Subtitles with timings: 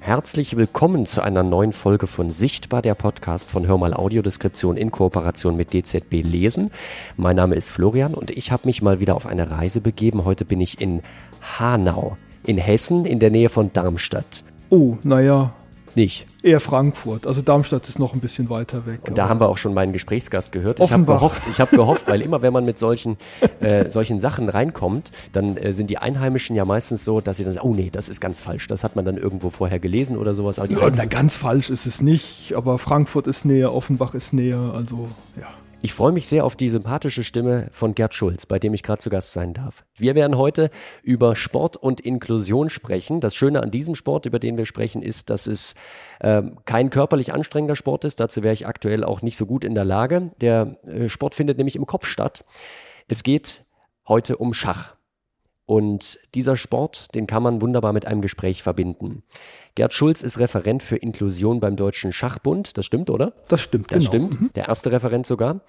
[0.00, 5.56] Herzlich willkommen zu einer neuen Folge von Sichtbar, der Podcast von Hörmal Audiodeskription in Kooperation
[5.56, 6.70] mit DZB Lesen.
[7.16, 10.24] Mein Name ist Florian und ich habe mich mal wieder auf eine Reise begeben.
[10.24, 11.02] Heute bin ich in
[11.58, 14.44] Hanau, in Hessen, in der Nähe von Darmstadt.
[14.70, 15.52] Oh, naja.
[15.96, 16.27] Nicht.
[16.42, 17.26] Eher Frankfurt.
[17.26, 19.00] Also Darmstadt ist noch ein bisschen weiter weg.
[19.08, 20.78] Und da haben wir auch schon meinen Gesprächsgast gehört.
[20.78, 23.16] Ich habe gehofft, ich habe gehofft, weil immer wenn man mit solchen,
[23.60, 27.54] äh, solchen Sachen reinkommt, dann äh, sind die Einheimischen ja meistens so, dass sie dann
[27.54, 28.68] sagen, oh nee, das ist ganz falsch.
[28.68, 30.60] Das hat man dann irgendwo vorher gelesen oder sowas.
[30.60, 35.08] Aber ja, ganz falsch ist es nicht, aber Frankfurt ist näher, Offenbach ist näher, also
[35.40, 35.48] ja.
[35.80, 38.98] Ich freue mich sehr auf die sympathische Stimme von Gerd Schulz, bei dem ich gerade
[38.98, 39.84] zu Gast sein darf.
[39.94, 40.70] Wir werden heute
[41.04, 43.20] über Sport und Inklusion sprechen.
[43.20, 45.76] Das Schöne an diesem Sport, über den wir sprechen, ist, dass es
[46.20, 48.18] ähm, kein körperlich anstrengender Sport ist.
[48.18, 50.32] Dazu wäre ich aktuell auch nicht so gut in der Lage.
[50.40, 52.44] Der äh, Sport findet nämlich im Kopf statt.
[53.06, 53.62] Es geht
[54.08, 54.97] heute um Schach.
[55.68, 59.22] Und dieser Sport, den kann man wunderbar mit einem Gespräch verbinden.
[59.74, 62.78] Gerd Schulz ist Referent für Inklusion beim Deutschen Schachbund.
[62.78, 63.34] Das stimmt, oder?
[63.48, 64.08] Das stimmt, Das genau.
[64.08, 64.40] stimmt.
[64.40, 64.50] Mhm.
[64.54, 65.60] Der erste Referent sogar.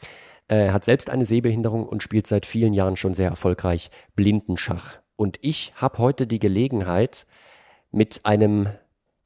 [0.47, 4.99] Er hat selbst eine Sehbehinderung und spielt seit vielen Jahren schon sehr erfolgreich Blindenschach.
[5.17, 7.27] Und ich habe heute die Gelegenheit,
[7.91, 8.69] mit einem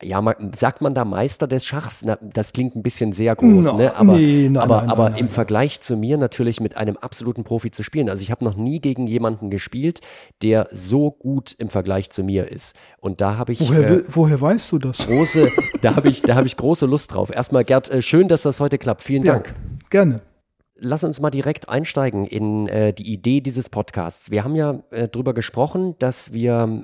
[0.04, 2.04] ja, man, sagt man da Meister des Schachs?
[2.06, 3.96] Na, das klingt ein bisschen sehr groß, no, ne?
[3.96, 7.44] Aber, nee, nein, aber, nein, aber nein, im Vergleich zu mir natürlich mit einem absoluten
[7.44, 8.10] Profi zu spielen.
[8.10, 10.02] Also ich habe noch nie gegen jemanden gespielt,
[10.42, 12.78] der so gut im Vergleich zu mir ist.
[13.00, 13.62] Und da habe ich.
[13.62, 15.08] Woher, äh, woher weißt du das?
[15.08, 15.50] Große,
[15.82, 17.34] da habe ich, da habe ich große Lust drauf.
[17.34, 19.02] Erstmal, Gerd, äh, schön, dass das heute klappt.
[19.02, 19.54] Vielen ja, Dank.
[19.90, 20.22] Gerne
[20.84, 24.32] lass uns mal direkt einsteigen in äh, die Idee dieses Podcasts.
[24.32, 26.84] Wir haben ja äh, darüber gesprochen, dass wir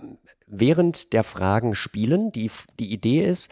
[0.49, 2.31] während der Fragen spielen.
[2.31, 3.51] Die, die Idee ist,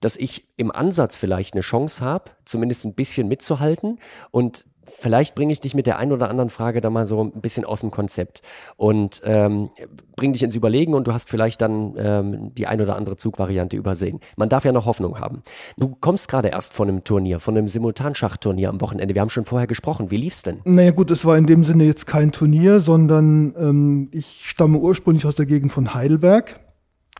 [0.00, 3.98] dass ich im Ansatz vielleicht eine Chance habe, zumindest ein bisschen mitzuhalten
[4.30, 7.40] und vielleicht bringe ich dich mit der einen oder anderen Frage da mal so ein
[7.40, 8.42] bisschen aus dem Konzept
[8.76, 9.70] und ähm,
[10.16, 13.76] bringe dich ins Überlegen und du hast vielleicht dann ähm, die ein oder andere Zugvariante
[13.76, 14.20] übersehen.
[14.36, 15.42] Man darf ja noch Hoffnung haben.
[15.76, 19.14] Du kommst gerade erst von einem Turnier, von einem Simultanschachturnier am Wochenende.
[19.14, 20.10] Wir haben schon vorher gesprochen.
[20.10, 20.60] Wie lief's denn?
[20.64, 25.26] Naja gut, es war in dem Sinne jetzt kein Turnier, sondern ähm, ich stamme ursprünglich
[25.26, 26.60] aus der Gegend von Heidelberg.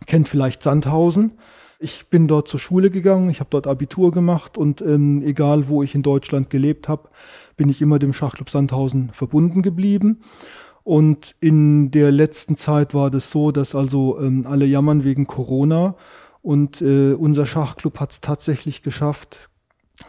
[0.07, 1.33] Kennt vielleicht Sandhausen.
[1.81, 5.85] Ich bin dort zur Schule gegangen, ich habe dort Abitur gemacht und ähm, egal wo
[5.85, 7.09] ich in Deutschland gelebt habe,
[7.59, 10.21] bin ich immer dem Schachclub Sandhausen verbunden geblieben.
[10.85, 15.97] Und in der letzten Zeit war das so, dass also ähm, alle jammern wegen Corona.
[16.41, 19.51] Und äh, unser Schachclub hat es tatsächlich geschafft,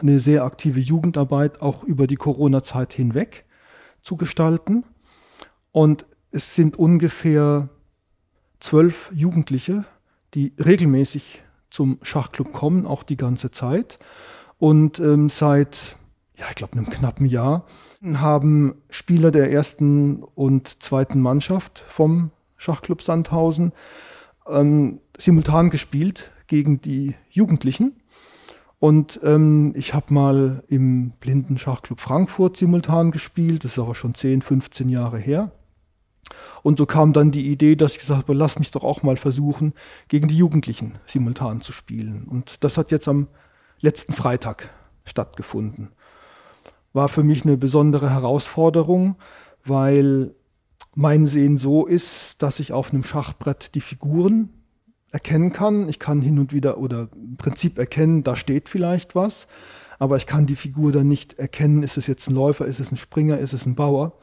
[0.00, 3.44] eine sehr aktive Jugendarbeit auch über die Corona-Zeit hinweg
[4.00, 4.84] zu gestalten.
[5.72, 7.68] Und es sind ungefähr
[8.60, 9.84] zwölf Jugendliche,
[10.32, 13.98] die regelmäßig zum Schachclub kommen, auch die ganze Zeit.
[14.58, 15.96] Und ähm, seit
[16.40, 17.66] ja, ich glaube, einem knappen Jahr,
[18.14, 23.72] haben Spieler der ersten und zweiten Mannschaft vom Schachclub Sandhausen
[24.48, 27.96] ähm, simultan gespielt gegen die Jugendlichen.
[28.78, 34.14] Und ähm, ich habe mal im Blinden Schachclub Frankfurt simultan gespielt, das ist aber schon
[34.14, 35.52] 10, 15 Jahre her.
[36.62, 39.18] Und so kam dann die Idee, dass ich gesagt habe, lass mich doch auch mal
[39.18, 39.74] versuchen,
[40.08, 42.24] gegen die Jugendlichen simultan zu spielen.
[42.24, 43.28] Und das hat jetzt am
[43.80, 44.70] letzten Freitag
[45.04, 45.90] stattgefunden
[46.92, 49.16] war für mich eine besondere Herausforderung,
[49.64, 50.34] weil
[50.94, 54.50] mein Sehen so ist, dass ich auf einem Schachbrett die Figuren
[55.12, 55.88] erkennen kann.
[55.88, 59.46] Ich kann hin und wieder oder im Prinzip erkennen, da steht vielleicht was,
[59.98, 62.90] aber ich kann die Figur dann nicht erkennen, ist es jetzt ein Läufer, ist es
[62.90, 64.14] ein Springer, ist es ein Bauer.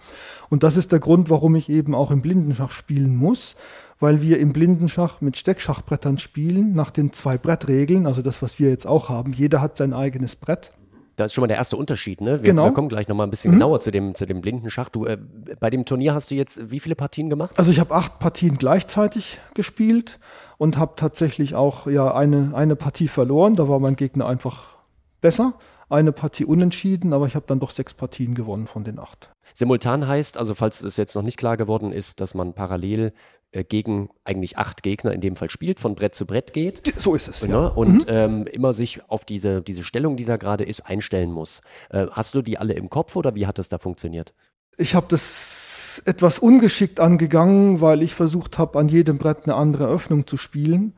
[0.50, 3.56] Und das ist der Grund, warum ich eben auch im Blindenschach spielen muss,
[4.00, 8.70] weil wir im Blindenschach mit Steckschachbrettern spielen, nach den zwei Brettregeln, also das, was wir
[8.70, 9.34] jetzt auch haben.
[9.34, 10.72] Jeder hat sein eigenes Brett.
[11.18, 12.44] Das ist schon mal der erste Unterschied, ne?
[12.44, 12.66] Wir, genau.
[12.66, 13.56] wir kommen gleich nochmal ein bisschen mhm.
[13.56, 14.90] genauer zu dem, zu dem blinden Schach.
[14.90, 15.18] Du, äh,
[15.60, 17.58] bei dem Turnier hast du jetzt wie viele Partien gemacht?
[17.58, 20.20] Also ich habe acht Partien gleichzeitig gespielt
[20.60, 23.56] und habe tatsächlich auch ja eine, eine Partie verloren.
[23.56, 24.76] Da war mein Gegner einfach
[25.20, 25.56] besser.
[25.90, 29.32] Eine Partie unentschieden, aber ich habe dann doch sechs Partien gewonnen von den acht.
[29.56, 33.12] Simultan heißt, also falls es jetzt noch nicht klar geworden ist, dass man parallel
[33.52, 36.82] gegen eigentlich acht Gegner in dem Fall spielt, von Brett zu Brett geht.
[36.98, 37.44] So ist es.
[37.44, 37.50] Ne?
[37.50, 37.68] Ja.
[37.68, 38.14] Und mhm.
[38.14, 41.62] ähm, immer sich auf diese, diese Stellung, die da gerade ist, einstellen muss.
[41.90, 44.34] Äh, hast du die alle im Kopf oder wie hat das da funktioniert?
[44.78, 49.88] Ich habe das etwas ungeschickt angegangen, weil ich versucht habe, an jedem Brett eine andere
[49.88, 50.94] Öffnung zu spielen.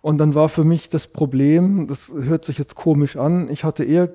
[0.00, 3.84] Und dann war für mich das Problem, das hört sich jetzt komisch an, ich hatte
[3.84, 4.12] eher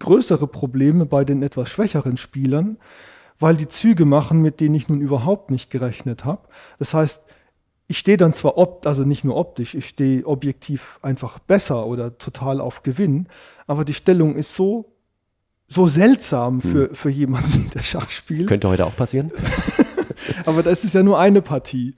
[0.00, 2.78] größere Probleme bei den etwas schwächeren Spielern,
[3.40, 6.46] weil die Züge machen, mit denen ich nun überhaupt nicht gerechnet habe.
[6.78, 7.22] Das heißt,
[7.88, 12.16] ich stehe dann zwar opt, also nicht nur optisch, ich stehe objektiv einfach besser oder
[12.18, 13.26] total auf Gewinn,
[13.66, 14.94] aber die Stellung ist so
[15.72, 16.94] so seltsam für, hm.
[16.94, 18.48] für jemanden, der Schach spielt.
[18.48, 19.30] Könnte heute auch passieren.
[20.44, 21.94] aber das ist ja nur eine Partie.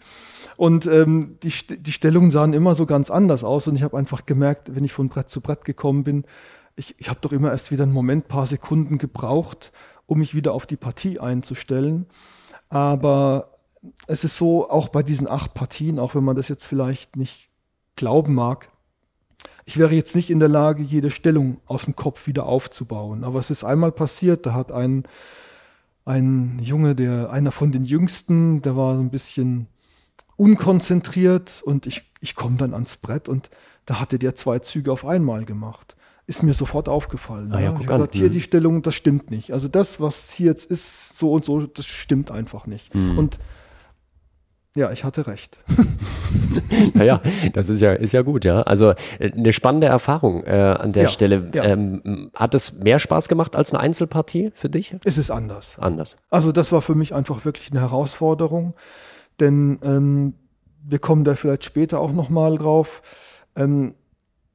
[0.56, 3.68] Und ähm, die, die Stellungen sahen immer so ganz anders aus.
[3.68, 6.24] Und ich habe einfach gemerkt, wenn ich von Brett zu Brett gekommen bin,
[6.76, 9.72] ich, ich habe doch immer erst wieder einen Moment, paar Sekunden gebraucht,
[10.12, 12.06] um mich wieder auf die Partie einzustellen.
[12.68, 13.52] Aber
[14.06, 17.48] es ist so, auch bei diesen acht Partien, auch wenn man das jetzt vielleicht nicht
[17.96, 18.68] glauben mag,
[19.64, 23.24] ich wäre jetzt nicht in der Lage, jede Stellung aus dem Kopf wieder aufzubauen.
[23.24, 25.04] Aber es ist einmal passiert, da hat ein,
[26.04, 29.68] ein Junge, der, einer von den Jüngsten, der war so ein bisschen
[30.36, 33.50] unkonzentriert und ich, ich komme dann ans Brett und
[33.86, 35.96] da hatte der zwei Züge auf einmal gemacht.
[36.26, 37.52] Ist mir sofort aufgefallen.
[37.52, 37.72] Ah, ja, ja.
[37.72, 38.32] Ich habe gesagt, hier hm.
[38.32, 39.52] die Stellung, das stimmt nicht.
[39.52, 42.94] Also das, was hier jetzt ist, so und so, das stimmt einfach nicht.
[42.94, 43.18] Mhm.
[43.18, 43.38] Und
[44.74, 45.58] ja, ich hatte recht.
[46.94, 47.20] naja,
[47.52, 48.62] das ist ja, ist ja gut, ja.
[48.62, 51.50] Also äh, eine spannende Erfahrung äh, an der ja, Stelle.
[51.54, 51.64] Ja.
[51.64, 54.96] Ähm, hat es mehr Spaß gemacht als eine Einzelpartie für dich?
[55.04, 55.78] Es ist anders.
[55.78, 56.16] Anders.
[56.30, 58.74] Also das war für mich einfach wirklich eine Herausforderung,
[59.40, 60.34] denn ähm,
[60.84, 63.02] wir kommen da vielleicht später auch nochmal drauf.
[63.56, 63.94] Ähm,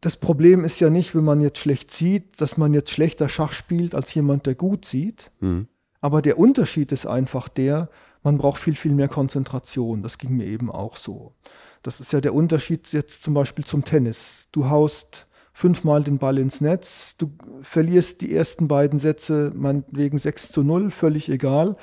[0.01, 3.51] das Problem ist ja nicht, wenn man jetzt schlecht sieht, dass man jetzt schlechter Schach
[3.51, 5.31] spielt als jemand, der gut sieht.
[5.39, 5.67] Mhm.
[6.01, 7.89] Aber der Unterschied ist einfach der,
[8.23, 10.03] man braucht viel, viel mehr Konzentration.
[10.03, 11.33] Das ging mir eben auch so.
[11.81, 14.47] Das ist ja der Unterschied jetzt zum Beispiel zum Tennis.
[14.51, 17.31] Du haust fünfmal den Ball ins Netz, du
[17.63, 21.77] verlierst die ersten beiden Sätze, meinetwegen 6 zu 0, völlig egal.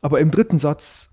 [0.00, 1.08] Aber im dritten Satz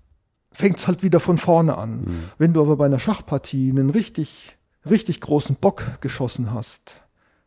[0.50, 2.00] fängt es halt wieder von vorne an.
[2.00, 2.22] Mhm.
[2.38, 4.56] Wenn du aber bei einer Schachpartie einen richtig,
[4.88, 7.00] richtig großen Bock geschossen hast,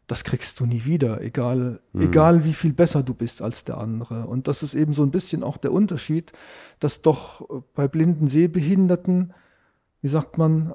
[0.08, 2.02] das kriegst du nie wieder, egal, mhm.
[2.02, 4.26] egal wie viel besser du bist als der andere.
[4.26, 6.34] Und das ist eben so ein bisschen auch der Unterschied,
[6.80, 9.34] dass doch bei blinden Sehbehinderten,
[10.02, 10.74] wie sagt man,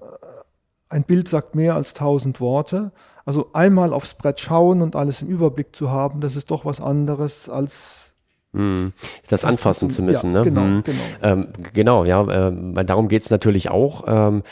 [0.88, 2.92] ein Bild sagt mehr als tausend Worte.
[3.24, 6.80] Also einmal aufs Brett schauen und alles im Überblick zu haben, das ist doch was
[6.80, 8.12] anderes als
[9.28, 10.32] das anfassen zu müssen.
[10.32, 10.44] Ja, ne?
[10.44, 10.82] genau, hm.
[10.84, 10.98] genau.
[11.22, 14.04] Ähm, genau, ja, äh, darum geht's natürlich auch.
[14.06, 14.42] Ähm,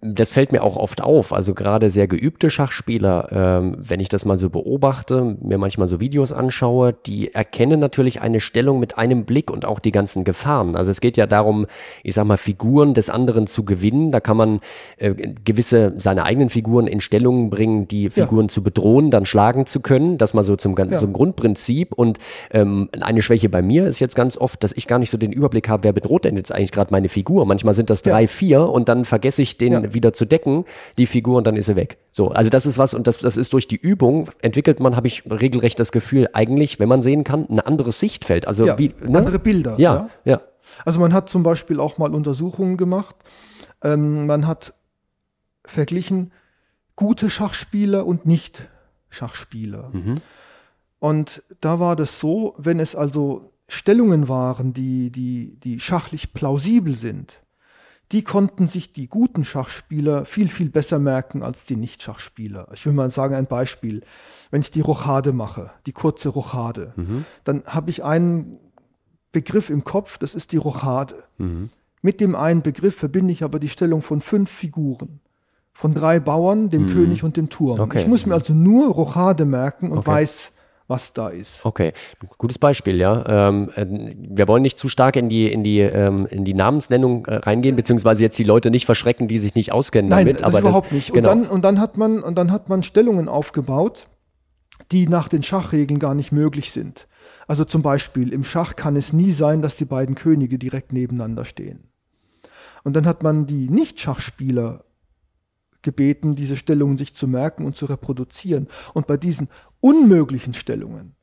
[0.00, 1.32] das fällt mir auch oft auf.
[1.32, 6.00] Also gerade sehr geübte Schachspieler, ähm, wenn ich das mal so beobachte, mir manchmal so
[6.00, 10.76] Videos anschaue, die erkennen natürlich eine Stellung mit einem Blick und auch die ganzen Gefahren.
[10.76, 11.66] Also es geht ja darum,
[12.02, 14.12] ich sag mal, Figuren des anderen zu gewinnen.
[14.12, 14.60] Da kann man
[14.98, 15.14] äh,
[15.44, 18.48] gewisse seine eigenen Figuren in Stellungen bringen, die Figuren ja.
[18.48, 20.18] zu bedrohen, dann schlagen zu können.
[20.18, 20.88] Das mal so zum, ja.
[20.88, 21.92] zum Grundprinzip.
[21.92, 22.18] Und
[22.50, 25.32] ähm, eine Schwäche bei mir ist jetzt ganz oft, dass ich gar nicht so den
[25.32, 27.46] Überblick habe, wer bedroht denn jetzt eigentlich gerade meine Figur.
[27.46, 28.26] Manchmal sind das drei, ja.
[28.26, 29.94] vier und dann vergesse ich den ja.
[29.94, 30.66] wieder zu decken,
[30.98, 31.96] die Figur und dann ist sie weg.
[32.10, 35.06] So, also das ist was und das, das ist durch die Übung entwickelt man, habe
[35.06, 38.46] ich regelrecht das Gefühl, eigentlich, wenn man sehen kann, ein anderes Sichtfeld.
[38.46, 39.18] Also ja, wie ne?
[39.18, 39.76] andere Bilder.
[39.78, 40.42] Ja, ja,
[40.84, 43.16] Also man hat zum Beispiel auch mal Untersuchungen gemacht.
[43.82, 44.74] Ähm, man hat
[45.64, 46.32] verglichen
[46.96, 48.68] gute Schachspieler und nicht
[49.08, 49.88] Schachspieler.
[49.92, 50.20] Mhm.
[51.02, 56.96] Und da war das so, wenn es also Stellungen waren, die, die, die schachlich plausibel
[56.96, 57.40] sind,
[58.12, 62.68] die konnten sich die guten Schachspieler viel, viel besser merken als die Nicht-Schachspieler.
[62.72, 64.04] Ich will mal sagen, ein Beispiel.
[64.52, 67.24] Wenn ich die Rochade mache, die kurze Rochade, mhm.
[67.42, 68.60] dann habe ich einen
[69.32, 71.24] Begriff im Kopf, das ist die Rochade.
[71.36, 71.70] Mhm.
[72.00, 75.18] Mit dem einen Begriff verbinde ich aber die Stellung von fünf Figuren.
[75.72, 76.90] Von drei Bauern, dem mhm.
[76.90, 77.80] König und dem Turm.
[77.80, 78.02] Okay.
[78.02, 80.10] Ich muss mir also nur Rochade merken und okay.
[80.10, 80.52] weiß,
[80.92, 81.64] was da ist.
[81.64, 81.92] Okay,
[82.38, 83.48] gutes Beispiel, ja.
[83.48, 83.86] Ähm, äh,
[84.16, 87.74] wir wollen nicht zu stark in die, in die, ähm, in die Namensnennung äh, reingehen,
[87.74, 90.40] beziehungsweise jetzt die Leute nicht verschrecken, die sich nicht auskennen Nein, damit.
[90.40, 91.12] Das aber überhaupt das, nicht.
[91.12, 91.32] Genau.
[91.32, 94.06] Und, dann, und, dann hat man, und dann hat man Stellungen aufgebaut,
[94.92, 97.08] die nach den Schachregeln gar nicht möglich sind.
[97.46, 101.44] Also zum Beispiel, im Schach kann es nie sein, dass die beiden Könige direkt nebeneinander
[101.44, 101.88] stehen.
[102.84, 104.84] Und dann hat man die Nicht-Schachspieler
[105.82, 108.68] gebeten, diese Stellungen sich zu merken und zu reproduzieren.
[108.94, 109.48] Und bei diesen
[109.80, 111.14] unmöglichen Stellungen,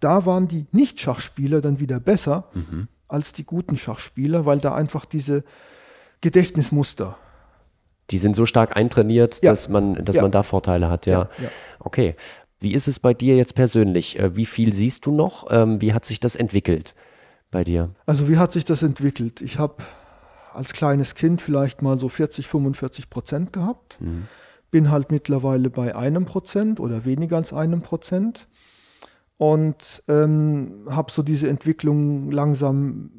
[0.00, 2.88] da waren die Nicht-Schachspieler dann wieder besser mhm.
[3.08, 5.44] als die guten Schachspieler, weil da einfach diese
[6.20, 7.16] Gedächtnismuster.
[8.10, 9.50] Die sind so stark eintrainiert, ja.
[9.50, 10.22] dass, man, dass ja.
[10.22, 11.28] man da Vorteile hat, ja.
[11.38, 11.48] ja.
[11.78, 12.16] Okay.
[12.60, 14.18] Wie ist es bei dir jetzt persönlich?
[14.18, 15.46] Äh, wie viel siehst du noch?
[15.50, 16.94] Ähm, wie hat sich das entwickelt
[17.50, 17.90] bei dir?
[18.06, 19.40] Also wie hat sich das entwickelt?
[19.42, 19.82] Ich habe
[20.54, 23.98] als kleines Kind vielleicht mal so 40, 45 Prozent gehabt.
[24.00, 24.28] Mhm
[24.72, 28.48] bin halt mittlerweile bei einem Prozent oder weniger als einem Prozent
[29.36, 33.10] und ähm, habe so diese Entwicklung langsam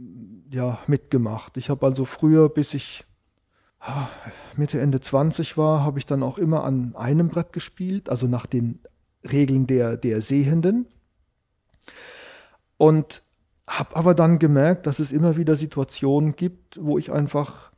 [0.50, 1.56] ja, mitgemacht.
[1.58, 3.06] Ich habe also früher, bis ich
[4.56, 8.46] Mitte, Ende 20 war, habe ich dann auch immer an einem Brett gespielt, also nach
[8.46, 8.80] den
[9.30, 10.88] Regeln der, der Sehenden.
[12.78, 13.22] Und
[13.80, 17.72] habe aber dann gemerkt, dass es immer wieder Situationen gibt, wo ich einfach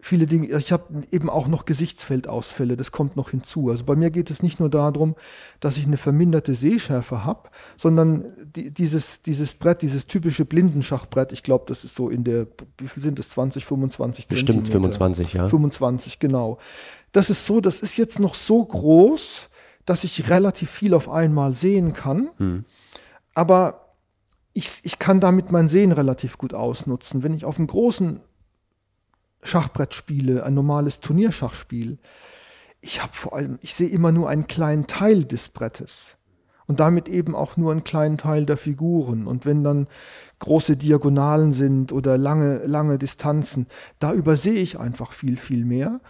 [0.00, 0.46] viele Dinge.
[0.58, 3.70] Ich habe eben auch noch Gesichtsfeldausfälle, das kommt noch hinzu.
[3.70, 5.16] Also bei mir geht es nicht nur darum,
[5.60, 11.42] dass ich eine verminderte Sehschärfe habe, sondern die, dieses, dieses Brett, dieses typische Blindenschachbrett, ich
[11.42, 12.46] glaube, das ist so in der,
[12.78, 14.92] wie viel sind das, 20, 25 Bestimmt Zentimeter?
[14.98, 15.48] 25, ja.
[15.48, 16.58] 25, genau.
[17.12, 19.48] Das ist so, das ist jetzt noch so groß,
[19.84, 22.28] dass ich relativ viel auf einmal sehen kann.
[22.36, 22.64] Hm.
[23.34, 23.87] Aber
[24.58, 27.22] ich, ich kann damit mein Sehen relativ gut ausnutzen.
[27.22, 28.20] Wenn ich auf einem großen
[29.44, 31.98] Schachbrett spiele, ein normales Turnierschachspiel,
[32.80, 36.16] ich habe vor allem, ich sehe immer nur einen kleinen Teil des Brettes
[36.66, 39.28] und damit eben auch nur einen kleinen Teil der Figuren.
[39.28, 39.86] Und wenn dann
[40.40, 43.68] große Diagonalen sind oder lange, lange Distanzen,
[44.00, 46.00] da übersehe ich einfach viel, viel mehr.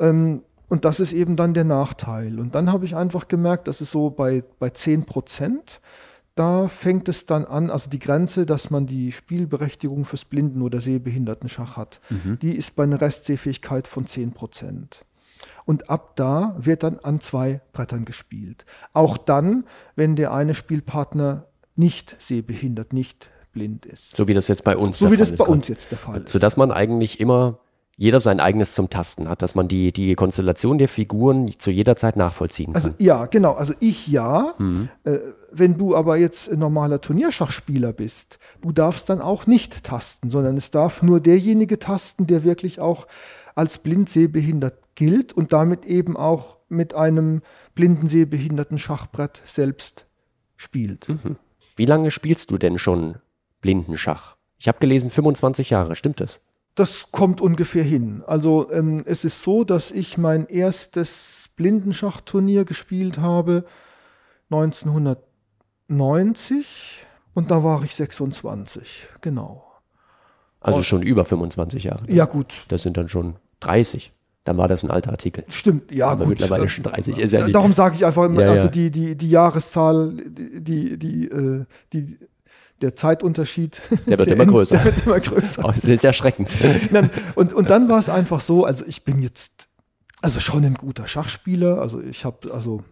[0.00, 2.40] Ähm, und das ist eben dann der Nachteil.
[2.40, 5.80] Und dann habe ich einfach gemerkt, dass es so bei, bei 10 Prozent,
[6.34, 10.80] da fängt es dann an, also die Grenze, dass man die Spielberechtigung fürs Blinden- oder
[10.80, 12.38] Sehbehindertenschach hat, Mhm.
[12.40, 15.04] die ist bei einer Restsehfähigkeit von 10 Prozent.
[15.64, 18.64] Und ab da wird dann an zwei Brettern gespielt.
[18.92, 19.64] Auch dann,
[19.96, 21.46] wenn der eine Spielpartner
[21.76, 24.16] nicht sehbehindert, nicht blind ist.
[24.16, 25.58] So wie das jetzt bei uns So der wie Fall das ist bei gerade.
[25.58, 26.28] uns jetzt der Fall ist.
[26.30, 27.58] Sodass man eigentlich immer
[27.96, 31.94] jeder sein eigenes zum Tasten hat, dass man die, die Konstellation der Figuren zu jeder
[31.94, 32.82] Zeit nachvollziehen kann.
[32.82, 33.52] Also ja, genau.
[33.52, 34.54] Also ich ja.
[34.58, 34.88] Mhm.
[35.04, 35.18] Äh,
[35.52, 40.56] wenn du aber jetzt ein normaler Turnierschachspieler bist, du darfst dann auch nicht tasten, sondern
[40.56, 43.06] es darf nur derjenige tasten, der wirklich auch
[43.54, 47.42] als blind sehbehindert gilt und damit eben auch mit einem
[47.74, 50.06] blinden sehbehinderten Schachbrett selbst
[50.56, 51.08] spielt.
[51.08, 51.36] Mhm.
[51.76, 53.16] Wie lange spielst du denn schon
[53.60, 54.36] Blindenschach?
[54.58, 56.40] Ich habe gelesen 25 Jahre, stimmt das?
[56.74, 58.22] Das kommt ungefähr hin.
[58.26, 63.64] Also ähm, es ist so, dass ich mein erstes Blindenschachturnier gespielt habe
[65.88, 69.64] 1990 und da war ich 26, genau.
[70.60, 72.04] Also Und- schon über 25 Jahre.
[72.08, 74.12] Ja gut, Das sind dann schon 30.
[74.44, 75.44] Dann war das ein alter Artikel.
[75.48, 76.30] stimmt, ja Aber gut.
[76.30, 77.54] mittlerweile Äh, schon 30 ist ja nicht.
[77.54, 78.70] Darum sage ich einfach immer, Ja, also ja.
[78.72, 82.18] die, die, die Jahreszahl, die, die, äh, die,
[82.82, 84.76] der Zeitunterschied, Der wird der immer End- größer.
[84.76, 85.64] Der wird immer größer.
[85.64, 86.50] Oh, das ist erschreckend.
[87.34, 89.68] Und, und dann war es einfach so, also ich bin jetzt
[90.20, 91.80] also schon ein guter Schachspieler.
[91.80, 92.82] Also ich habe also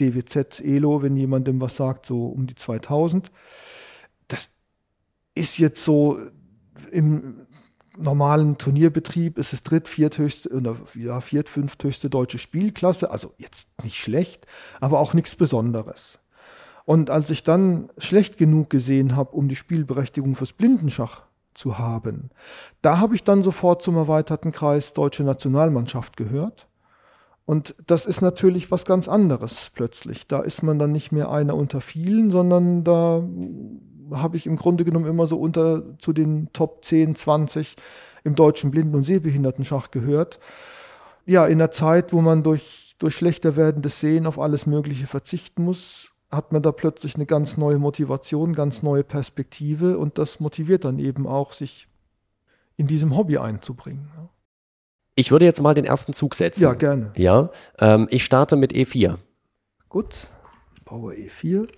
[0.00, 3.30] DWZ Elo, wenn jemandem was sagt, so um die 2000.
[4.28, 4.50] Das
[5.34, 6.18] ist jetzt so
[6.90, 7.46] im
[7.96, 13.10] normalen Turnierbetrieb ist es dritt, vierthöchste oder ja, viert, fünfthöchste deutsche Spielklasse.
[13.10, 14.46] Also jetzt nicht schlecht,
[14.80, 16.18] aber auch nichts Besonderes.
[16.84, 21.22] Und als ich dann schlecht genug gesehen habe, um die Spielberechtigung fürs Blindenschach
[21.54, 22.30] zu haben,
[22.80, 26.66] da habe ich dann sofort zum erweiterten Kreis Deutsche Nationalmannschaft gehört.
[27.44, 30.26] Und das ist natürlich was ganz anderes plötzlich.
[30.26, 33.22] Da ist man dann nicht mehr einer unter vielen, sondern da
[34.12, 37.76] habe ich im Grunde genommen immer so unter zu den Top 10, 20
[38.24, 40.38] im deutschen Blinden- und Sehbehindertenschach gehört.
[41.26, 45.64] Ja, in der Zeit, wo man durch, durch schlechter werdendes Sehen auf alles Mögliche verzichten
[45.64, 50.84] muss, hat man da plötzlich eine ganz neue Motivation, ganz neue Perspektive und das motiviert
[50.84, 51.86] dann eben auch, sich
[52.76, 54.08] in diesem Hobby einzubringen.
[55.14, 56.62] Ich würde jetzt mal den ersten Zug setzen.
[56.62, 57.12] Ja, gerne.
[57.16, 59.18] Ja, ähm, ich starte mit E4.
[59.90, 60.26] Gut.
[60.86, 61.68] Bauer E E4.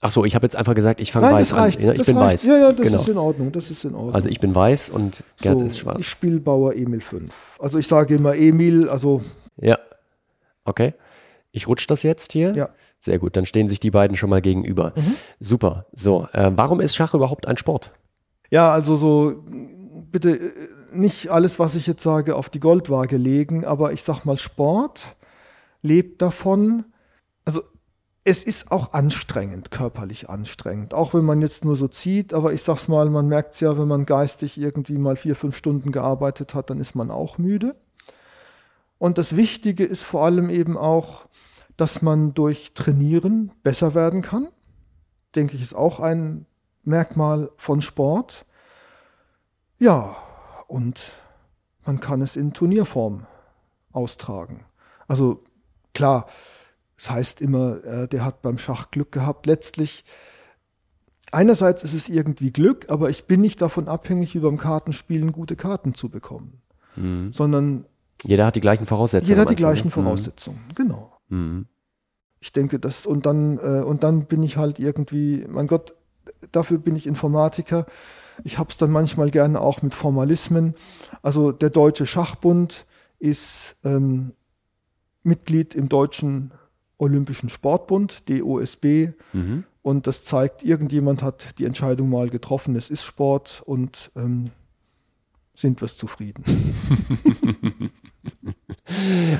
[0.00, 1.82] Ach so, ich habe jetzt einfach gesagt, ich fange weiß das reicht.
[1.82, 1.90] an.
[1.92, 2.32] Ich das bin reicht.
[2.34, 2.44] weiß.
[2.44, 3.00] Ja, ja, das genau.
[3.00, 3.52] ist in Ordnung.
[3.52, 4.14] Das ist in Ordnung.
[4.14, 5.98] Also ich bin weiß und Gerd so, ist schwarz.
[5.98, 7.32] Ich spiele Bauer Emil 5.
[7.58, 9.22] Also ich sage immer Emil, also
[9.56, 9.78] Ja.
[10.64, 10.94] Okay.
[11.52, 12.54] Ich rutsche das jetzt hier.
[12.54, 12.68] Ja.
[13.04, 14.94] Sehr gut, dann stehen sich die beiden schon mal gegenüber.
[14.96, 15.16] Mhm.
[15.38, 15.84] Super.
[15.92, 17.92] So, äh, warum ist Schach überhaupt ein Sport?
[18.50, 19.44] Ja, also so
[20.10, 20.52] bitte äh,
[20.94, 25.16] nicht alles, was ich jetzt sage, auf die Goldwaage legen, aber ich sag mal, Sport
[25.82, 26.86] lebt davon.
[27.44, 27.60] Also
[28.24, 32.62] es ist auch anstrengend, körperlich anstrengend, auch wenn man jetzt nur so zieht, aber ich
[32.62, 36.54] sag's mal, man merkt es ja, wenn man geistig irgendwie mal vier, fünf Stunden gearbeitet
[36.54, 37.76] hat, dann ist man auch müde.
[38.96, 41.26] Und das Wichtige ist vor allem eben auch,
[41.76, 44.48] dass man durch Trainieren besser werden kann.
[45.34, 46.46] Denke ich, ist auch ein
[46.84, 48.44] Merkmal von Sport.
[49.78, 50.16] Ja,
[50.68, 51.12] und
[51.84, 53.26] man kann es in Turnierform
[53.92, 54.64] austragen.
[55.08, 55.42] Also
[55.94, 56.26] klar,
[56.96, 59.46] es heißt immer, äh, der hat beim Schach Glück gehabt.
[59.46, 60.04] Letztlich,
[61.32, 65.56] einerseits ist es irgendwie Glück, aber ich bin nicht davon abhängig, wie beim Kartenspielen gute
[65.56, 66.60] Karten zu bekommen,
[66.96, 67.32] Mhm.
[67.32, 67.86] sondern
[68.22, 69.28] Jeder hat die gleichen Voraussetzungen.
[69.28, 69.90] jeder hat die Anfang, gleichen ne?
[69.92, 70.60] Voraussetzungen.
[70.76, 71.10] Genau.
[71.28, 71.66] Mhm.
[72.40, 75.94] Ich denke, das und dann äh, und dann bin ich halt irgendwie, mein Gott,
[76.52, 77.86] dafür bin ich Informatiker.
[78.42, 80.74] Ich habe es dann manchmal gerne auch mit Formalismen.
[81.22, 82.84] Also der Deutsche Schachbund
[83.18, 84.32] ist ähm,
[85.22, 86.52] Mitglied im Deutschen
[86.98, 89.12] Olympischen Sportbund, DOSB.
[89.32, 89.64] Mhm.
[89.82, 94.50] Und das zeigt, irgendjemand hat die Entscheidung mal getroffen, es ist Sport und ähm,
[95.54, 96.42] sind wir zufrieden.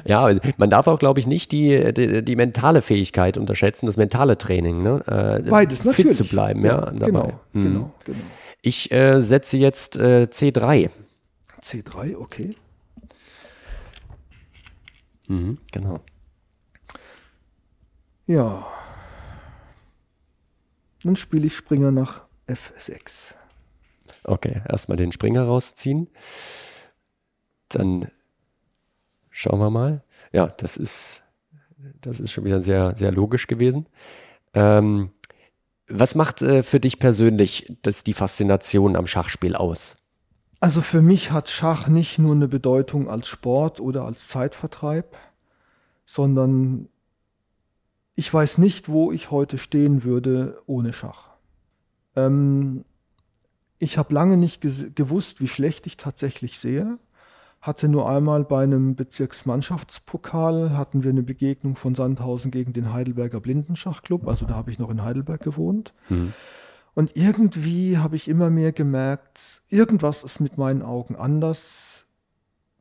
[0.05, 4.39] ja, man darf auch, glaube ich, nicht die, die, die, mentale Fähigkeit unterschätzen, das mentale
[4.39, 4.83] Training.
[4.83, 5.03] Ne?
[5.07, 6.17] Äh, Beides, fit natürlich.
[6.17, 6.93] zu bleiben, ja.
[6.93, 7.63] ja genau, hm.
[7.63, 8.19] genau, genau.
[8.63, 10.91] Ich äh, setze jetzt äh, C3.
[11.63, 12.57] C3, okay.
[15.29, 16.01] Mhm, genau.
[18.27, 18.67] Ja.
[21.03, 23.35] Dann spiele ich Springer nach F6.
[24.25, 26.09] Okay, erstmal den Springer rausziehen.
[27.69, 28.11] Dann
[29.35, 30.03] schauen wir mal.
[30.33, 31.23] Ja, das ist,
[32.01, 33.87] das ist schon wieder sehr, sehr logisch gewesen.
[34.55, 35.11] Ähm,
[35.89, 39.99] was macht äh, für dich persönlich das, die Faszination am Schachspiel aus?
[40.61, 45.17] Also für mich hat Schach nicht nur eine Bedeutung als Sport oder als Zeitvertreib,
[46.07, 46.89] sondern
[48.15, 51.31] ich weiß nicht, wo ich heute stehen würde ohne Schach.
[52.15, 52.85] Ähm,
[53.81, 54.63] ich habe lange nicht
[54.95, 56.99] gewusst, wie schlecht ich tatsächlich sehe.
[57.65, 63.41] Hatte nur einmal bei einem Bezirksmannschaftspokal hatten wir eine Begegnung von Sandhausen gegen den Heidelberger
[63.41, 64.29] Blindenschachclub.
[64.29, 65.95] Also da habe ich noch in Heidelberg gewohnt.
[66.11, 66.35] Mhm.
[66.93, 72.05] Und irgendwie habe ich immer mehr gemerkt, irgendwas ist mit meinen Augen anders.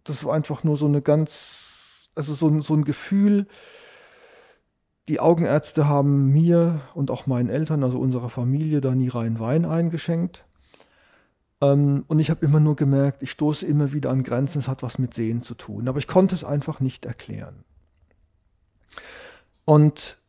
[0.04, 3.48] Das war einfach nur so eine ganz, also so, so ein Gefühl.
[5.08, 9.64] Die Augenärzte haben mir und auch meinen Eltern, also unserer Familie, da nie rein Wein
[9.64, 10.44] eingeschenkt.
[11.64, 14.84] Ähm, und ich habe immer nur gemerkt, ich stoße immer wieder an Grenzen, es hat
[14.84, 15.88] was mit Sehen zu tun.
[15.88, 17.64] Aber ich konnte es einfach nicht erklären.
[19.66, 20.22] Und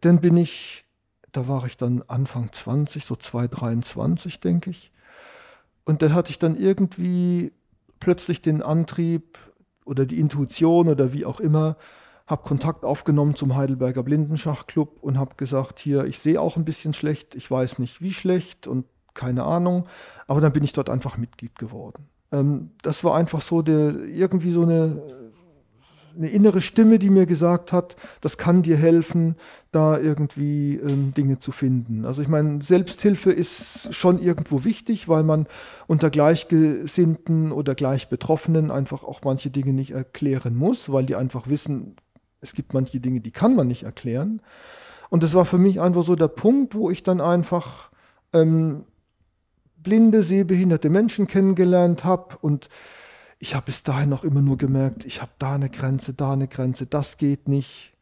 [0.00, 0.84] dann bin ich,
[1.30, 4.90] da war ich dann Anfang 20, so 223, denke ich.
[5.84, 7.52] Und da hatte ich dann irgendwie
[8.00, 9.38] plötzlich den Antrieb
[9.84, 11.76] oder die Intuition oder wie auch immer,
[12.26, 16.92] habe Kontakt aufgenommen zum Heidelberger Blindenschachclub und habe gesagt, hier, ich sehe auch ein bisschen
[16.92, 18.84] schlecht, ich weiß nicht wie schlecht und
[19.18, 19.84] keine Ahnung.
[20.28, 22.06] Aber dann bin ich dort einfach Mitglied geworden.
[22.32, 25.02] Ähm, das war einfach so der, irgendwie so eine,
[26.16, 29.36] eine innere Stimme, die mir gesagt hat, das kann dir helfen,
[29.72, 32.04] da irgendwie ähm, Dinge zu finden.
[32.04, 35.46] Also ich meine, Selbsthilfe ist schon irgendwo wichtig, weil man
[35.86, 41.96] unter Gleichgesinnten oder Gleichbetroffenen einfach auch manche Dinge nicht erklären muss, weil die einfach wissen,
[42.40, 44.40] es gibt manche Dinge, die kann man nicht erklären.
[45.10, 47.90] Und das war für mich einfach so der Punkt, wo ich dann einfach
[48.32, 48.84] ähm,
[49.88, 52.68] blinde, sehbehinderte Menschen kennengelernt habe und
[53.38, 56.46] ich habe bis dahin auch immer nur gemerkt, ich habe da eine Grenze, da eine
[56.46, 57.94] Grenze, das geht nicht,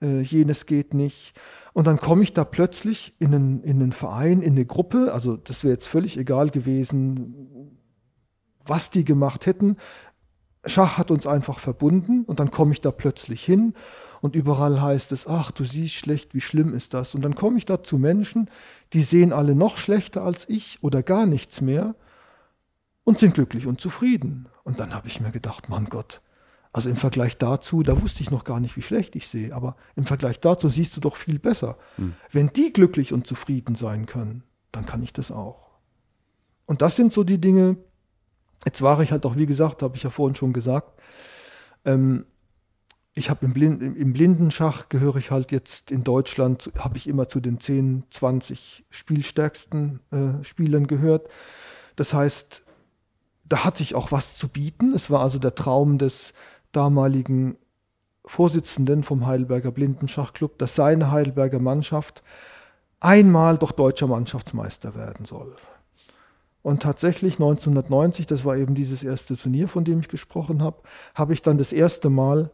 [0.00, 1.34] äh, jenes geht nicht.
[1.74, 5.36] Und dann komme ich da plötzlich in einen, in einen Verein, in eine Gruppe, also
[5.36, 7.76] das wäre jetzt völlig egal gewesen,
[8.64, 9.76] was die gemacht hätten.
[10.64, 13.74] Schach hat uns einfach verbunden und dann komme ich da plötzlich hin
[14.22, 17.14] und überall heißt es, ach, du siehst schlecht, wie schlimm ist das?
[17.14, 18.48] Und dann komme ich da zu Menschen,
[18.92, 21.94] die sehen alle noch schlechter als ich oder gar nichts mehr
[23.04, 24.48] und sind glücklich und zufrieden.
[24.64, 26.20] Und dann habe ich mir gedacht, Mann Gott,
[26.72, 29.76] also im Vergleich dazu, da wusste ich noch gar nicht, wie schlecht ich sehe, aber
[29.94, 31.78] im Vergleich dazu siehst du doch viel besser.
[31.96, 32.14] Hm.
[32.30, 35.70] Wenn die glücklich und zufrieden sein können, dann kann ich das auch.
[36.66, 37.76] Und das sind so die Dinge,
[38.64, 41.00] jetzt war ich halt auch, wie gesagt, habe ich ja vorhin schon gesagt,
[41.84, 42.26] ähm,
[43.18, 47.30] ich habe im, Blind, im Blindenschach gehöre ich halt jetzt in Deutschland, habe ich immer
[47.30, 51.26] zu den 10, 20 spielstärksten äh, Spielern gehört.
[51.96, 52.62] Das heißt,
[53.48, 54.92] da hatte ich auch was zu bieten.
[54.92, 56.34] Es war also der Traum des
[56.72, 57.56] damaligen
[58.26, 62.22] Vorsitzenden vom Heidelberger Blindenschachclub, dass seine Heidelberger Mannschaft
[63.00, 65.56] einmal doch deutscher Mannschaftsmeister werden soll.
[66.60, 70.82] Und tatsächlich 1990, das war eben dieses erste Turnier, von dem ich gesprochen habe,
[71.14, 72.50] habe ich dann das erste Mal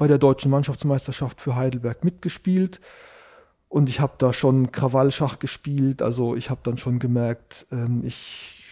[0.00, 2.80] bei der deutschen Mannschaftsmeisterschaft für Heidelberg mitgespielt.
[3.68, 6.00] Und ich habe da schon Krawallschach gespielt.
[6.00, 8.64] Also ich habe dann schon gemerkt, ähm, ich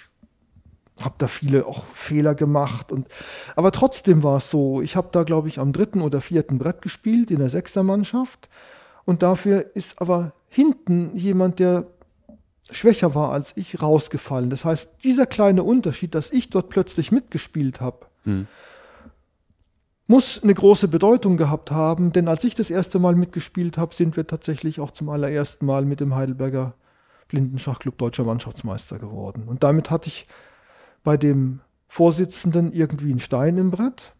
[0.98, 2.90] habe da viele auch Fehler gemacht.
[2.90, 3.08] Und,
[3.56, 6.80] aber trotzdem war es so, ich habe da, glaube ich, am dritten oder vierten Brett
[6.80, 8.48] gespielt in der Sechsermannschaft.
[9.04, 11.88] Und dafür ist aber hinten jemand, der
[12.70, 14.48] schwächer war als ich, rausgefallen.
[14.48, 18.46] Das heißt, dieser kleine Unterschied, dass ich dort plötzlich mitgespielt habe, hm
[20.08, 24.16] muss eine große Bedeutung gehabt haben, denn als ich das erste Mal mitgespielt habe, sind
[24.16, 26.74] wir tatsächlich auch zum allerersten Mal mit dem Heidelberger
[27.28, 29.44] Blindenschachclub deutscher Mannschaftsmeister geworden.
[29.46, 30.26] Und damit hatte ich
[31.04, 34.14] bei dem Vorsitzenden irgendwie einen Stein im Brett.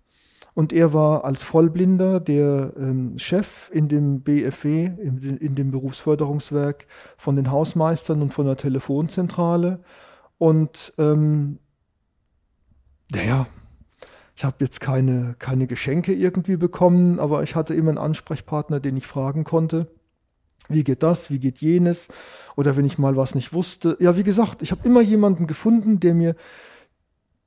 [0.53, 6.87] Und er war als Vollblinder der ähm, Chef in dem BFW, in, in, dem Berufsförderungswerk
[7.17, 9.81] von den Hausmeistern und von der Telefonzentrale.
[10.37, 11.61] Und ähm,
[13.11, 13.47] naja,
[14.39, 18.97] ich habe jetzt keine, keine Geschenke irgendwie bekommen, aber ich hatte immer einen Ansprechpartner, den
[18.97, 19.89] ich fragen konnte.
[20.69, 21.29] Wie geht das?
[21.29, 22.07] Wie geht jenes?
[22.55, 23.97] Oder wenn ich mal was nicht wusste.
[23.99, 26.37] Ja, wie gesagt, ich habe immer jemanden gefunden, der mir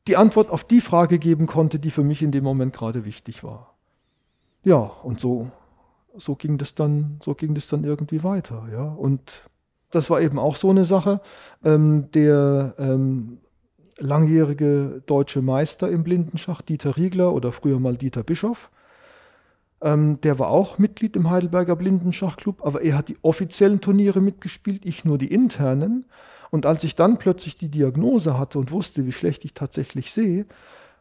[0.10, 3.42] die Antwort auf die Frage geben konnte, die für mich in dem Moment gerade wichtig
[3.42, 3.74] war.
[4.66, 5.50] Ja, und so,
[6.18, 8.84] so ging das dann, so ging das dann irgendwie weiter, ja.
[8.84, 9.50] Und
[9.92, 11.22] das war eben auch so eine Sache.
[11.64, 13.38] Ähm, der ähm,
[14.02, 18.70] langjährige deutsche Meister im Blindenschach, Dieter Riegler oder früher mal Dieter Bischof,
[19.82, 24.86] ähm, der war auch Mitglied im Heidelberger Blindenschachclub, aber er hat die offiziellen Turniere mitgespielt,
[24.86, 26.06] ich nur die internen.
[26.52, 30.46] Und als ich dann plötzlich die Diagnose hatte und wusste, wie schlecht ich tatsächlich sehe,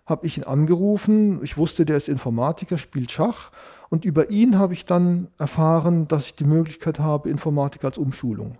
[0.06, 1.42] habe ich ihn angerufen.
[1.42, 3.50] Ich wusste, der ist Informatiker, spielt Schach.
[3.90, 8.58] Und über ihn habe ich dann erfahren, dass ich die Möglichkeit habe, Informatik als Umschulung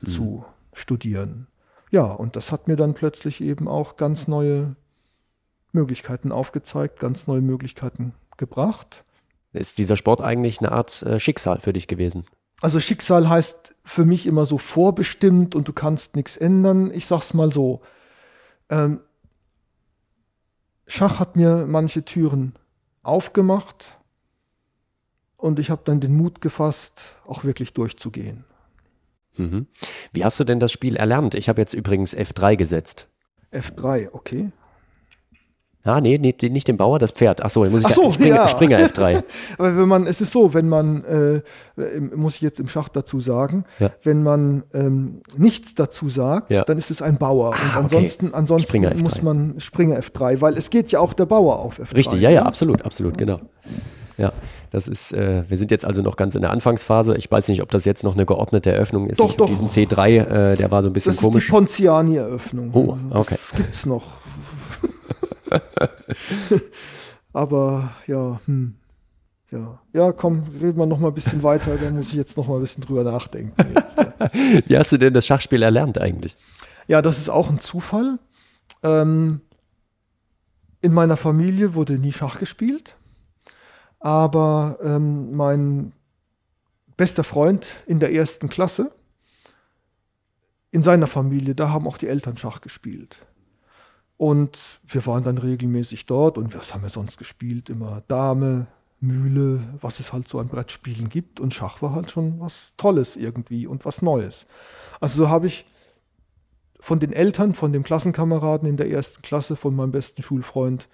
[0.00, 0.10] hm.
[0.10, 1.46] zu studieren.
[1.94, 4.74] Ja, und das hat mir dann plötzlich eben auch ganz neue
[5.70, 9.04] Möglichkeiten aufgezeigt, ganz neue Möglichkeiten gebracht.
[9.52, 12.26] Ist dieser Sport eigentlich eine Art äh, Schicksal für dich gewesen?
[12.60, 16.90] Also Schicksal heißt für mich immer so vorbestimmt und du kannst nichts ändern.
[16.92, 17.80] Ich sag's mal so.
[18.70, 19.00] Ähm,
[20.88, 22.56] Schach hat mir manche Türen
[23.04, 23.96] aufgemacht
[25.36, 28.44] und ich habe dann den Mut gefasst, auch wirklich durchzugehen.
[29.36, 29.66] Mhm.
[30.12, 31.34] Wie hast du denn das Spiel erlernt?
[31.34, 33.08] Ich habe jetzt übrigens F3 gesetzt.
[33.52, 34.50] F3, okay.
[35.86, 37.44] Ah, nee, nee, nicht den Bauer, das Pferd.
[37.44, 38.48] Ach so, muss ich Ach so, Springer, ja.
[38.48, 39.22] Springer F3.
[39.58, 41.42] Aber wenn man, es ist so, wenn man, äh,
[42.16, 43.90] muss ich jetzt im Schach dazu sagen, Ja.
[44.02, 46.64] wenn man ähm, nichts dazu sagt, Ja.
[46.64, 47.54] dann ist es ein Bauer.
[47.54, 47.78] Ah, und okay.
[47.96, 49.00] ansonsten, ansonsten Springer F3.
[49.02, 51.94] muss man Springer F3, weil es geht ja auch der Bauer auf F3.
[51.96, 53.40] Richtig, ja, ja, absolut, absolut, genau.
[54.16, 54.32] Ja,
[54.70, 57.16] das ist, äh, wir sind jetzt also noch ganz in der Anfangsphase.
[57.16, 59.18] Ich weiß nicht, ob das jetzt noch eine geordnete Eröffnung ist.
[59.20, 59.46] Doch, ich, doch.
[59.46, 61.48] Diesen C3, äh, der war so ein bisschen Das ist die komisch.
[61.48, 62.70] Ponziani-Eröffnung.
[62.72, 63.34] Oh, Also okay.
[63.34, 64.14] Das gibt's noch.
[67.32, 68.74] Aber ja, hm.
[69.50, 69.78] Ja.
[69.92, 72.56] ja, komm, reden wir noch mal ein bisschen weiter, da muss ich jetzt noch mal
[72.56, 73.54] ein bisschen drüber nachdenken.
[73.72, 73.96] Jetzt.
[74.68, 76.36] Wie hast du denn das Schachspiel erlernt eigentlich?
[76.88, 78.18] Ja, das ist auch ein Zufall.
[78.82, 79.42] Ähm,
[80.80, 82.96] in meiner Familie wurde nie Schach gespielt,
[84.04, 85.94] aber ähm, mein
[86.98, 88.92] bester Freund in der ersten Klasse,
[90.72, 93.24] in seiner Familie, da haben auch die Eltern Schach gespielt.
[94.18, 97.70] Und wir waren dann regelmäßig dort und was haben wir sonst gespielt?
[97.70, 98.66] Immer Dame,
[99.00, 101.40] Mühle, was es halt so an Brettspielen gibt.
[101.40, 104.44] Und Schach war halt schon was Tolles irgendwie und was Neues.
[105.00, 105.64] Also so habe ich
[106.78, 110.90] von den Eltern, von dem Klassenkameraden in der ersten Klasse, von meinem besten Schulfreund,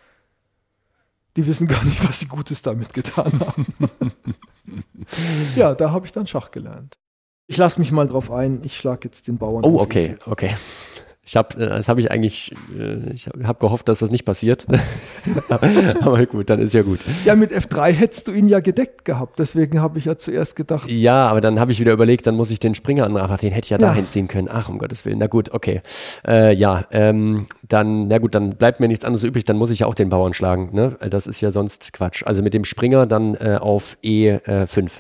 [1.37, 3.67] die wissen gar nicht, was sie Gutes damit getan haben.
[5.57, 6.95] ja, da habe ich dann Schach gelernt.
[7.47, 9.65] Ich lasse mich mal drauf ein, ich schlage jetzt den Bauern.
[9.65, 10.55] Oh, okay, okay.
[11.23, 14.67] Ich habe, das habe ich eigentlich, äh, ich habe gehofft, dass das nicht passiert.
[16.01, 17.01] Aber gut, dann ist ja gut.
[17.25, 20.89] Ja, mit F3 hättest du ihn ja gedeckt gehabt, deswegen habe ich ja zuerst gedacht,
[20.91, 23.09] Ja, aber dann habe ich wieder überlegt, dann muss ich den Springer.
[23.15, 23.89] Ach, den hätte ich ja, Ja.
[23.89, 24.49] dahin ziehen können.
[24.51, 25.19] Ach, um Gottes Willen.
[25.19, 25.83] Na gut, okay.
[26.27, 29.45] Äh, ja, ähm, dann, na gut, dann bleibt mir nichts anderes übrig.
[29.45, 30.71] Dann muss ich ja auch den Bauern schlagen.
[30.73, 30.97] Ne?
[31.11, 32.25] Das ist ja sonst Quatsch.
[32.25, 34.91] Also mit dem Springer dann äh, auf E5.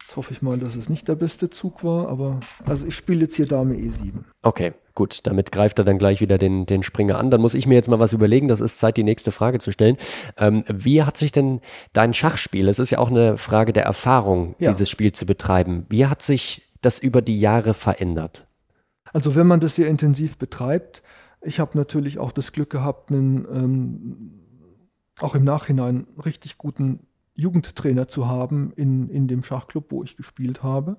[0.00, 3.22] jetzt hoffe ich mal, dass es nicht der beste Zug war, aber also ich spiele
[3.22, 4.12] jetzt hier Dame E E7.
[4.42, 5.20] Okay, gut.
[5.28, 7.30] Damit greift er dann gleich wieder den, den Springer an.
[7.30, 8.48] Dann muss ich mir jetzt mal was überlegen.
[8.48, 9.96] Das ist Zeit, die nächste Frage zu stellen.
[10.36, 11.60] Ähm, wie hat sich denn
[11.92, 14.72] dein Schachspiel, es ist ja auch eine Frage der Erfahrung, Ja.
[14.72, 15.86] dieses Spiel zu betreiben.
[15.88, 18.46] Wie hat sich das über die Jahre verändert?
[19.12, 21.02] Also wenn man das sehr intensiv betreibt,
[21.42, 24.40] ich habe natürlich auch das Glück gehabt, einen ähm,
[25.20, 30.62] auch im Nachhinein richtig guten Jugendtrainer zu haben in, in dem Schachclub, wo ich gespielt
[30.62, 30.96] habe.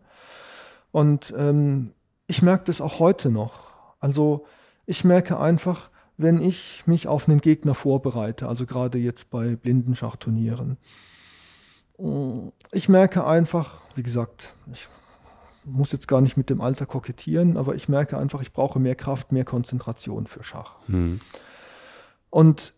[0.92, 1.94] Und ähm,
[2.28, 3.67] ich merke das auch heute noch.
[4.00, 4.46] Also
[4.86, 10.78] ich merke einfach, wenn ich mich auf einen Gegner vorbereite, also gerade jetzt bei Blindenschachturnieren,
[12.72, 14.88] ich merke einfach, wie gesagt, ich
[15.64, 18.96] muss jetzt gar nicht mit dem Alter kokettieren, aber ich merke einfach, ich brauche mehr
[18.96, 20.76] Kraft, mehr Konzentration für Schach.
[20.88, 21.20] Hm.
[22.30, 22.74] Und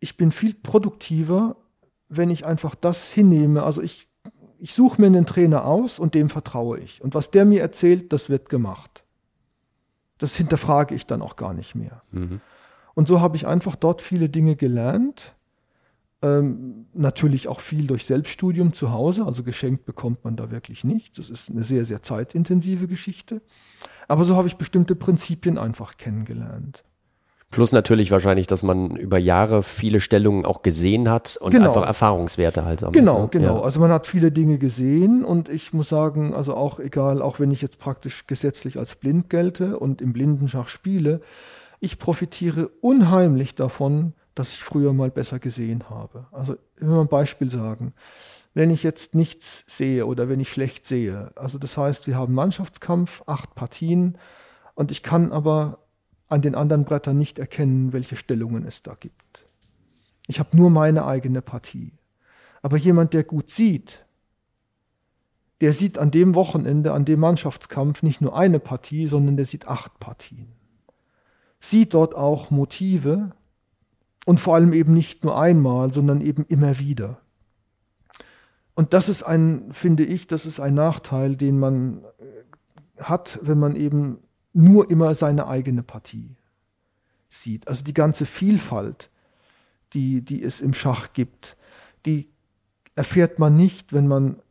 [0.00, 1.56] ich bin viel produktiver,
[2.08, 3.62] wenn ich einfach das hinnehme.
[3.62, 4.08] Also ich,
[4.58, 7.02] ich suche mir einen Trainer aus und dem vertraue ich.
[7.02, 9.04] Und was der mir erzählt, das wird gemacht.
[10.18, 12.02] Das hinterfrage ich dann auch gar nicht mehr.
[12.10, 12.40] Mhm.
[12.94, 15.34] Und so habe ich einfach dort viele Dinge gelernt.
[16.20, 21.16] Ähm, natürlich auch viel durch Selbststudium zu Hause, also geschenkt bekommt man da wirklich nichts.
[21.16, 23.40] Das ist eine sehr, sehr zeitintensive Geschichte.
[24.08, 26.82] Aber so habe ich bestimmte Prinzipien einfach kennengelernt.
[27.50, 31.68] Plus natürlich wahrscheinlich, dass man über Jahre viele Stellungen auch gesehen hat und Genau.
[31.68, 32.96] einfach Erfahrungswerte halt sammelt.
[32.96, 33.28] Genau, ne?
[33.30, 33.56] genau.
[33.58, 33.62] Ja.
[33.62, 37.50] Also man hat viele Dinge gesehen und ich muss sagen, also auch egal, auch wenn
[37.50, 41.22] ich jetzt praktisch gesetzlich als blind gelte und im Blindenschach spiele,
[41.80, 46.26] ich profitiere unheimlich davon, dass ich früher mal besser gesehen habe.
[46.32, 47.94] Also ich will mal ein Beispiel sagen.
[48.52, 52.34] Wenn ich jetzt nichts sehe oder wenn ich schlecht sehe, also das heißt, wir haben
[52.34, 54.18] Mannschaftskampf, acht Partien
[54.74, 55.78] und ich kann aber
[56.28, 59.44] an den anderen Brettern nicht erkennen, welche Stellungen es da gibt.
[60.26, 61.92] Ich habe nur meine eigene Partie.
[62.62, 64.04] Aber jemand, der gut sieht,
[65.60, 69.66] der sieht an dem Wochenende, an dem Mannschaftskampf nicht nur eine Partie, sondern der sieht
[69.66, 70.52] acht Partien.
[71.60, 73.32] Sieht dort auch Motive
[74.24, 77.20] und vor allem eben nicht nur einmal, sondern eben immer wieder.
[78.74, 83.58] Und das ist ein, finde ich, das ist ein Nachteil, den man äh, hat, wenn
[83.58, 84.18] man eben
[84.58, 86.36] nur immer seine eigene Partie
[87.30, 87.68] sieht.
[87.68, 89.10] Also die ganze Vielfalt,
[89.92, 91.56] die, die es im Schach gibt,
[92.06, 92.28] die
[92.94, 94.42] erfährt man nicht, wenn man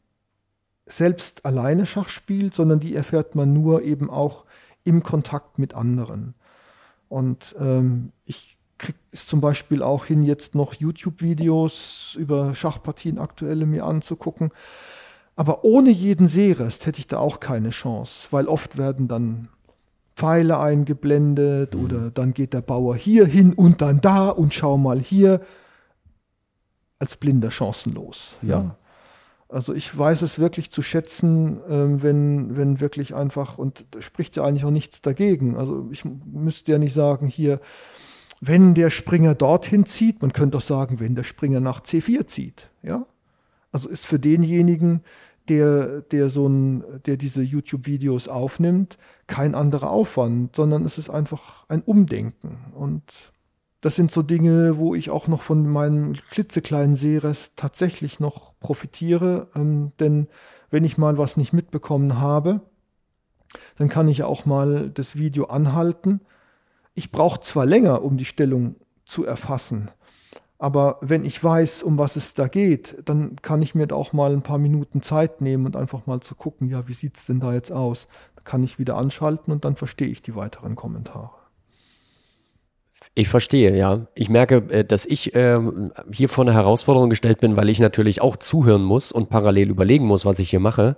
[0.85, 4.45] selbst alleine Schach spielt, sondern die erfährt man nur eben auch
[4.85, 6.33] im Kontakt mit anderen.
[7.09, 13.65] Und ähm, ich kriege es zum Beispiel auch hin, jetzt noch YouTube-Videos über Schachpartien aktuelle
[13.65, 14.51] mir anzugucken.
[15.35, 19.49] Aber ohne jeden Sehrest hätte ich da auch keine Chance, weil oft werden dann
[20.17, 21.85] Pfeile eingeblendet mhm.
[21.85, 25.41] oder dann geht der Bauer hier hin und dann da und schau mal hier.
[26.99, 28.37] Als Blinder chancenlos.
[28.41, 28.59] Ja.
[28.59, 28.75] ja.
[29.49, 34.35] Also ich weiß es wirklich zu schätzen, ähm, wenn, wenn wirklich einfach, und da spricht
[34.35, 35.55] ja eigentlich auch nichts dagegen.
[35.55, 37.61] Also ich müsste ja nicht sagen, hier,
[38.41, 42.69] wenn der Springer dorthin zieht, man könnte auch sagen, wenn der Springer nach C4 zieht,
[42.81, 43.05] ja.
[43.71, 45.03] Also ist für denjenigen,
[45.49, 51.65] der, der so ein, der diese YouTube-Videos aufnimmt, kein anderer Aufwand, sondern es ist einfach
[51.67, 52.59] ein Umdenken.
[52.75, 53.03] Und
[53.81, 59.47] das sind so Dinge, wo ich auch noch von meinem klitzekleinen Sehrest tatsächlich noch profitiere.
[59.55, 60.27] Ähm, denn
[60.69, 62.61] wenn ich mal was nicht mitbekommen habe,
[63.77, 66.21] dann kann ich auch mal das Video anhalten.
[66.95, 69.89] Ich brauche zwar länger, um die Stellung zu erfassen,
[70.59, 74.13] aber wenn ich weiß, um was es da geht, dann kann ich mir da auch
[74.13, 77.25] mal ein paar Minuten Zeit nehmen und einfach mal zu gucken, ja, wie sieht es
[77.25, 78.07] denn da jetzt aus?
[78.35, 81.29] Dann kann ich wieder anschalten und dann verstehe ich die weiteren Kommentare.
[83.13, 84.07] Ich verstehe, ja.
[84.15, 85.59] Ich merke, äh, dass ich äh,
[86.11, 90.07] hier vor eine Herausforderung gestellt bin, weil ich natürlich auch zuhören muss und parallel überlegen
[90.07, 90.97] muss, was ich hier mache.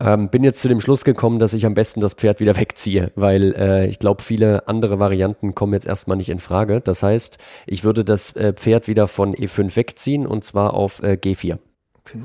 [0.00, 3.12] Ähm, bin jetzt zu dem Schluss gekommen, dass ich am besten das Pferd wieder wegziehe,
[3.14, 6.80] weil äh, ich glaube, viele andere Varianten kommen jetzt erstmal nicht in Frage.
[6.80, 11.18] Das heißt, ich würde das äh, Pferd wieder von E5 wegziehen und zwar auf äh,
[11.20, 11.58] G4.
[12.00, 12.24] Okay.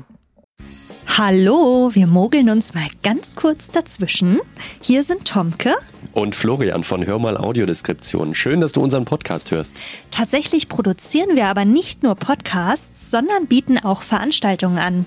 [1.16, 4.38] Hallo, wir mogeln uns mal ganz kurz dazwischen.
[4.80, 5.74] Hier sind Tomke
[6.12, 8.34] und Florian von Hör mal Audiodeskription.
[8.34, 9.78] Schön, dass du unseren Podcast hörst.
[10.10, 15.06] Tatsächlich produzieren wir aber nicht nur Podcasts, sondern bieten auch Veranstaltungen an.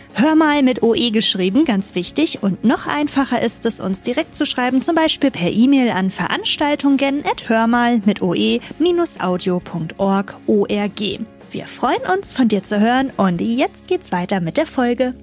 [0.13, 2.43] Hör mal mit OE geschrieben, ganz wichtig.
[2.43, 8.01] Und noch einfacher ist es, uns direkt zu schreiben, zum Beispiel per E-Mail an veranstaltungen.hörmal
[8.05, 8.59] mit oe-audio.org.
[11.51, 15.13] Wir freuen uns, von dir zu hören und jetzt geht's weiter mit der Folge.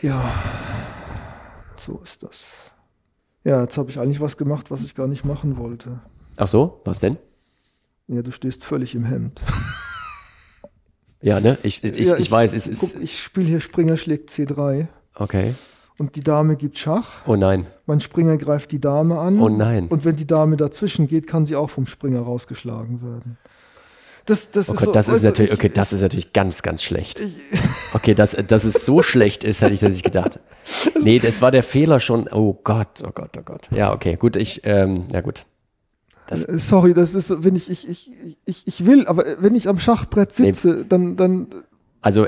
[0.00, 0.32] Ja,
[1.76, 2.46] so ist das.
[3.44, 6.00] Ja, jetzt habe ich eigentlich was gemacht, was ich gar nicht machen wollte.
[6.36, 7.18] Ach so, was denn?
[8.12, 9.40] Ja, du stehst völlig im Hemd.
[11.22, 11.58] Ja, ne?
[11.62, 12.80] Ich, ich, ja, ich, ich, weiß, es ist.
[12.80, 14.86] Guck, ich spiele hier Springer schlägt C3.
[15.14, 15.52] Okay.
[15.98, 17.26] Und die Dame gibt Schach.
[17.26, 17.66] Oh nein.
[17.84, 19.38] Mein Springer greift die Dame an.
[19.38, 19.88] Oh nein.
[19.88, 23.36] Und wenn die Dame dazwischen geht, kann sie auch vom Springer rausgeschlagen werden.
[24.24, 26.82] Das, das oh Gott, ist so, das ist natürlich, okay, das ist natürlich ganz, ganz
[26.82, 27.20] schlecht.
[27.92, 30.38] Okay, dass, dass es so schlecht ist, hätte ich das nicht gedacht.
[31.02, 32.28] Nee, das war der Fehler schon.
[32.32, 33.68] Oh Gott, oh Gott, oh Gott.
[33.72, 35.44] Ja, okay, gut, ich, ähm, ja gut.
[36.30, 38.10] Das äh, Sorry, das ist, wenn ich, ich, ich,
[38.46, 40.84] ich, ich will, aber wenn ich am Schachbrett sitze, nee.
[40.88, 41.46] dann, dann.
[42.00, 42.24] Also,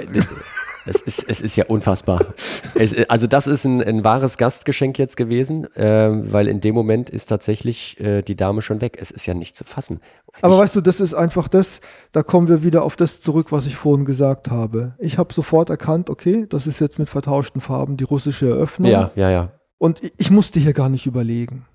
[0.86, 2.34] es ist, es ist ja unfassbar.
[2.74, 7.10] Es, also, das ist ein, ein, wahres Gastgeschenk jetzt gewesen, äh, weil in dem Moment
[7.10, 8.98] ist tatsächlich äh, die Dame schon weg.
[9.00, 10.00] Es ist ja nicht zu fassen.
[10.40, 13.52] Aber ich, weißt du, das ist einfach das, da kommen wir wieder auf das zurück,
[13.52, 14.96] was ich vorhin gesagt habe.
[14.98, 18.90] Ich habe sofort erkannt, okay, das ist jetzt mit vertauschten Farben die russische Eröffnung.
[18.90, 19.52] Ja, ja, ja.
[19.78, 21.66] Und ich, ich musste hier gar nicht überlegen.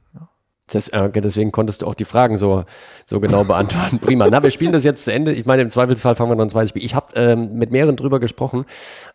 [0.69, 2.65] Das, äh, deswegen konntest du auch die Fragen so,
[3.05, 3.99] so genau beantworten.
[3.99, 4.27] Prima.
[4.29, 5.31] Na, wir spielen das jetzt zu Ende.
[5.31, 6.83] Ich meine, im Zweifelsfall fangen wir noch ein zweites Spiel.
[6.83, 8.65] Ich habe ähm, mit mehreren drüber gesprochen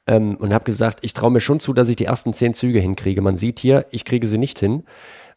[0.07, 2.81] ähm, und habe gesagt, ich traue mir schon zu, dass ich die ersten zehn Züge
[2.81, 3.21] hinkriege.
[3.21, 4.85] Man sieht hier, ich kriege sie nicht hin,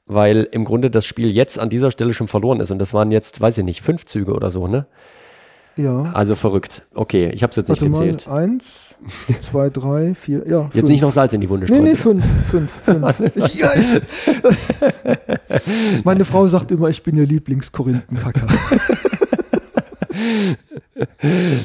[0.05, 2.71] weil im Grunde das Spiel jetzt an dieser Stelle schon verloren ist.
[2.71, 4.87] Und das waren jetzt, weiß ich nicht, fünf Züge oder so, ne?
[5.77, 6.11] Ja.
[6.13, 6.83] Also verrückt.
[6.93, 8.27] Okay, ich habe es jetzt nicht Warte gezählt.
[8.27, 8.84] Mal, eins,
[9.41, 10.63] zwei, drei, vier, ja.
[10.65, 10.89] Jetzt fünf.
[10.89, 12.17] nicht noch Salz in die Wunde Nee, streuen.
[12.17, 13.15] nee, fünf, fünf, fünf.
[13.45, 14.01] Ich, ja, ich,
[16.03, 18.47] meine Frau sagt immer, ich bin ihr Lieblings-Korinthenkacker.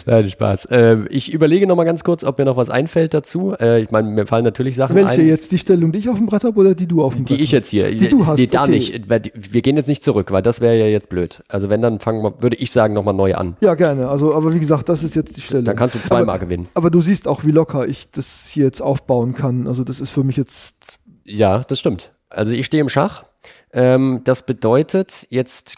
[0.06, 0.66] Nein, Spaß.
[0.66, 3.54] Äh, ich überlege noch mal ganz kurz, ob mir noch was einfällt dazu.
[3.58, 5.26] Äh, ich meine, mir fallen natürlich Sachen Welche ein.
[5.28, 5.52] jetzt?
[5.52, 7.42] Die Stellung, die ich auf dem Brett habe oder die du auf dem Brett Die
[7.42, 7.90] ich jetzt hier.
[7.90, 8.70] Die du hast, Die da okay.
[8.72, 8.94] nicht.
[8.94, 11.42] Die- Wir gehen jetzt nicht zurück, weil das wäre ja jetzt blöd.
[11.48, 13.56] Also wenn, dann fangen wir, würde ich sagen, nochmal neu an.
[13.60, 14.08] Ja, gerne.
[14.08, 15.64] Also, aber wie gesagt, das ist jetzt die Stellung.
[15.64, 16.68] Dann kannst du zweimal aber, gewinnen.
[16.74, 19.66] aber du siehst auch, wie locker ich das hier jetzt aufbauen kann.
[19.66, 22.12] Also das ist für mich jetzt Ja, das stimmt.
[22.28, 23.24] Also ich stehe im Schach.
[23.72, 25.76] Ähm, das bedeutet jetzt,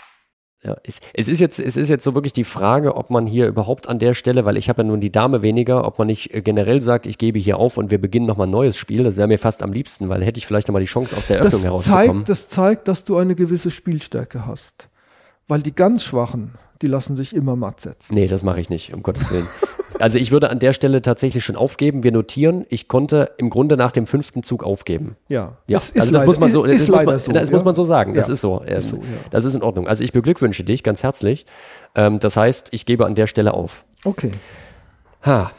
[0.65, 3.49] ja, es, es, ist jetzt, es ist jetzt so wirklich die Frage, ob man hier
[3.49, 6.33] überhaupt an der Stelle, weil ich habe ja nun die Dame weniger, ob man nicht
[6.33, 9.03] äh, generell sagt, ich gebe hier auf und wir beginnen nochmal ein neues Spiel.
[9.03, 11.39] Das wäre mir fast am liebsten, weil hätte ich vielleicht nochmal die Chance, aus der
[11.39, 12.27] Öffnung das herauszukommen.
[12.27, 14.89] zeigt, das zeigt, dass du eine gewisse Spielstärke hast.
[15.49, 18.15] Weil die ganz Schwachen, die lassen sich immer matt setzen.
[18.15, 19.47] Nee, das mache ich nicht, um Gottes Willen.
[19.99, 22.03] Also ich würde an der Stelle tatsächlich schon aufgeben.
[22.03, 25.17] Wir notieren, ich konnte im Grunde nach dem fünften Zug aufgeben.
[25.29, 27.33] Ja, Ja, also das leider- muss man so, ist, das, muss man, so.
[27.33, 27.55] das ja.
[27.55, 28.15] muss man so sagen.
[28.15, 28.33] Das Ja.
[28.33, 28.63] ist so.
[28.67, 29.03] Ähm, Ist so, ja.
[29.31, 29.87] Das ist in Ordnung.
[29.87, 31.47] Also ich beglückwünsche dich ganz herzlich.
[31.95, 33.85] Ähm, das heißt, ich gebe an der Stelle auf.
[34.05, 34.33] Okay.
[35.25, 35.53] Ha.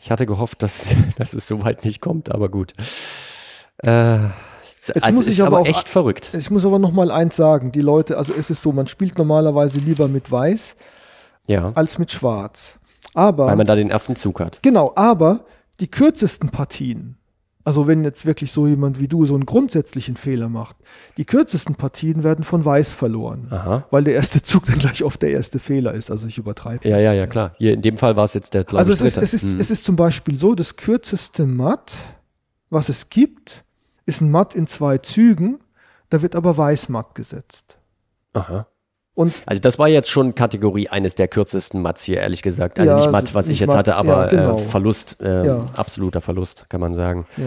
[0.00, 2.72] Ich hatte gehofft, dass, dass es so weit nicht kommt, aber gut.
[3.78, 4.18] Äh,
[5.00, 6.30] also muss ich aber aber auch- echt verrückt.
[6.36, 7.72] Ich muss aber noch mal eins sagen.
[7.72, 10.74] Die Leute, also es ist so, man spielt normalerweise lieber mit Weiß
[11.46, 12.78] Ja, als mit Schwarz.
[13.14, 14.60] Aber weil man da den ersten Zug hat.
[14.62, 15.44] Genau, aber
[15.80, 17.16] die kürzesten Partien,
[17.64, 20.76] also wenn jetzt wirklich so jemand wie du so einen grundsätzlichen Fehler macht,
[21.16, 23.84] die kürzesten Partien werden von Weiß verloren, Aha.
[23.90, 26.10] weil der erste Zug dann gleich oft der erste Fehler ist.
[26.10, 26.88] Also ich übertreibe.
[26.88, 27.54] Ja, jetzt, ja, ja, klar.
[27.58, 29.60] Hier in dem Fall war es jetzt der glaube Also es ist, es, ist, Hm.
[29.60, 31.92] es ist zum Beispiel so, das kürzeste Matt,
[32.70, 33.64] was es gibt,
[34.06, 35.60] ist ein Matt in zwei Zügen,
[36.10, 37.76] da wird aber Weiß matt gesetzt.
[38.32, 38.66] Aha.
[39.14, 42.78] Und Also das war jetzt schon Kategorie eines der kürzesten Mats hier, ehrlich gesagt.
[42.78, 44.56] Also Ja, nicht also Matt, was ich nicht jetzt Matt, hatte, aber ja, genau.
[44.56, 45.68] äh, Verlust, äh, Ja.
[45.74, 47.26] absoluter Verlust, kann man sagen.
[47.36, 47.44] ja.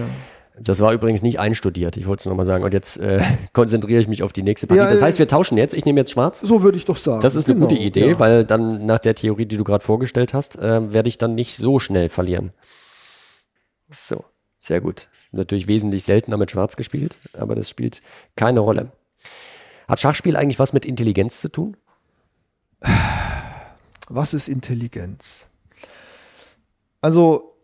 [0.58, 2.64] Das war übrigens nicht einstudiert, ich wollte es nochmal sagen.
[2.64, 3.22] Und jetzt äh,
[3.54, 4.84] konzentriere ich mich auf die nächste Partie.
[4.84, 5.74] Das äh, heißt, wir tauschen jetzt.
[5.74, 6.40] Ich nehme jetzt schwarz.
[6.40, 7.20] so würde ich doch sagen.
[7.20, 8.20] Das ist eine Genau, gute Idee, ja.
[8.20, 11.58] weil dann nach der Theorie, die du gerade vorgestellt hast, äh, werde ich dann nicht
[11.58, 12.54] so schnell verlieren.
[13.94, 14.24] So,
[14.58, 15.10] sehr gut.
[15.36, 18.02] Natürlich wesentlich seltener mit Schwarz gespielt, aber das spielt
[18.36, 18.92] keine Rolle.
[19.88, 21.78] Hat Schachspiel eigentlich was mit Intelligenz zu tun?
[24.08, 25.46] Was ist Intelligenz?
[27.02, 27.58] Also,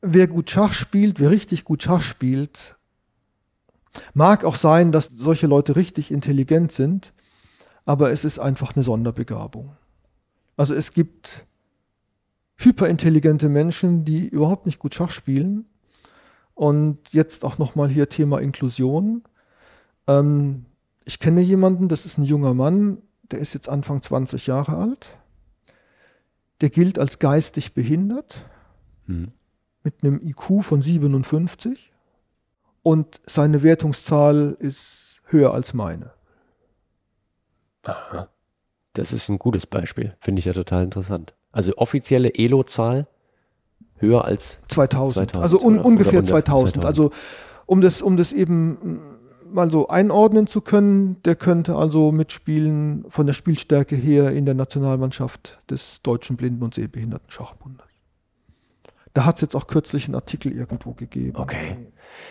[0.00, 2.76] wer gut Schach spielt, wer richtig gut Schach spielt,
[4.14, 7.12] mag auch sein, dass solche Leute richtig intelligent sind,
[7.84, 9.76] aber es ist einfach eine Sonderbegabung.
[10.56, 11.46] Also es gibt
[12.56, 15.66] hyperintelligente Menschen, die überhaupt nicht gut Schach spielen.
[16.54, 19.24] Und jetzt auch nochmal hier Thema Inklusion.
[20.06, 20.66] Ähm,
[21.04, 25.16] ich kenne jemanden, das ist ein junger Mann, der ist jetzt Anfang 20 Jahre alt
[26.62, 28.46] der gilt als geistig behindert
[29.06, 29.32] Hm.
[29.82, 31.92] mit einem IQ von 57
[32.84, 36.12] und seine Wertungszahl ist höher als meine.
[38.92, 40.16] Das ist ein gutes Beispiel.
[40.20, 41.34] Finde ich ja total interessant.
[41.50, 43.08] Also offizielle Elo-Zahl
[44.02, 46.82] höher als 2000, 2000, also un ungefähr unter 2000.
[46.82, 46.84] 2000.
[46.84, 47.10] Also
[47.66, 53.06] um das, um das eben mm, mal so einordnen zu können, der könnte also mitspielen
[53.08, 57.86] von der Spielstärke her in der Nationalmannschaft des Deutschen Blinden- und Sehbehinderten Schachbundes.
[59.14, 61.36] Da hat es jetzt auch kürzlich einen Artikel irgendwo gegeben.
[61.36, 61.76] Okay.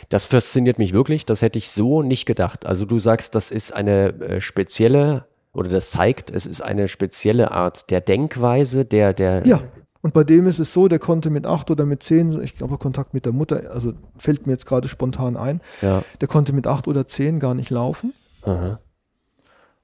[0.09, 1.25] Das fasziniert mich wirklich.
[1.25, 2.65] Das hätte ich so nicht gedacht.
[2.65, 7.51] Also du sagst, das ist eine äh, spezielle oder das zeigt, es ist eine spezielle
[7.51, 9.61] Art der Denkweise, der der Ja,
[10.01, 12.77] und bei dem ist es so, der konnte mit acht oder mit zehn, ich glaube
[12.77, 16.03] Kontakt mit der Mutter, also fällt mir jetzt gerade spontan ein, ja.
[16.19, 18.79] der konnte mit acht oder zehn gar nicht laufen Aha.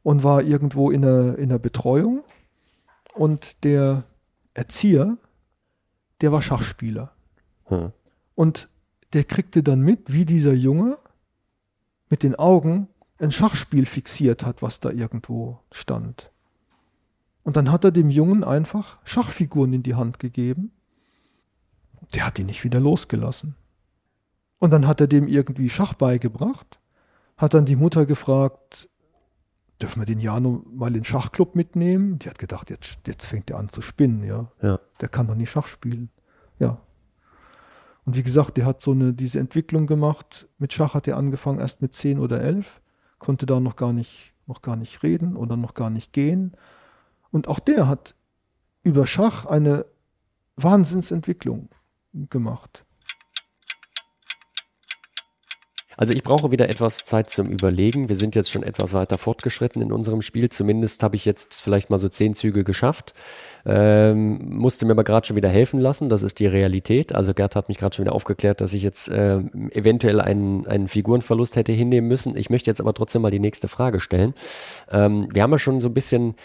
[0.02, 2.24] und war irgendwo in der, in der Betreuung.
[3.14, 4.04] Und der
[4.54, 5.18] Erzieher,
[6.22, 7.12] der war Schachspieler.
[7.66, 7.92] Hm.
[8.36, 8.70] Und
[9.14, 10.98] der kriegte dann mit, wie dieser Junge
[12.10, 12.88] mit den Augen
[13.20, 16.32] ein Schachspiel fixiert hat, was da irgendwo stand.
[17.48, 20.74] Und dann hat er dem Jungen einfach Schachfiguren in die Hand gegeben.
[22.14, 23.56] Der hat die nicht wieder losgelassen.
[24.60, 26.78] Und dann hat er dem irgendwie Schach beigebracht,
[27.38, 28.90] hat dann die Mutter gefragt,
[29.82, 32.20] dürfen wir den Jano mal in den Schachclub mitnehmen?
[32.20, 34.52] Die hat gedacht, jetzt, jetzt fängt er an zu spinnen, ja.
[34.62, 34.82] Ja.
[35.00, 36.10] Der kann doch nicht Schach spielen.
[36.60, 36.82] Ja.
[38.04, 40.50] Und wie gesagt, der hat so eine, diese Entwicklung gemacht.
[40.58, 42.82] Mit Schach hat er angefangen erst mit 10 oder 11,
[43.20, 46.54] konnte da noch gar nicht noch gar nicht reden oder noch gar nicht gehen.
[47.32, 48.16] Und auch der hat
[48.84, 49.86] über Schach eine
[50.56, 51.70] Wahnsinnsentwicklung
[52.14, 52.86] gemacht.
[55.98, 58.08] Also ich brauche wieder etwas Zeit zum Überlegen.
[58.08, 60.48] Wir sind jetzt schon etwas weiter fortgeschritten in unserem Spiel.
[60.50, 63.16] Zumindest habe ich jetzt vielleicht mal so zehn Züge geschafft.
[63.66, 66.08] Ähm, musste mir aber gerade schon wieder helfen lassen.
[66.08, 67.16] Das ist die Realität.
[67.16, 69.40] Also Gerd hat mich gerade schon wieder aufgeklärt, dass ich jetzt äh,
[69.72, 72.38] eventuell einen, einen Figurenverlust hätte hinnehmen müssen.
[72.38, 74.36] Ich möchte jetzt aber trotzdem mal die nächste Frage stellen.
[74.92, 76.36] Ähm, wir haben ja schon so ein bisschen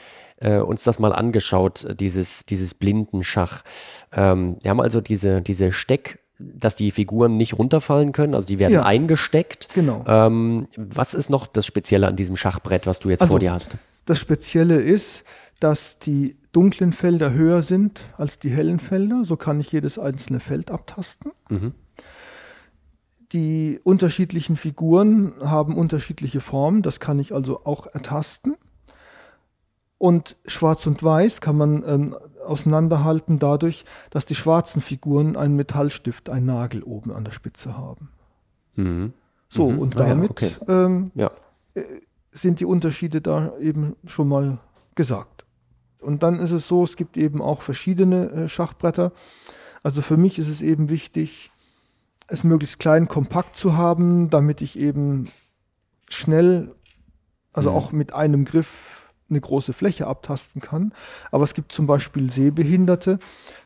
[0.43, 3.62] äh, uns das mal angeschaut, dieses, dieses Blindenschach.
[4.12, 8.59] Ähm, wir haben also diese, diese Steck- dass die Figuren nicht runterfallen können, also die
[8.59, 9.68] werden ja, eingesteckt.
[9.74, 10.03] Genau.
[10.09, 13.53] Ähm, was ist noch das Spezielle an diesem Schachbrett, was du jetzt also, vor dir
[13.53, 13.76] hast?
[14.07, 15.22] Das Spezielle ist,
[15.61, 19.24] dass die dunklen Felder höher sind als die hellen Felder.
[19.24, 21.30] So kann ich jedes einzelne Feld abtasten.
[21.49, 21.74] Mhm.
[23.32, 26.82] Die unterschiedlichen Figuren haben unterschiedliche Formen.
[26.82, 28.57] Das kann ich also auch ertasten.
[30.03, 36.28] Und Schwarz und Weiß kann man ähm, auseinanderhalten dadurch, dass die schwarzen Figuren einen Metallstift,
[36.28, 38.09] einen Nagel oben an der Spitze haben.
[38.74, 39.12] Mhm.
[39.48, 39.78] So, mhm.
[39.78, 40.72] und damit ah, ja, okay.
[40.72, 41.30] ähm, ja.
[41.74, 41.84] Äh,
[42.32, 44.59] sind die Unterschiede da eben schon mal
[44.96, 45.44] gesagt.
[46.00, 49.12] Und dann ist es so, es gibt eben auch verschiedene äh, Schachbretter.
[49.84, 51.53] Also für mich ist es eben wichtig,
[52.26, 55.30] es möglichst klein, kompakt zu haben, damit ich eben
[56.09, 56.74] schnell,
[57.53, 57.76] also mhm.
[57.76, 60.92] auch mit einem Griff eine große Fläche abtasten kann.
[61.30, 63.18] Aber es gibt zum Beispiel Sehbehinderte,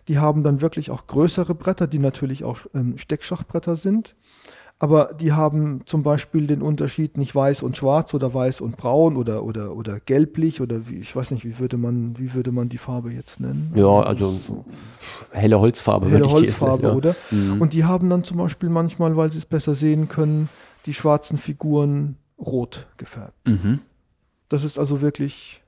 [0.08, 4.14] die haben dann wirklich auch größere Bretter, die natürlich auch ähm, Steckschachbretter sind.
[4.78, 9.16] Aber die haben zum Beispiel den Unterschied nicht weiß und schwarz oder weiß und braun
[9.16, 12.68] oder, oder, oder gelblich oder wie, ich weiß nicht, wie würde man, wie würde man
[12.68, 13.72] die Farbe jetzt nennen?
[13.74, 14.66] Ja, also so.
[15.30, 16.10] helle Holzfarbe.
[16.10, 16.94] Helle Holzfarbe, jetzt, ja.
[16.94, 17.16] oder?
[17.30, 17.62] Mhm.
[17.62, 20.50] Und die haben dann zum Beispiel manchmal, weil sie es besser sehen können,
[20.84, 23.48] die schwarzen Figuren rot gefärbt.
[23.48, 23.80] Mhm.
[24.48, 25.62] Das ist also wirklich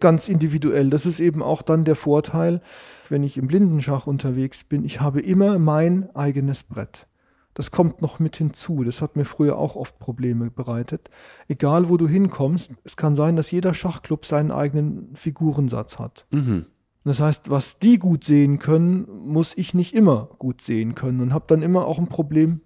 [0.00, 0.90] ganz individuell.
[0.90, 2.60] Das ist eben auch dann der Vorteil,
[3.08, 4.84] wenn ich im Blindenschach unterwegs bin.
[4.84, 7.06] Ich habe immer mein eigenes Brett.
[7.54, 8.84] Das kommt noch mit hinzu.
[8.84, 11.10] Das hat mir früher auch oft Probleme bereitet.
[11.48, 16.26] Egal, wo du hinkommst, es kann sein, dass jeder Schachclub seinen eigenen Figurensatz hat.
[16.30, 16.66] Mhm.
[17.04, 21.32] Das heißt, was die gut sehen können, muss ich nicht immer gut sehen können und
[21.32, 22.60] habe dann immer auch ein Problem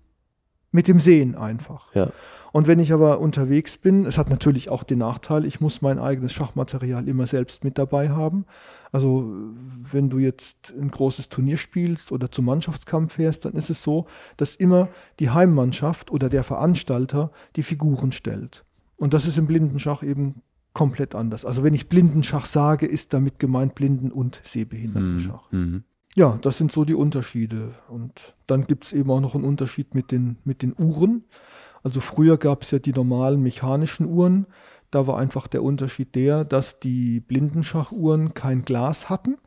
[0.72, 1.94] mit dem Sehen einfach.
[1.94, 2.10] Ja.
[2.52, 5.98] Und wenn ich aber unterwegs bin, es hat natürlich auch den Nachteil, ich muss mein
[5.98, 8.44] eigenes Schachmaterial immer selbst mit dabei haben.
[8.92, 9.32] Also
[9.90, 14.06] wenn du jetzt ein großes Turnier spielst oder zum Mannschaftskampf fährst, dann ist es so,
[14.36, 14.88] dass immer
[15.18, 18.64] die Heimmannschaft oder der Veranstalter die Figuren stellt.
[18.96, 20.42] Und das ist im Blindenschach eben
[20.74, 21.44] komplett anders.
[21.46, 25.50] Also wenn ich Blindenschach sage, ist damit gemeint Blinden- und Sehbehindertenschach.
[25.52, 25.84] Mhm.
[26.14, 27.74] Ja, das sind so die Unterschiede.
[27.88, 31.24] Und dann gibt es eben auch noch einen Unterschied mit den, mit den Uhren.
[31.82, 34.46] Also früher gab es ja die normalen mechanischen Uhren.
[34.90, 39.38] Da war einfach der Unterschied der, dass die Blindenschachuhren kein Glas hatten,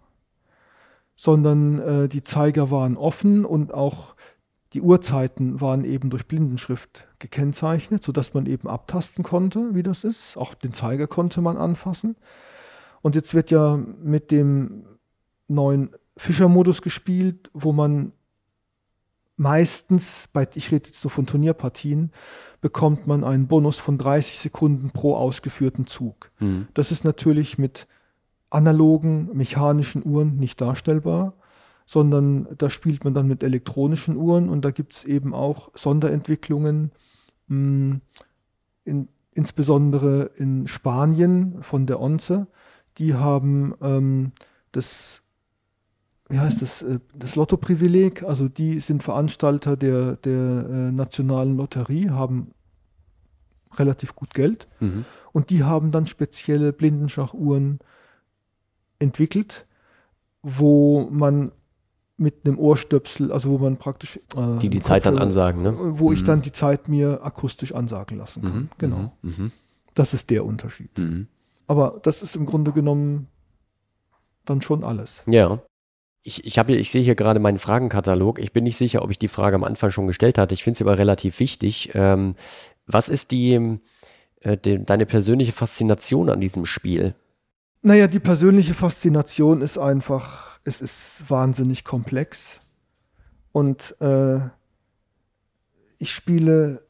[1.16, 4.16] sondern äh, die Zeiger waren offen und auch
[4.74, 10.36] die Uhrzeiten waren eben durch Blindenschrift gekennzeichnet, sodass man eben abtasten konnte, wie das ist.
[10.36, 12.18] Auch den Zeiger konnte man anfassen.
[13.02, 14.86] Und jetzt wird ja mit dem
[15.48, 18.12] neuen Fischer-Modus gespielt, wo man
[19.38, 22.12] meistens, bei, ich rede jetzt nur von Turnierpartien,
[22.62, 26.32] bekommt man einen Bonus von 30 Sekunden pro ausgeführten Zug.
[26.40, 26.68] Mhm.
[26.74, 27.88] Das ist natürlich mit
[28.50, 31.34] analogen, mechanischen Uhren nicht darstellbar,
[31.86, 36.92] sondern da spielt man dann mit elektronischen Uhren und da gibt es eben auch Sonderentwicklungen,
[37.48, 38.02] mh, hm,
[38.86, 42.48] in, insbesondere in Spanien von der ONCE.
[42.98, 44.32] Die haben ähm,
[44.72, 45.22] das
[46.30, 52.10] wie heißt das, äh, das Lottoprivileg, also die sind Veranstalter der, der äh, nationalen Lotterie,
[52.10, 52.52] haben
[53.78, 55.06] relativ gut Geld mhm.
[55.34, 57.80] und die haben dann spezielle Blindenschachuhren
[59.00, 59.66] entwickelt,
[60.42, 61.52] wo man
[62.18, 65.76] mit einem Ohrstöpsel, also wo man praktisch äh, die die Zeit dann ansagen, ne?
[65.78, 66.16] wo mhm.
[66.16, 68.56] ich dann die Zeit mir akustisch ansagen lassen kann.
[68.56, 68.70] Mhm.
[68.78, 69.14] Genau.
[69.22, 69.34] Mhm.
[69.38, 69.52] mhm.
[69.94, 70.98] Das ist der Unterschied.
[70.98, 71.28] Mhm.
[71.68, 73.28] Aber das ist im Grunde genommen
[74.46, 75.22] dann schon alles.
[75.26, 75.60] Ja
[76.28, 78.40] ich, ich, habe, ich sehe hier gerade meinen Fragenkatalog.
[78.40, 80.56] Ich bin nicht sicher, ob ich die Frage am Anfang schon gestellt hatte.
[80.56, 81.92] Ich finde sie aber relativ wichtig.
[81.94, 82.36] Ähm,
[82.88, 83.80] was ist die,
[84.42, 87.14] äh, die, deine persönliche Faszination an diesem Spiel?
[87.84, 92.60] Naja, die persönliche Faszination ist einfach, es ist wahnsinnig komplex.
[93.52, 94.40] Und äh,
[96.00, 96.88] ich spiele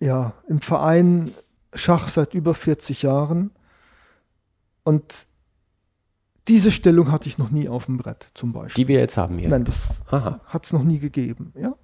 [0.00, 1.32] ja im Verein
[1.72, 3.52] Schach seit über 40 Jahren.
[4.82, 5.26] Und
[6.48, 8.84] diese Stellung hatte ich noch nie auf dem Brett, zum Beispiel.
[8.84, 9.48] Die wir jetzt haben hier.
[9.48, 11.74] Nein, das hat es noch nie gegeben, ja.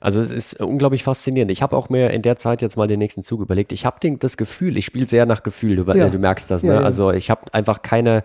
[0.00, 1.50] Also es ist unglaublich faszinierend.
[1.50, 3.72] Ich habe auch mir in der Zeit jetzt mal den nächsten Zug überlegt.
[3.72, 6.08] Ich habe das Gefühl, ich spiele sehr nach Gefühl, du, ja.
[6.08, 6.62] du merkst das.
[6.62, 6.74] Ne?
[6.74, 6.84] Ja, ja.
[6.84, 8.22] Also ich habe einfach keine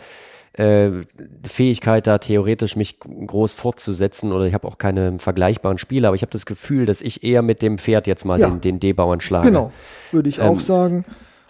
[0.53, 0.89] äh,
[1.47, 6.21] Fähigkeit, da theoretisch mich groß fortzusetzen oder ich habe auch keine vergleichbaren Spiele, aber ich
[6.21, 9.47] habe das Gefühl, dass ich eher mit dem Pferd jetzt mal den, den D-Bauern schlage.
[9.47, 9.71] Genau,
[10.11, 11.05] würde ich ähm, auch sagen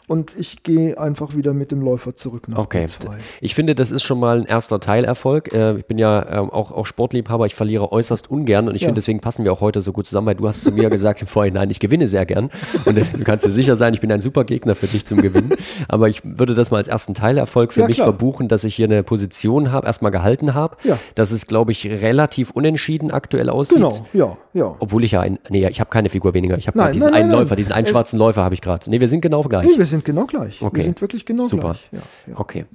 [0.07, 2.85] und ich gehe einfach wieder mit dem Läufer zurück nach okay.
[2.85, 3.11] B2.
[3.39, 5.53] Ich finde, das ist schon mal ein erster Teilerfolg.
[5.53, 8.87] Äh, ich bin ja äh, auch, auch Sportliebhaber, ich verliere äußerst ungern und ich ja.
[8.87, 11.21] finde, deswegen passen wir auch heute so gut zusammen, weil du hast zu mir gesagt
[11.21, 12.49] im Vorhinein, ich gewinne sehr gern
[12.85, 15.21] und äh, du kannst dir sicher sein, ich bin ein super Gegner für dich zum
[15.21, 15.53] Gewinnen,
[15.87, 18.07] aber ich würde das mal als ersten Teilerfolg für ja, mich klar.
[18.07, 20.99] verbuchen, dass ich hier eine Position habe, erstmal gehalten habe, ja.
[21.15, 23.77] dass es, glaube ich, relativ unentschieden aktuell aussieht.
[23.77, 24.75] Genau, ja, ja.
[24.79, 27.29] Obwohl ich ja ein, nee, ich habe keine Figur weniger, ich habe diesen nein, einen
[27.29, 28.89] nein, Läufer, diesen einen es schwarzen Läufer habe ich gerade.
[28.89, 29.65] Nee, wir sind genau gleich.
[29.65, 30.61] Nee, sind genau gleich.
[30.61, 30.77] Okay.
[30.77, 31.75] Wir sind wirklich genau Super.
[31.75, 31.89] gleich.
[31.91, 32.39] Ja, ja.
[32.39, 32.65] Okay.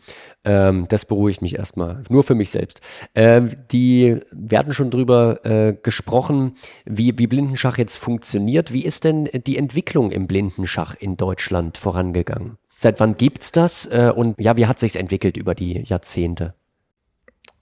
[0.44, 2.02] Ähm, das beruhigt mich erstmal.
[2.08, 2.80] Nur für mich selbst.
[3.14, 8.72] Ähm, die, wir hatten schon drüber äh, gesprochen, wie, wie Blindenschach jetzt funktioniert.
[8.72, 12.56] Wie ist denn die Entwicklung im Blindenschach in Deutschland vorangegangen?
[12.76, 13.86] Seit wann gibt es das?
[13.86, 16.54] Äh, und ja, wie hat sich entwickelt über die Jahrzehnte?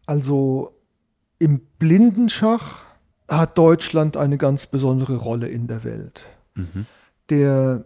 [0.05, 0.73] Also
[1.39, 2.85] im Blindenschach
[3.29, 6.25] hat Deutschland eine ganz besondere Rolle in der Welt.
[6.55, 6.87] Mhm.
[7.31, 7.85] Der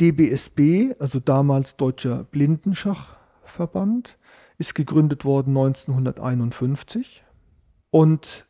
[0.00, 4.18] DBSB, also damals Deutscher Blindenschachverband,
[4.58, 7.24] ist gegründet worden 1951
[7.90, 8.46] und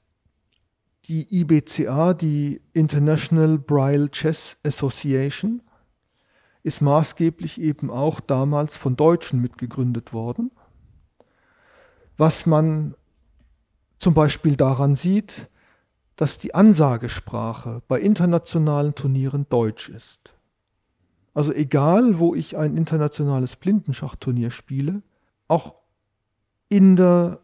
[1.07, 5.63] die IBCA, die International Braille Chess Association,
[6.63, 10.51] ist maßgeblich eben auch damals von Deutschen mitgegründet worden.
[12.17, 12.95] Was man
[13.99, 15.49] zum Beispiel daran sieht,
[16.17, 20.34] dass die Ansagesprache bei internationalen Turnieren Deutsch ist.
[21.35, 25.03] Also egal, wo ich ein internationales Blindenschachturnier spiele,
[25.49, 25.75] auch
[26.69, 27.41] Inder,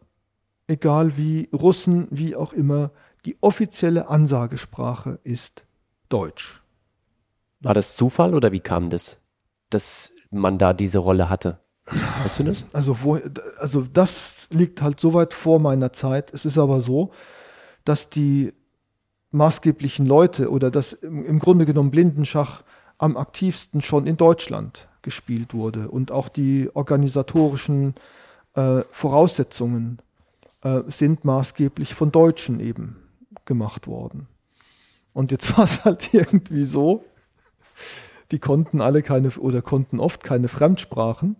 [0.67, 2.91] egal wie, Russen, wie auch immer,
[3.25, 5.65] die offizielle Ansagesprache ist
[6.09, 6.61] Deutsch.
[7.59, 9.21] War das Zufall oder wie kam das,
[9.69, 11.59] dass man da diese Rolle hatte?
[12.23, 12.65] Weißt du das?
[12.73, 13.19] Also, wo,
[13.57, 16.33] also das liegt halt so weit vor meiner Zeit.
[16.33, 17.11] Es ist aber so,
[17.83, 18.53] dass die
[19.31, 22.63] maßgeblichen Leute oder dass im Grunde genommen Blindenschach
[23.01, 27.95] am aktivsten schon in Deutschland gespielt wurde und auch die organisatorischen
[28.53, 29.99] äh, Voraussetzungen
[30.63, 32.97] äh, sind maßgeblich von Deutschen eben
[33.45, 34.27] gemacht worden.
[35.13, 37.03] Und jetzt war es halt irgendwie so,
[38.29, 41.37] die konnten alle keine oder konnten oft keine Fremdsprachen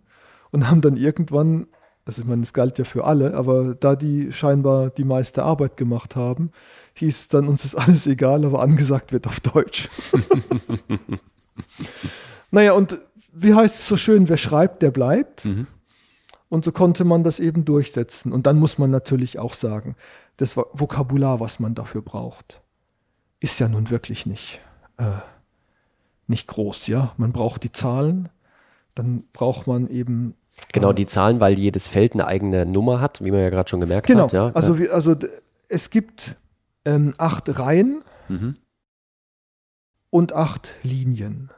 [0.51, 1.67] und haben dann irgendwann,
[2.05, 5.77] also ich meine, es galt ja für alle, aber da die scheinbar die meiste Arbeit
[5.77, 6.51] gemacht haben,
[6.95, 9.89] hieß dann, uns ist alles egal, aber angesagt wird auf Deutsch.
[12.51, 12.97] naja, und
[13.33, 15.45] wie heißt es so schön, wer schreibt, der bleibt.
[15.45, 15.67] Mhm.
[16.49, 18.33] Und so konnte man das eben durchsetzen.
[18.33, 19.95] Und dann muss man natürlich auch sagen,
[20.35, 22.61] das Vokabular, was man dafür braucht,
[23.39, 24.59] ist ja nun wirklich nicht,
[24.97, 25.05] äh,
[26.27, 26.87] nicht groß.
[26.87, 28.27] Ja, man braucht die Zahlen,
[28.95, 30.35] dann braucht man eben
[30.73, 33.69] Genau, äh, die Zahlen, weil jedes Feld eine eigene Nummer hat, wie man ja gerade
[33.69, 34.23] schon gemerkt genau.
[34.23, 34.33] hat.
[34.33, 34.51] Ja.
[34.53, 35.15] Also, also
[35.69, 36.35] es gibt
[36.83, 38.57] ähm, acht Reihen mhm
[40.11, 41.49] und acht Linien.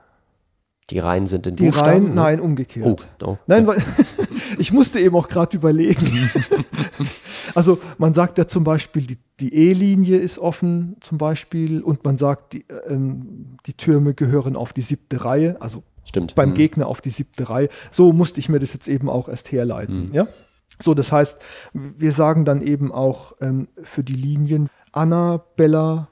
[0.90, 1.90] Die Reihen sind in Die Buchstaben?
[1.90, 3.08] Reihen, nein, umgekehrt.
[3.22, 3.38] Oh, oh.
[3.48, 3.82] Nein, weil
[4.58, 6.30] ich musste eben auch gerade überlegen.
[7.56, 12.18] also man sagt ja zum Beispiel, die, die E-Linie ist offen zum Beispiel und man
[12.18, 16.36] sagt, die, ähm, die Türme gehören auf die siebte Reihe, also Stimmt.
[16.36, 16.56] beim mhm.
[16.56, 17.70] Gegner auf die siebte Reihe.
[17.90, 20.10] So musste ich mir das jetzt eben auch erst herleiten.
[20.10, 20.14] Mhm.
[20.14, 20.28] Ja?
[20.82, 21.40] So, das heißt,
[21.74, 26.10] wir sagen dann eben auch ähm, für die Linien Anna, Bella,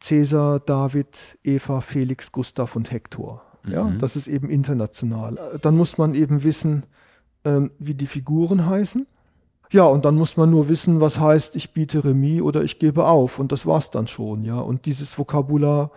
[0.00, 3.42] Cäsar, David, Eva, Felix, Gustav und Hektor.
[3.66, 3.98] Ja, mhm.
[3.98, 5.58] das ist eben international.
[5.60, 6.84] Dann muss man eben wissen,
[7.44, 9.06] ähm, wie die Figuren heißen.
[9.72, 13.06] Ja, und dann muss man nur wissen, was heißt, ich biete Remis oder ich gebe
[13.06, 13.38] auf.
[13.38, 14.58] Und das war's dann schon, ja.
[14.58, 15.92] Und dieses Vokabular,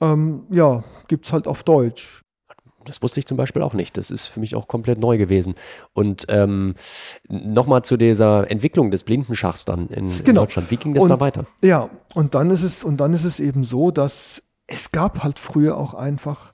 [0.00, 2.22] ähm, ja, gibt's halt auf Deutsch.
[2.86, 3.96] Das wusste ich zum Beispiel auch nicht.
[3.96, 5.54] Das ist für mich auch komplett neu gewesen.
[5.92, 6.74] Und ähm,
[7.28, 10.24] nochmal zu dieser Entwicklung des Blindenschachs dann in, genau.
[10.24, 10.70] in Deutschland.
[10.70, 11.44] Wie ging das und, da weiter?
[11.62, 15.38] Ja, und dann ist es, und dann ist es eben so, dass es gab halt
[15.38, 16.52] früher auch einfach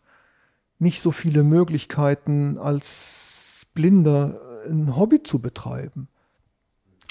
[0.79, 6.09] nicht so viele Möglichkeiten, als Blinder ein Hobby zu betreiben.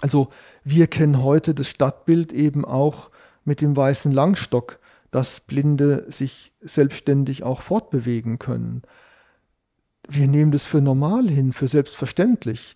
[0.01, 0.29] Also
[0.63, 3.11] wir kennen heute das Stadtbild eben auch
[3.45, 4.79] mit dem weißen Langstock,
[5.11, 8.83] dass Blinde sich selbstständig auch fortbewegen können
[10.07, 12.75] wir nehmen das für normal hin, für selbstverständlich.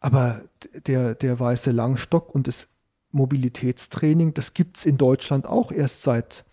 [0.00, 0.42] Aber
[0.86, 2.68] der, der weiße Langstock und das
[3.12, 6.44] Mobilitätstraining, das gibt es in Deutschland auch erst seit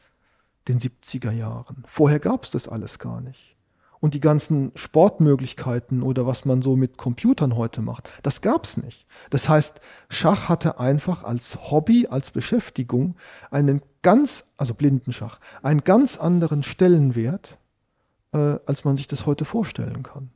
[0.67, 1.83] den 70er Jahren.
[1.87, 3.55] Vorher gab es das alles gar nicht.
[3.99, 8.77] und die ganzen Sportmöglichkeiten oder was man so mit Computern heute macht, das gab es
[8.77, 9.05] nicht.
[9.29, 13.15] Das heißt, Schach hatte einfach als Hobby, als Beschäftigung
[13.49, 17.57] einen ganz, also Blindenschach, einen ganz anderen Stellenwert,
[18.33, 20.29] äh, als man sich das heute vorstellen kann.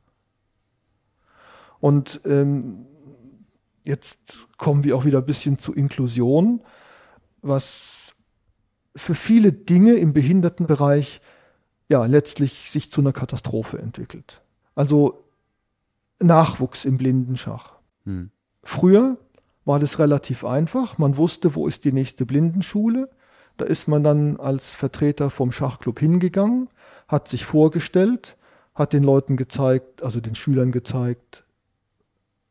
[1.79, 2.85] Und ähm,
[3.85, 6.61] jetzt kommen wir auch wieder ein bisschen zu Inklusion,
[7.41, 8.13] was
[8.95, 11.21] für viele Dinge im Behindertenbereich
[11.89, 14.41] ja letztlich sich zu einer Katastrophe entwickelt.
[14.75, 15.23] Also
[16.19, 17.73] Nachwuchs im Blindenschach.
[18.05, 18.31] Hm.
[18.63, 19.17] Früher
[19.65, 20.97] war das relativ einfach.
[20.97, 23.09] Man wusste, wo ist die nächste Blindenschule.
[23.61, 26.67] Da ist man dann als Vertreter vom Schachclub hingegangen,
[27.07, 28.35] hat sich vorgestellt,
[28.73, 31.43] hat den Leuten gezeigt, also den Schülern gezeigt,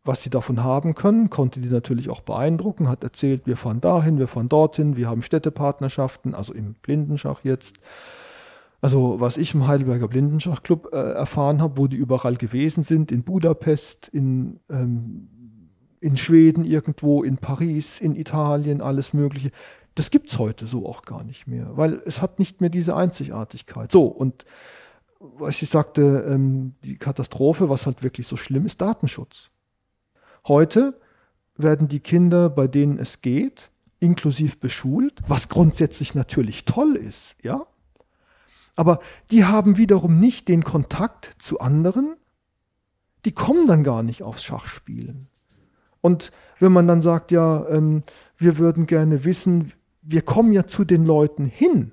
[0.04, 4.20] was sie davon haben können, konnte die natürlich auch beeindrucken, hat erzählt, wir fahren dahin,
[4.20, 7.80] wir fahren dorthin, wir haben Städtepartnerschaften, also im Blindenschach jetzt.
[8.80, 13.24] Also was ich im Heidelberger Blindenschachclub äh, erfahren habe, wo die überall gewesen sind, in
[13.24, 15.28] Budapest, in, ähm,
[15.98, 19.50] in Schweden irgendwo, in Paris, in Italien, alles Mögliche.
[19.94, 22.96] Das gibt es heute so auch gar nicht mehr, weil es hat nicht mehr diese
[22.96, 23.90] Einzigartigkeit.
[23.90, 24.44] So, und
[25.18, 29.50] was ich sagte, ähm, die Katastrophe, was halt wirklich so schlimm ist, Datenschutz.
[30.48, 30.98] Heute
[31.56, 37.66] werden die Kinder, bei denen es geht, inklusiv beschult, was grundsätzlich natürlich toll ist, ja.
[38.76, 42.16] Aber die haben wiederum nicht den Kontakt zu anderen,
[43.26, 45.28] die kommen dann gar nicht aufs Schachspielen.
[46.00, 48.02] Und wenn man dann sagt, ja, ähm,
[48.38, 49.72] wir würden gerne wissen,
[50.02, 51.92] wir kommen ja zu den Leuten hin,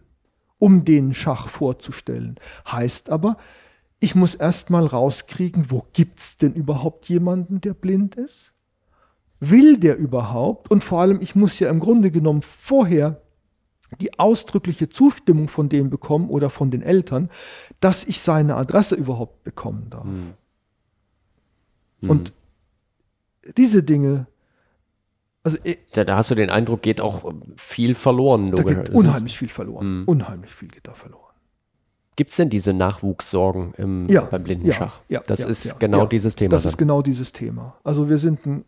[0.60, 2.40] um den Schach vorzustellen.
[2.70, 3.38] Heißt aber,
[4.00, 8.54] ich muss erst mal rauskriegen, wo gibt es denn überhaupt jemanden, der blind ist?
[9.40, 10.72] Will der überhaupt?
[10.72, 13.22] Und vor allem, ich muss ja im Grunde genommen vorher
[14.02, 17.30] die ausdrückliche Zustimmung von dem bekommen oder von den Eltern,
[17.80, 20.06] dass ich seine Adresse überhaupt bekommen darf.
[20.06, 20.34] Hm.
[22.10, 22.34] Und
[23.56, 24.28] diese Dinge,
[25.56, 28.52] also da, da, hast du den Eindruck, geht auch viel verloren.
[28.52, 29.82] Da geht unheimlich viel verloren.
[29.86, 30.04] Hm.
[30.06, 31.24] Unheimlich viel geht da verloren.
[32.16, 35.02] Gibt es denn diese Nachwuchssorgen im, ja, beim Blindenschach?
[35.08, 36.52] Ja, ja, das ist genau dieses Thema.
[36.52, 36.72] Das dann.
[36.72, 37.78] ist genau dieses Thema.
[37.84, 38.66] Also wir sind ein,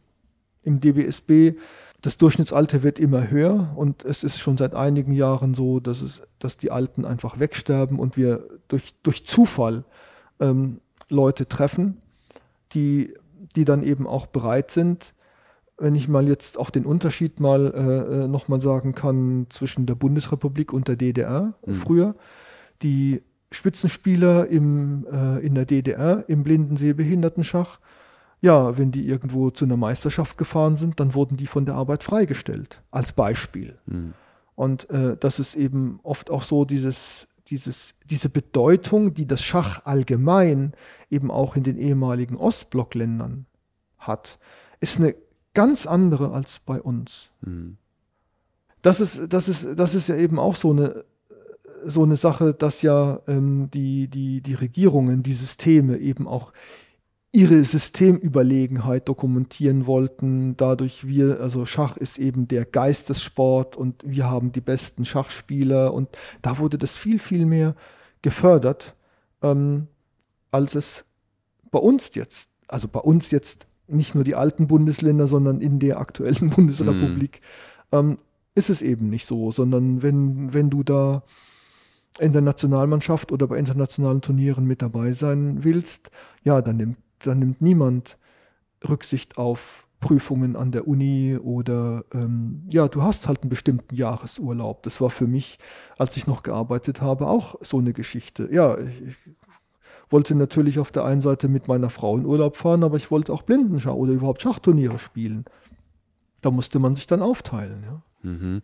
[0.63, 1.55] im DBSB
[2.01, 6.21] das Durchschnittsalter wird immer höher und es ist schon seit einigen Jahren so, dass, es,
[6.39, 9.83] dass die Alten einfach wegsterben und wir durch, durch Zufall
[10.39, 12.01] ähm, Leute treffen,
[12.71, 13.13] die,
[13.55, 15.13] die dann eben auch bereit sind,
[15.79, 19.95] wenn ich mal jetzt auch den Unterschied mal äh, äh nochmal sagen kann zwischen der
[19.95, 21.75] Bundesrepublik und der DDR mhm.
[21.75, 22.15] früher,
[22.81, 27.79] die Spitzenspieler im, äh, in der DDR im Blindensehbehindertenschach
[28.41, 32.03] ja, wenn die irgendwo zu einer Meisterschaft gefahren sind, dann wurden die von der Arbeit
[32.03, 33.77] freigestellt, als Beispiel.
[33.85, 34.13] Mhm.
[34.55, 39.85] Und äh, das ist eben oft auch so dieses, dieses, diese Bedeutung, die das Schach
[39.85, 40.73] allgemein
[41.09, 43.45] eben auch in den ehemaligen Ostblockländern
[43.97, 44.39] hat,
[44.79, 45.15] ist eine
[45.59, 47.31] ganz andere als bei uns.
[47.41, 47.75] Mhm.
[48.81, 51.03] Das, ist, das, ist, das ist ja eben auch so eine,
[51.83, 56.53] so eine Sache, dass ja ähm, die, die, die Regierungen, die Systeme eben auch
[57.33, 60.55] ihre Systemüberlegenheit dokumentieren wollten.
[60.55, 66.07] Dadurch wir, also Schach ist eben der Geistessport und wir haben die besten Schachspieler und
[66.41, 67.75] da wurde das viel, viel mehr
[68.21, 68.95] gefördert,
[69.41, 69.87] ähm,
[70.51, 71.03] als es
[71.69, 75.99] bei uns jetzt, also bei uns jetzt nicht nur die alten Bundesländer, sondern in der
[75.99, 77.41] aktuellen Bundesrepublik,
[77.91, 77.97] mhm.
[77.97, 78.17] ähm,
[78.55, 81.23] ist es eben nicht so, sondern wenn, wenn du da
[82.19, 86.11] in der Nationalmannschaft oder bei internationalen Turnieren mit dabei sein willst,
[86.43, 88.17] ja, dann nimmt da nimmt niemand
[88.87, 94.83] Rücksicht auf Prüfungen an der Uni oder ähm, ja, du hast halt einen bestimmten Jahresurlaub.
[94.83, 95.59] Das war für mich,
[95.97, 98.47] als ich noch gearbeitet habe, auch so eine Geschichte.
[98.51, 99.17] Ja, ich
[100.09, 103.33] wollte natürlich auf der einen Seite mit meiner Frau in Urlaub fahren, aber ich wollte
[103.33, 105.45] auch Blindenschau oder überhaupt Schachturniere spielen.
[106.41, 108.01] Da musste man sich dann aufteilen, ja.
[108.21, 108.61] Mhm.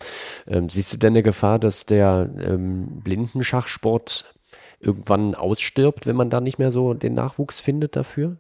[0.48, 4.36] Ähm, siehst du denn eine Gefahr, dass der ähm, Blindenschachsport
[4.80, 8.38] irgendwann ausstirbt, wenn man da nicht mehr so den Nachwuchs findet dafür?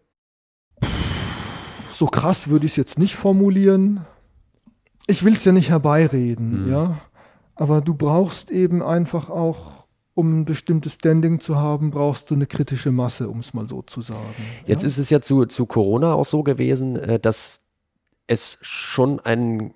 [1.95, 4.05] so krass würde ich es jetzt nicht formulieren.
[5.07, 6.71] Ich will es ja nicht herbeireden, mhm.
[6.71, 6.97] ja.
[7.55, 9.74] Aber du brauchst eben einfach auch,
[10.15, 13.81] um ein bestimmtes Standing zu haben, brauchst du eine kritische Masse, um es mal so
[13.81, 14.23] zu sagen.
[14.65, 14.87] Jetzt ja?
[14.87, 17.67] ist es ja zu, zu Corona auch so gewesen, äh, dass
[18.25, 19.73] es schon ein,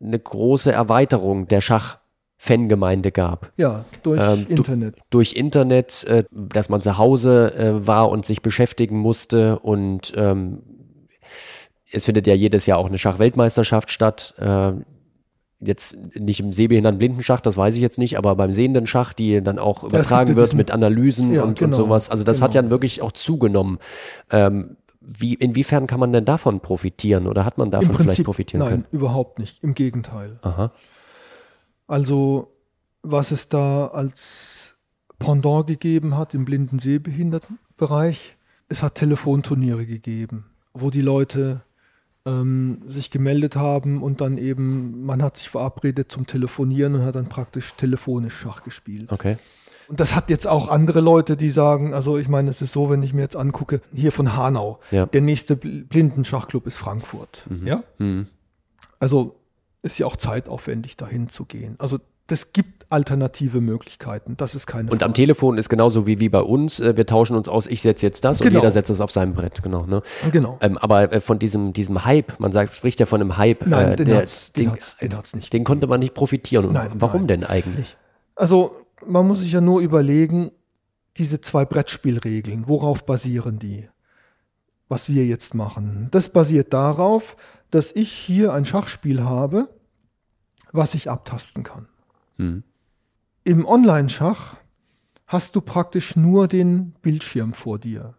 [0.00, 1.98] eine große Erweiterung der Schach
[2.36, 3.52] Fangemeinde gab.
[3.56, 4.96] Ja, durch ähm, Internet.
[4.96, 10.12] Du, durch Internet, äh, dass man zu Hause äh, war und sich beschäftigen musste und
[10.16, 10.62] ähm,
[11.92, 14.34] es findet ja jedes Jahr auch eine Schachweltmeisterschaft statt.
[14.38, 14.72] Äh,
[15.62, 19.42] jetzt nicht im sehbehinderten Blindenschach, das weiß ich jetzt nicht, aber beim sehenden Schach, die
[19.42, 22.10] dann auch übertragen wird mit Analysen ja, und, genau, und sowas.
[22.10, 22.44] Also das genau.
[22.44, 23.78] hat ja wirklich auch zugenommen.
[24.30, 28.60] Ähm, wie, inwiefern kann man denn davon profitieren oder hat man davon Prinzip, vielleicht profitieren
[28.60, 28.86] nein, können?
[28.92, 29.62] überhaupt nicht.
[29.62, 30.38] Im Gegenteil.
[30.42, 30.72] Aha.
[31.86, 32.52] Also,
[33.02, 34.74] was es da als
[35.18, 38.36] Pendant gegeben hat im blinden Sehbehindertenbereich,
[38.68, 41.62] es hat Telefonturniere gegeben, wo die Leute
[42.26, 47.14] ähm, sich gemeldet haben und dann eben, man hat sich verabredet zum Telefonieren und hat
[47.16, 49.10] dann praktisch telefonisch Schach gespielt.
[49.12, 49.36] Okay.
[49.88, 52.88] Und das hat jetzt auch andere Leute, die sagen, also ich meine, es ist so,
[52.88, 55.06] wenn ich mir jetzt angucke, hier von Hanau, Ja.
[55.06, 57.46] der nächste Bl- Blindenschachclub ist Frankfurt.
[57.64, 57.82] Ja?
[57.98, 58.26] Hm.
[59.00, 59.36] Also
[59.82, 61.74] ist ja auch zeitaufwendig, dahin zu gehen.
[61.78, 61.98] Also
[62.28, 64.36] das gibt alternative Möglichkeiten.
[64.36, 65.12] Das ist keine Und am Frage.
[65.14, 66.78] Telefon ist genauso wie, wie bei uns.
[66.80, 68.60] äh, Wir tauschen uns aus, ich setze jetzt das und Genau.
[68.60, 69.62] jeder setzt es auf seinem Brett.
[69.62, 69.86] Genau.
[69.86, 70.02] Ne?
[70.30, 70.58] Genau.
[70.60, 73.66] Ähm, aber äh, von diesem, diesem Hype, man sagt, spricht ja von einem Hype.
[73.66, 76.66] Nein, äh, den der- hat's- den hat's- den hat's nicht Den konnte man nicht profitieren.
[76.66, 77.28] Und Nein, warum nein.
[77.28, 77.96] denn eigentlich?
[78.36, 78.72] Also
[79.06, 80.50] man muss sich ja nur überlegen,
[81.16, 83.88] diese zwei Brettspielregeln, worauf basieren die?
[84.88, 86.08] Was wir jetzt machen.
[86.10, 87.36] Das basiert darauf,
[87.70, 89.68] dass ich hier ein Schachspiel habe,
[90.72, 91.88] was ich abtasten kann.
[92.36, 92.62] Hm.
[93.44, 94.56] Im Online-Schach
[95.26, 98.14] hast du praktisch nur den Bildschirm vor dir.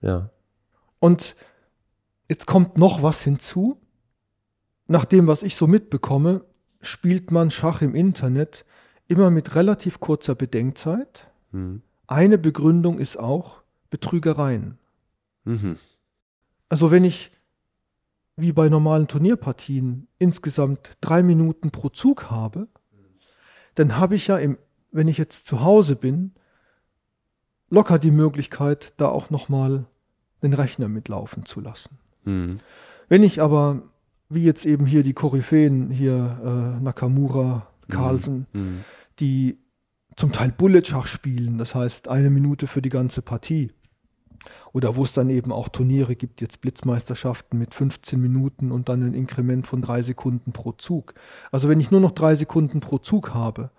[0.00, 0.30] Ja.
[0.98, 1.34] Und
[2.28, 3.80] jetzt kommt noch was hinzu.
[4.86, 6.44] Nach dem, was ich so mitbekomme,
[6.80, 8.64] spielt man Schach im Internet
[9.08, 11.30] immer mit relativ kurzer Bedenkzeit.
[11.52, 11.82] Hm.
[12.06, 14.78] Eine Begründung ist auch Betrügereien.
[15.44, 15.76] Mhm.
[16.68, 17.30] Also wenn ich
[18.36, 22.68] wie bei normalen Turnierpartien insgesamt drei Minuten pro Zug habe,
[23.74, 24.58] dann habe ich ja, im,
[24.90, 26.32] wenn ich jetzt zu Hause bin,
[27.70, 29.86] locker die Möglichkeit, da auch nochmal
[30.42, 31.98] den Rechner mitlaufen zu lassen.
[32.24, 32.60] Hm.
[33.08, 33.82] Wenn ich aber,
[34.28, 38.84] wie jetzt eben hier die Koryphäen, hier äh, Nakamura, Carlsen, Hm.
[39.18, 39.58] die
[40.16, 43.72] zum Teil Bullet-Schach spielen, das heißt eine Minute für die ganze Partie.
[44.72, 49.02] Oder wo es dann eben auch Turniere gibt, jetzt Blitzmeisterschaften mit 15 Minuten und dann
[49.02, 51.14] ein Inkrement von drei Sekunden pro Zug.
[51.50, 53.70] Also wenn ich nur noch drei Sekunden pro Zug habe,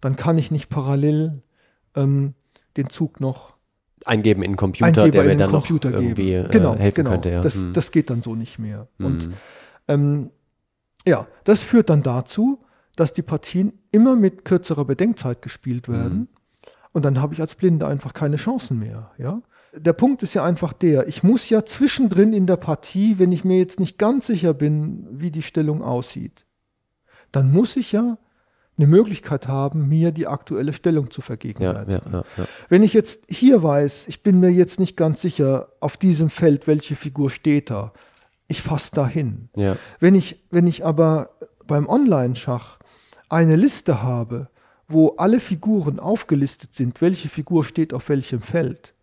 [0.00, 1.42] dann kann ich nicht parallel
[1.94, 2.34] ähm,
[2.76, 3.54] den Zug noch
[4.04, 6.46] Eingeben in den Computer, Eingeber der mir dann Computer noch irgendwie geben.
[6.46, 7.10] äh, genau, helfen genau.
[7.10, 7.30] könnte.
[7.30, 7.40] Ja.
[7.40, 7.72] Das, Hm.
[7.72, 8.88] das geht dann so nicht mehr.
[8.98, 9.32] Und Hm.
[9.86, 10.30] ähm,
[11.06, 12.64] ja, das führt dann dazu,
[12.96, 16.18] dass die Partien immer mit kürzerer Bedenkzeit gespielt werden.
[16.18, 16.28] Mhm.
[16.92, 19.12] Und dann habe ich als Blinder einfach keine Chancen mehr.
[19.18, 19.40] Ja?
[19.74, 23.44] Der Punkt ist ja einfach der, ich muss ja zwischendrin in der Partie, wenn ich
[23.44, 26.44] mir jetzt nicht ganz sicher bin, wie die Stellung aussieht,
[27.30, 28.18] dann muss ich ja
[28.78, 32.12] eine Möglichkeit haben, mir die aktuelle Stellung zu vergegenwärtigen.
[32.12, 32.44] ja, ja, ja.
[32.68, 36.66] Wenn ich jetzt hier weiß, ich bin mir jetzt nicht ganz sicher, auf diesem Feld,
[36.66, 37.92] welche Figur steht da,
[38.48, 39.48] ich fasse da hin.
[39.56, 39.76] ja.
[40.00, 41.30] Wenn ich, wenn ich aber
[41.66, 42.78] beim Online-Schach
[43.28, 44.48] eine Liste habe,
[44.88, 48.94] wo alle Figuren aufgelistet sind, welche Figur steht auf welchem Feld,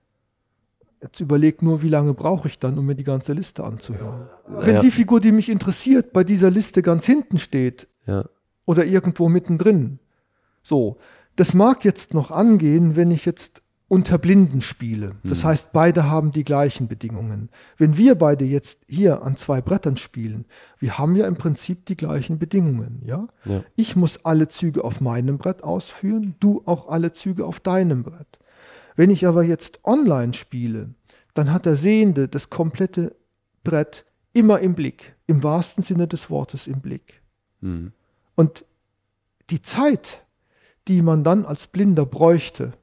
[1.01, 4.27] jetzt überleg nur, wie lange brauche ich dann, um mir die ganze Liste anzuhören.
[4.47, 4.81] Wenn Ja.
[4.81, 8.25] die Figur, die mich interessiert, bei dieser Liste ganz hinten steht, ja.
[8.65, 9.99] oder irgendwo mittendrin.
[10.61, 10.97] So,
[11.35, 15.13] das mag jetzt noch angehen, wenn ich jetzt unter Blinden spiele.
[15.23, 17.49] Das heißt, beide haben die gleichen Bedingungen.
[17.77, 20.45] Wenn wir beide jetzt hier an zwei Brettern spielen,
[20.77, 23.27] wir haben ja im Prinzip die gleichen Bedingungen, ja?
[23.45, 23.63] Ja.
[23.75, 28.37] Ich muss alle Züge auf meinem Brett ausführen, du auch alle Züge auf deinem Brett.
[28.99, 30.93] Wenn ich aber jetzt online spiele,
[31.33, 33.15] dann hat der Sehende das komplette
[33.63, 37.21] Brett immer im Blick, im wahrsten Sinne des Wortes im Blick.
[37.61, 37.93] Hm.
[38.35, 38.65] Und
[39.51, 40.25] die Zeit,
[40.89, 42.73] die man dann als Blinder bräuchte,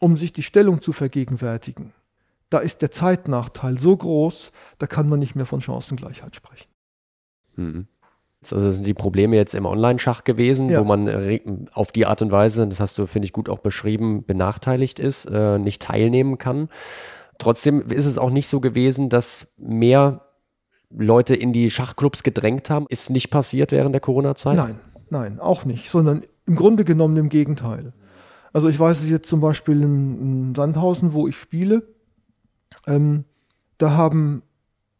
[0.00, 1.92] um sich die Stellung zu vergegenwärtigen,
[2.50, 6.68] da ist der Zeitnachteil so groß, da kann man nicht mehr von Chancengleichheit sprechen.
[7.54, 7.86] Mhm.
[8.40, 10.80] Also sind die Probleme jetzt im Online-Schach gewesen, Ja.
[10.80, 11.40] wo man re-
[11.72, 15.24] auf die Art und Weise, das hast du, finde ich, gut auch beschrieben, benachteiligt ist,
[15.26, 16.68] äh, nicht teilnehmen kann.
[17.38, 20.22] Trotzdem ist es auch nicht so gewesen, dass mehr
[20.90, 22.86] Leute in die Schachclubs gedrängt haben.
[22.88, 24.56] Ist nicht passiert während der Corona-Zeit?
[24.56, 24.80] Nein,
[25.10, 27.92] nein, auch nicht, sondern im Grunde genommen im Gegenteil.
[28.52, 31.82] Also ich weiß es jetzt zum Beispiel in, in Sandhausen, wo ich spiele,
[32.86, 33.24] ähm,
[33.78, 34.42] da haben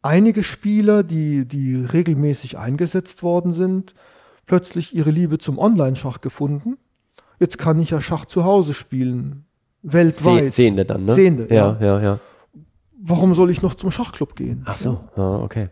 [0.01, 3.93] einige Spieler, die, die regelmäßig eingesetzt worden sind,
[4.45, 6.77] plötzlich ihre Liebe zum Online-Schach gefunden.
[7.39, 9.45] Jetzt kann ich ja Schach zu Hause spielen,
[9.81, 10.51] weltweit.
[10.51, 11.13] Sehende dann, ne?
[11.13, 11.77] Sehende, ja.
[11.79, 11.85] ja.
[11.85, 12.19] Ja, ja,
[13.01, 14.63] Warum soll ich noch zum Schachclub gehen?
[14.65, 15.69] Ach so, ja, okay.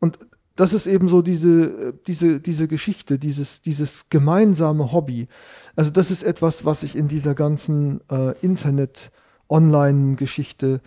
[0.00, 0.18] Und
[0.56, 5.28] das ist eben so diese, diese, diese Geschichte, dieses, dieses gemeinsame Hobby.
[5.76, 10.80] Also das ist etwas, was ich in dieser ganzen äh, Internet-Online-Geschichte,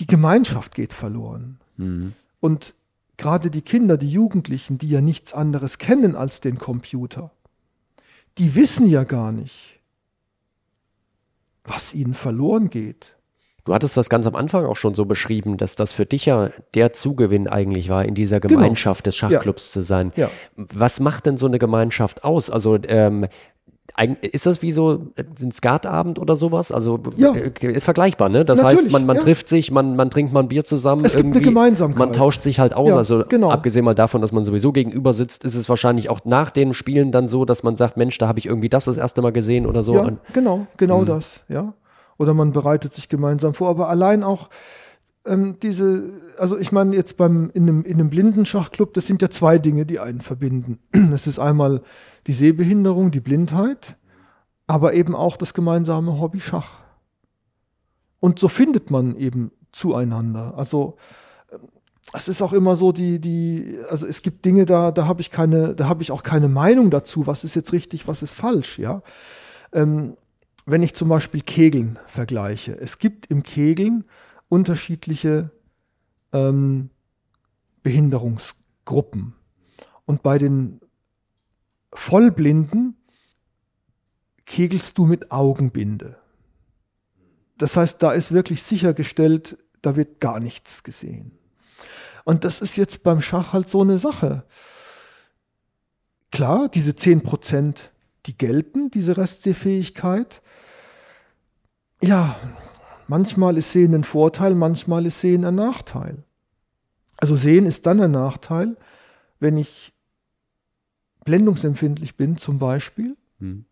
[0.00, 1.58] die Gemeinschaft geht verloren.
[1.76, 2.14] Mhm.
[2.40, 2.74] Und
[3.16, 7.30] gerade die Kinder, die Jugendlichen, die ja nichts anderes kennen als den Computer,
[8.38, 9.80] die wissen ja gar nicht,
[11.64, 13.16] was ihnen verloren geht.
[13.64, 16.50] Du hattest das ganz am Anfang auch schon so beschrieben, dass das für dich ja
[16.74, 18.54] der Zugewinn eigentlich war, in dieser genau.
[18.54, 19.08] Gemeinschaft genau.
[19.08, 19.72] des Schachclubs ja.
[19.72, 20.12] zu sein.
[20.16, 20.30] Ja.
[20.56, 22.48] Was macht denn so eine Gemeinschaft aus?
[22.48, 23.26] Also ähm,
[24.22, 26.72] ist das wie so ein Skatabend oder sowas?
[26.72, 27.34] Also ja.
[27.34, 28.44] äh, vergleichbar, ne?
[28.44, 29.22] Das Natürlich, heißt, man, man ja.
[29.22, 31.04] trifft sich, man, man trinkt mal ein Bier zusammen.
[31.04, 31.98] Es gibt eine Gemeinsamkeit.
[31.98, 32.90] Man tauscht sich halt aus.
[32.90, 33.50] Ja, also genau.
[33.50, 37.12] abgesehen mal davon, dass man sowieso gegenüber sitzt, ist es wahrscheinlich auch nach den Spielen
[37.12, 39.66] dann so, dass man sagt, Mensch, da habe ich irgendwie das das erste Mal gesehen
[39.66, 39.94] oder so.
[39.94, 41.06] Ja, genau, genau hm.
[41.06, 41.74] das, ja.
[42.18, 43.70] Oder man bereitet sich gemeinsam vor.
[43.70, 44.50] Aber allein auch
[45.26, 49.30] ähm, diese, also ich meine jetzt beim in einem, in einem Blindenschachclub, das sind ja
[49.30, 50.78] zwei Dinge, die einen verbinden.
[51.10, 51.82] Das ist einmal
[52.26, 53.96] die Sehbehinderung, die Blindheit,
[54.66, 56.80] aber eben auch das gemeinsame Hobby Schach.
[58.20, 60.54] Und so findet man eben zueinander.
[60.56, 60.96] Also
[61.50, 61.58] äh,
[62.12, 65.30] es ist auch immer so, die, die, also es gibt Dinge, da, da habe ich
[65.30, 68.78] keine, da habe ich auch keine Meinung dazu, was ist jetzt richtig, was ist falsch,
[68.78, 69.02] ja.
[69.72, 70.16] Ähm,
[70.66, 74.04] wenn ich zum Beispiel Kegeln vergleiche, es gibt im Kegeln
[74.50, 75.50] unterschiedliche
[76.34, 76.90] ähm,
[77.82, 79.34] Behinderungsgruppen.
[80.04, 80.80] Und bei den
[81.92, 82.96] Vollblinden
[84.44, 86.18] kegelst du mit Augenbinde.
[87.56, 91.38] Das heißt, da ist wirklich sichergestellt, da wird gar nichts gesehen.
[92.24, 94.44] Und das ist jetzt beim Schach halt so eine Sache.
[96.32, 97.92] Klar, diese 10 Prozent,
[98.26, 100.42] die gelten, diese Restsehfähigkeit.
[102.02, 102.36] Ja,
[103.10, 106.22] manchmal ist Sehen ein Vorteil, manchmal ist Sehen ein Nachteil.
[107.16, 108.76] Also Sehen ist dann ein Nachteil,
[109.40, 109.92] wenn ich
[111.24, 113.16] blendungsempfindlich bin zum Beispiel.
[113.40, 113.64] Hm.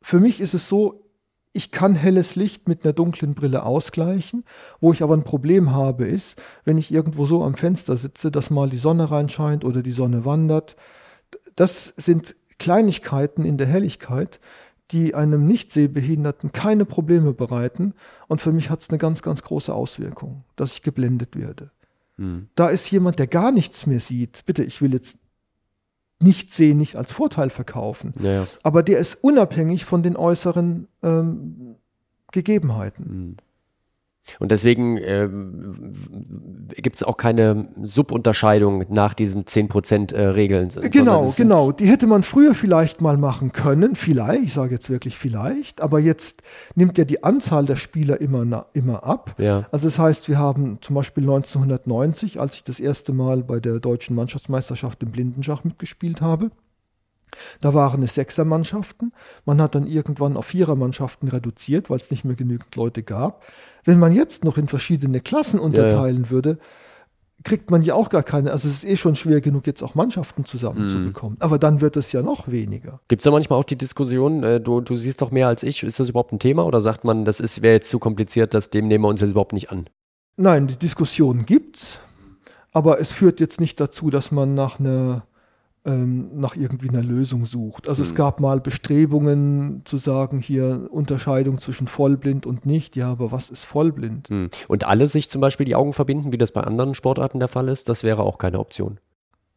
[0.00, 1.04] Für mich ist es so,
[1.52, 4.44] ich kann helles Licht mit einer dunklen Brille ausgleichen.
[4.80, 8.48] Wo ich aber ein Problem habe, ist, wenn ich irgendwo so am Fenster sitze, dass
[8.48, 10.76] mal die Sonne reinscheint oder die Sonne wandert.
[11.54, 14.40] Das sind Kleinigkeiten in der Helligkeit,
[14.92, 17.94] die einem Nicht-Sehbehinderten keine Probleme bereiten.
[18.28, 21.70] Und für mich hat es eine ganz, ganz große Auswirkung, dass ich geblendet werde.
[22.16, 22.48] Mhm.
[22.54, 24.44] Da ist jemand, der gar nichts mehr sieht.
[24.46, 25.18] Bitte, ich will jetzt
[26.22, 28.12] nicht sehen, nicht als Vorteil verkaufen.
[28.20, 28.46] Ja, ja.
[28.62, 31.76] Aber der ist unabhängig von den äußeren ähm,
[32.32, 33.04] Gegebenheiten.
[33.04, 33.36] Mhm.
[34.38, 35.28] Und deswegen äh,
[36.76, 40.68] gibt es auch keine Subunterscheidung nach diesen 10%-Regeln.
[40.82, 41.72] Äh, genau, genau.
[41.72, 43.96] Die hätte man früher vielleicht mal machen können.
[43.96, 45.80] Vielleicht, ich sage jetzt wirklich vielleicht.
[45.80, 46.42] Aber jetzt
[46.74, 49.34] nimmt ja die Anzahl der Spieler immer, immer ab.
[49.38, 49.66] Ja.
[49.72, 53.80] Also das heißt, wir haben zum Beispiel 1990, als ich das erste Mal bei der
[53.80, 56.50] deutschen Mannschaftsmeisterschaft im Blindenschach mitgespielt habe,
[57.60, 59.12] da waren es Sechsermannschaften.
[59.44, 63.44] Man hat dann irgendwann auf Vierermannschaften reduziert, weil es nicht mehr genügend Leute gab.
[63.84, 66.30] Wenn man jetzt noch in verschiedene Klassen unterteilen ja, ja.
[66.30, 66.58] würde,
[67.44, 68.52] kriegt man ja auch gar keine.
[68.52, 71.36] Also es ist eh schon schwer genug, jetzt auch Mannschaften zusammenzubekommen.
[71.36, 71.42] Mhm.
[71.42, 73.00] Aber dann wird es ja noch weniger.
[73.08, 75.82] Gibt es da manchmal auch die Diskussion, äh, du, du siehst doch mehr als ich,
[75.82, 76.66] ist das überhaupt ein Thema?
[76.66, 79.52] Oder sagt man, das wäre jetzt zu kompliziert, das dem nehmen wir uns jetzt überhaupt
[79.52, 79.88] nicht an?
[80.36, 81.98] Nein, die Diskussion gibt's,
[82.72, 85.22] aber es führt jetzt nicht dazu, dass man nach einer
[85.82, 87.88] nach irgendwie einer Lösung sucht.
[87.88, 88.08] Also mhm.
[88.10, 92.96] es gab mal Bestrebungen zu sagen, hier Unterscheidung zwischen vollblind und nicht.
[92.96, 94.28] Ja, aber was ist vollblind?
[94.28, 94.50] Mhm.
[94.68, 97.68] Und alle sich zum Beispiel die Augen verbinden, wie das bei anderen Sportarten der Fall
[97.68, 99.00] ist, das wäre auch keine Option.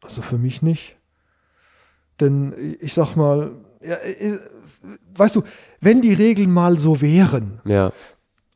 [0.02, 0.96] Also für mich nicht.
[2.22, 3.52] Denn ich sag mal,
[3.82, 4.40] ja, äh,
[5.16, 5.44] weißt du,
[5.82, 7.92] wenn die Regeln mal so wären, ja.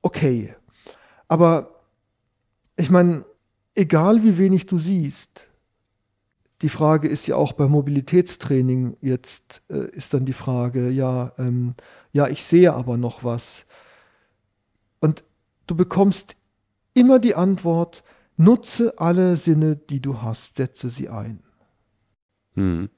[0.01, 0.55] okay.
[1.28, 1.82] Aber
[2.78, 3.26] ich meine,
[3.76, 5.46] egal wie wenig du siehst,
[6.61, 11.75] die Frage ist ja auch beim Mobilitätstraining jetzt, äh, ist dann die Frage, ja, ähm,
[12.11, 13.65] ja, ich sehe aber noch was.
[14.99, 15.23] Und
[15.67, 16.35] du bekommst
[16.93, 18.03] immer die Antwort,
[18.37, 21.43] nutze alle Sinne, die du hast, setze sie ein.
[22.55, 22.89] Hm.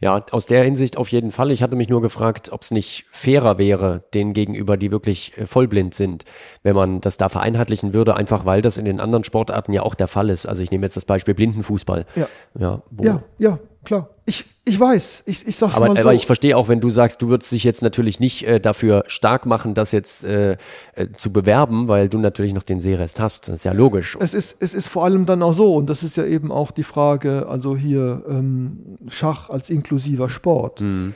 [0.00, 1.50] Ja, aus der Hinsicht auf jeden Fall.
[1.50, 5.46] Ich hatte mich nur gefragt, ob es nicht fairer wäre, denen gegenüber, die wirklich äh,
[5.46, 6.24] vollblind sind,
[6.62, 9.94] wenn man das da vereinheitlichen würde, einfach weil das in den anderen Sportarten ja auch
[9.94, 10.46] der Fall ist.
[10.46, 12.06] Also ich nehme jetzt das Beispiel Blindenfußball.
[12.16, 14.10] Ja, ja, ja, ja, klar.
[14.26, 16.02] Ich, ich weiß, ich, ich sag's aber, mal so.
[16.02, 19.04] Aber ich verstehe auch, wenn du sagst, du würdest dich jetzt natürlich nicht äh, dafür
[19.06, 20.56] stark machen, das jetzt äh,
[20.94, 23.48] äh, zu bewerben, weil du natürlich noch den Sehrest hast.
[23.48, 24.16] Das ist ja logisch.
[24.20, 26.70] Es ist, es ist vor allem dann auch so, und das ist ja eben auch
[26.70, 30.80] die Frage, also hier ähm, Schach als inklusiver Sport.
[30.80, 31.14] Mhm.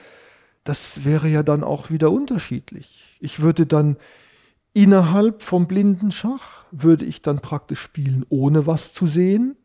[0.64, 3.18] Das wäre ja dann auch wieder unterschiedlich.
[3.20, 3.96] Ich würde dann
[4.72, 9.56] innerhalb vom Blindenschach, würde ich dann praktisch spielen, ohne was zu sehen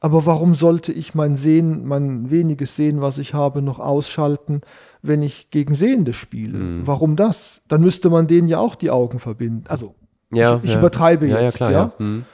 [0.00, 4.60] aber warum sollte ich mein Sehen, mein weniges Sehen, was ich habe, noch ausschalten,
[5.02, 6.58] wenn ich gegen Sehende spiele?
[6.58, 6.86] Mhm.
[6.86, 7.62] Warum das?
[7.68, 9.64] Dann müsste man denen ja auch die Augen verbinden.
[9.68, 9.94] Also,
[10.32, 10.78] ja, ich, ich ja.
[10.78, 11.68] übertreibe ja, jetzt, ja.
[11.68, 11.92] Klar.
[11.98, 12.24] Mhm.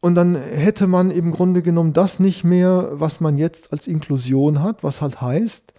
[0.00, 4.62] Und dann hätte man im Grunde genommen das nicht mehr, was man jetzt als Inklusion
[4.62, 5.72] hat, was halt heißt,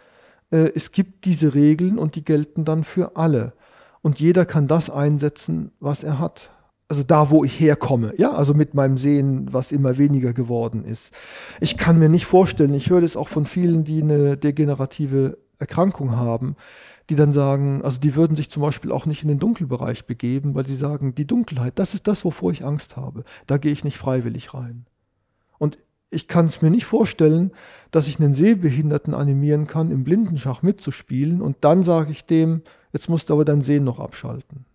[0.51, 3.53] äh, es gibt diese Regeln und die gelten dann für alle.
[4.01, 6.51] Und jeder kann das einsetzen, was er hat.
[6.89, 11.13] Also da, wo ich herkomme, ja, also mit meinem Sehen, was immer weniger geworden ist.
[11.61, 16.15] Ich kann mir nicht vorstellen, ich höre das auch von vielen, die eine degenerative Erkrankung
[16.15, 16.55] haben,
[17.09, 20.55] die dann sagen, also die würden sich zum Beispiel auch nicht in den Dunkelbereich begeben,
[20.55, 23.23] weil sie sagen, die Dunkelheit, das ist das, wovor ich Angst habe.
[23.45, 24.85] Da gehe ich nicht freiwillig rein.
[25.59, 25.77] Und
[26.09, 27.51] ich kann es mir nicht vorstellen,
[27.91, 32.63] dass ich einen Sehbehinderten animieren kann, im Blindenschach mitzuspielen und dann sage ich dem,
[32.93, 34.65] jetzt musst du aber dein Sehen noch abschalten.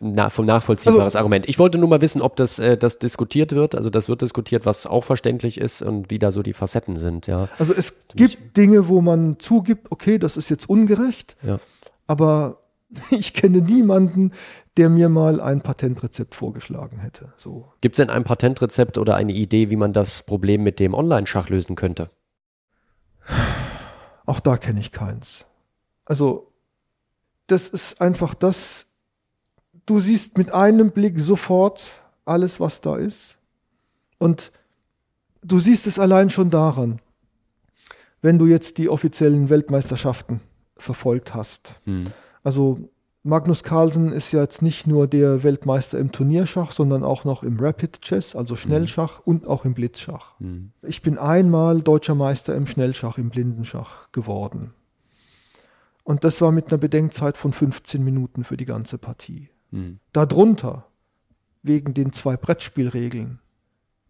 [0.00, 1.48] Na, vom nachvollziehbares also, Argument.
[1.48, 3.74] Ich wollte nur mal wissen, ob das, äh, das diskutiert wird.
[3.74, 7.26] Also das wird diskutiert, was auch verständlich ist und wie da so die Facetten sind.
[7.26, 7.48] Ja.
[7.58, 11.58] Also es gibt Dinge, wo man zugibt, okay, das ist jetzt ungerecht, ja.
[12.06, 12.58] aber
[13.10, 14.32] ich kenne niemanden,
[14.76, 17.32] der mir mal ein Patentrezept vorgeschlagen hätte.
[17.36, 17.72] So.
[17.80, 21.48] Gibt es denn ein Patentrezept oder eine Idee, wie man das Problem mit dem Online-Schach
[21.48, 22.10] lösen könnte?
[24.24, 25.46] Auch da kenne ich keins.
[26.04, 26.52] Also,
[27.46, 28.86] das ist einfach das,
[29.88, 31.88] du siehst mit einem Blick sofort
[32.24, 33.36] alles, was da ist.
[34.18, 34.52] Und
[35.42, 37.00] du siehst es allein schon daran,
[38.20, 40.40] wenn du jetzt die offiziellen Weltmeisterschaften
[40.76, 41.74] verfolgt hast.
[41.84, 42.08] Hm.
[42.42, 42.90] Also
[43.22, 47.58] Magnus Carlsen ist ja jetzt nicht nur der Weltmeister im Turnierschach, sondern auch noch im
[47.58, 49.22] Rapid Chess, also Schnellschach mhm.
[49.24, 50.38] und auch im Blitzschach.
[50.38, 50.72] Mhm.
[50.82, 54.72] Ich bin einmal deutscher Meister im Schnellschach, im Blindenschach geworden.
[56.04, 59.50] Und das war mit einer Bedenkzeit von 15 Minuten für die ganze Partie.
[59.70, 60.00] Mhm.
[60.12, 60.86] Darunter,
[61.62, 63.40] wegen den zwei Brettspielregeln,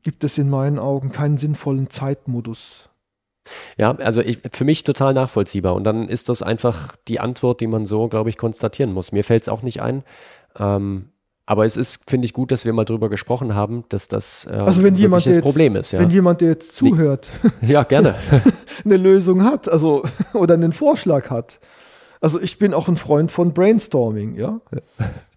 [0.02, 2.88] gibt es in meinen Augen keinen sinnvollen Zeitmodus
[3.76, 5.74] ja, also ich, für mich total nachvollziehbar.
[5.74, 9.12] Und dann ist das einfach die Antwort, die man so, glaube ich, konstatieren muss.
[9.12, 10.04] Mir fällt es auch nicht ein.
[10.58, 11.10] Ähm,
[11.46, 14.54] aber es ist, finde ich, gut, dass wir mal drüber gesprochen haben, dass das äh,
[14.54, 15.92] also wenn jemand das jetzt, Problem ist.
[15.92, 16.00] Ja.
[16.00, 17.30] Wenn jemand, der jetzt zuhört,
[17.62, 18.16] ja, gerne.
[18.84, 20.02] eine Lösung hat, also
[20.34, 21.58] oder einen Vorschlag hat.
[22.20, 24.60] Also ich bin auch ein Freund von Brainstorming, ja.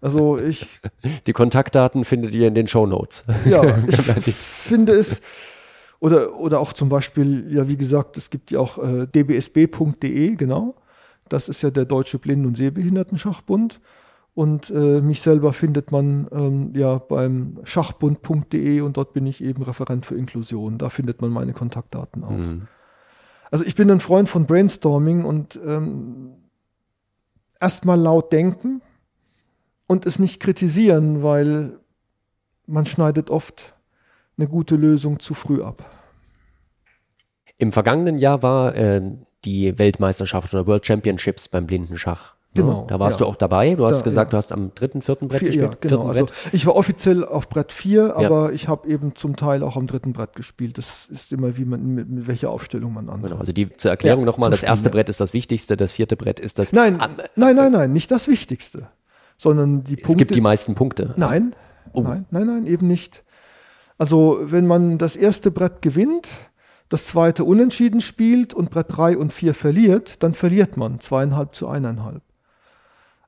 [0.00, 0.80] Also ich.
[1.26, 3.24] Die Kontaktdaten findet ihr in den Show Notes.
[3.44, 3.62] Ja,
[4.26, 5.22] ich finde es
[6.02, 10.74] oder, oder auch zum Beispiel, ja, wie gesagt, es gibt ja auch äh, dbsb.de, genau.
[11.28, 13.80] Das ist ja der Deutsche Blinden- und Sehbehindertenschachbund.
[14.34, 19.62] Und äh, mich selber findet man ähm, ja beim schachbund.de und dort bin ich eben
[19.62, 20.76] Referent für Inklusion.
[20.76, 22.30] Da findet man meine Kontaktdaten auch.
[22.30, 22.62] Mhm.
[23.52, 26.32] Also ich bin ein Freund von Brainstorming und ähm,
[27.62, 28.82] erstmal laut denken
[29.86, 31.78] und es nicht kritisieren, weil
[32.66, 33.74] man schneidet oft
[34.36, 35.84] eine gute Lösung zu früh ab.
[37.58, 39.00] Im vergangenen Jahr war äh,
[39.44, 42.34] die Weltmeisterschaft oder World Championships beim Blindenschach.
[42.54, 42.62] Ne?
[42.62, 42.86] Genau.
[42.86, 43.24] Da warst ja.
[43.24, 43.74] du auch dabei.
[43.74, 44.30] Du hast da, gesagt, ja.
[44.32, 45.70] du hast am dritten, vierten Brett vier, gespielt.
[45.70, 46.06] Ja, genau.
[46.06, 48.50] Also ich war offiziell auf Brett 4, aber ja.
[48.50, 50.76] ich habe eben zum Teil auch am dritten Brett gespielt.
[50.76, 53.30] Das ist immer, wie man, mit, mit welcher Aufstellung man antritt.
[53.30, 53.40] Genau.
[53.40, 56.58] Also die zur Erklärung nochmal, das erste Brett ist das Wichtigste, das vierte Brett ist
[56.58, 56.74] das.
[56.74, 56.98] Nein,
[57.36, 58.88] nein, nein, nein, nicht das Wichtigste.
[59.38, 60.12] Sondern die Punkte.
[60.12, 61.14] Es gibt die meisten Punkte.
[61.16, 61.56] Nein,
[61.94, 62.02] oh.
[62.02, 63.24] nein, nein, nein, eben nicht.
[63.96, 66.28] Also wenn man das erste Brett gewinnt,
[66.90, 71.66] das zweite unentschieden spielt und Brett 3 und 4 verliert, dann verliert man zweieinhalb zu
[71.66, 72.22] eineinhalb.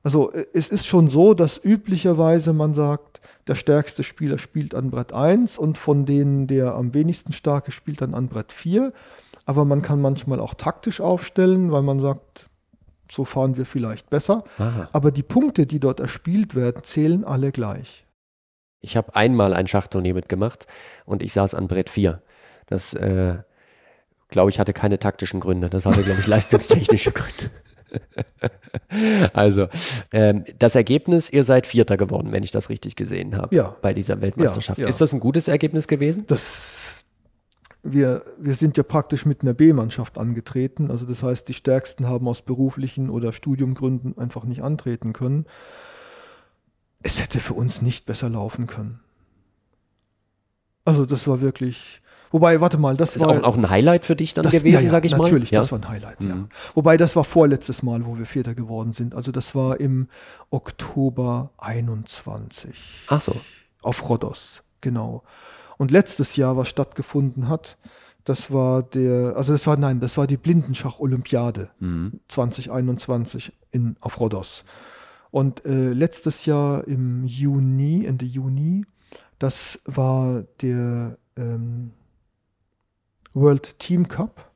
[0.05, 4.91] Also äh, es ist schon so, dass üblicherweise man sagt, der stärkste Spieler spielt an
[4.91, 8.93] Brett 1 und von denen der am wenigsten starke spielt dann an Brett 4.
[9.45, 12.47] Aber man kann manchmal auch taktisch aufstellen, weil man sagt,
[13.11, 14.43] so fahren wir vielleicht besser.
[14.57, 14.89] Aha.
[14.91, 18.05] Aber die Punkte, die dort erspielt werden, zählen alle gleich.
[18.81, 20.67] Ich habe einmal ein Schachturnier mitgemacht
[21.05, 22.21] und ich saß an Brett 4.
[22.67, 23.37] Das, äh,
[24.29, 25.69] glaube ich, hatte keine taktischen Gründe.
[25.69, 27.51] Das hatte, glaube ich, leistungstechnische Gründe.
[29.33, 29.67] also,
[30.11, 33.75] ähm, das Ergebnis, ihr seid Vierter geworden, wenn ich das richtig gesehen habe, ja.
[33.81, 34.79] bei dieser Weltmeisterschaft.
[34.79, 34.89] Ja, ja.
[34.89, 36.25] Ist das ein gutes Ergebnis gewesen?
[36.27, 37.03] Das,
[37.83, 40.89] wir, wir sind ja praktisch mit einer B-Mannschaft angetreten.
[40.89, 45.45] Also das heißt, die Stärksten haben aus beruflichen oder Studiumgründen einfach nicht antreten können.
[47.03, 48.99] Es hätte für uns nicht besser laufen können.
[50.83, 52.01] Also das war wirklich,
[52.31, 53.29] Wobei, warte mal, das ist war.
[53.29, 55.31] Auch, auch ein Highlight für dich dann das, gewesen, ja, ja, sag ich natürlich, mal?
[55.31, 56.29] Natürlich, das war ein Highlight, mhm.
[56.29, 56.47] ja.
[56.73, 59.15] Wobei, das war vorletztes Mal, wo wir Vierter geworden sind.
[59.15, 60.07] Also, das war im
[60.49, 63.05] Oktober 21.
[63.07, 63.35] Ach so.
[63.83, 65.23] Auf Rhodos, genau.
[65.77, 67.77] Und letztes Jahr, was stattgefunden hat,
[68.25, 72.19] das war der, also das war, nein, das war die Blindenschach-Olympiade mhm.
[72.27, 74.65] 2021 in, auf Rhodos.
[75.29, 78.85] Und äh, letztes Jahr im Juni, Ende Juni,
[79.37, 81.91] das war der ähm,
[83.35, 84.51] World Team Cup.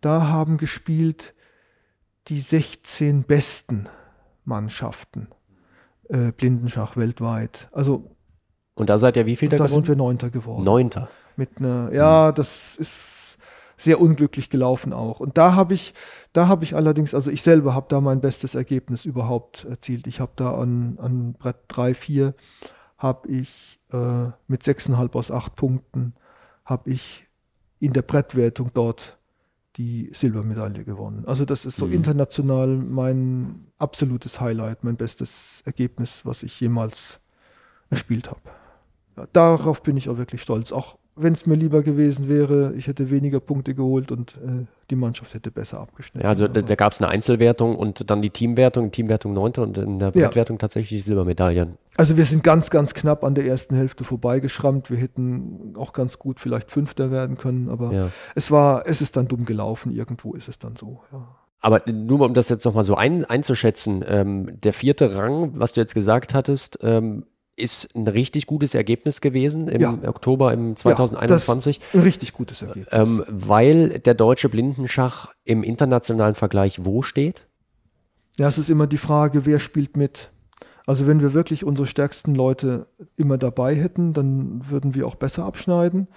[0.00, 1.34] Da haben gespielt
[2.28, 3.88] die 16 besten
[4.44, 5.28] Mannschaften
[6.08, 7.68] äh, Blindenschach weltweit.
[7.72, 8.16] Also
[8.74, 9.98] Und da seid ihr wie viel da da sind wir geworden?
[9.98, 10.64] Neunter geworden.
[10.64, 11.08] Neunter.
[11.36, 13.38] Mit einer, ja, das ist
[13.76, 15.18] sehr unglücklich gelaufen auch.
[15.18, 15.94] Und da habe ich,
[16.32, 20.06] da habe ich allerdings, also ich selber habe da mein bestes Ergebnis überhaupt erzielt.
[20.06, 22.34] Ich habe da an, an Brett 3, 4
[22.98, 26.14] habe ich äh, mit 6,5 aus 8 Punkten
[26.64, 27.26] habe ich
[27.82, 29.18] in der Brettwertung dort
[29.76, 31.24] die Silbermedaille gewonnen.
[31.26, 31.94] Also das ist so Mhm.
[31.94, 37.18] international mein absolutes Highlight, mein bestes Ergebnis, was ich jemals
[37.90, 38.40] erspielt habe.
[39.16, 40.72] Ja, darauf bin ich auch wirklich stolz.
[40.72, 44.96] Auch wenn es mir lieber gewesen wäre, ich hätte weniger Punkte geholt und äh, die
[44.96, 46.24] Mannschaft hätte besser abgeschnitten.
[46.24, 49.76] Ja, also da, da gab es eine Einzelwertung und dann die Teamwertung, Teamwertung neunte und
[49.78, 50.26] in der Ja.
[50.26, 51.76] Brettwertung tatsächlich Silbermedaillen.
[51.96, 54.90] Also wir sind ganz, ganz knapp an der ersten Hälfte vorbeigeschrammt.
[54.90, 58.08] Wir hätten auch ganz gut vielleicht Fünfter werden können, aber Ja.
[58.34, 59.92] es war, es ist dann dumm gelaufen.
[59.92, 61.00] Irgendwo ist es dann so.
[61.12, 61.28] Ja.
[61.60, 65.72] Aber nur mal, um das jetzt nochmal so ein, einzuschätzen, ähm, der vierte Rang, was
[65.74, 67.24] du jetzt gesagt hattest, ähm,
[67.62, 69.98] ist ein richtig gutes Ergebnis gewesen im Ja.
[70.06, 72.88] Oktober im 2021, Ein richtig gutes Ergebnis.
[72.92, 77.46] ähm, weil der deutsche Blindenschach im internationalen Vergleich wo steht?
[78.38, 80.30] Ja, es ist immer die Frage, wer spielt mit.
[80.84, 82.86] Also wenn wir wirklich unsere stärksten Leute
[83.16, 86.08] immer dabei hätten, dann würden wir auch besser abschneiden.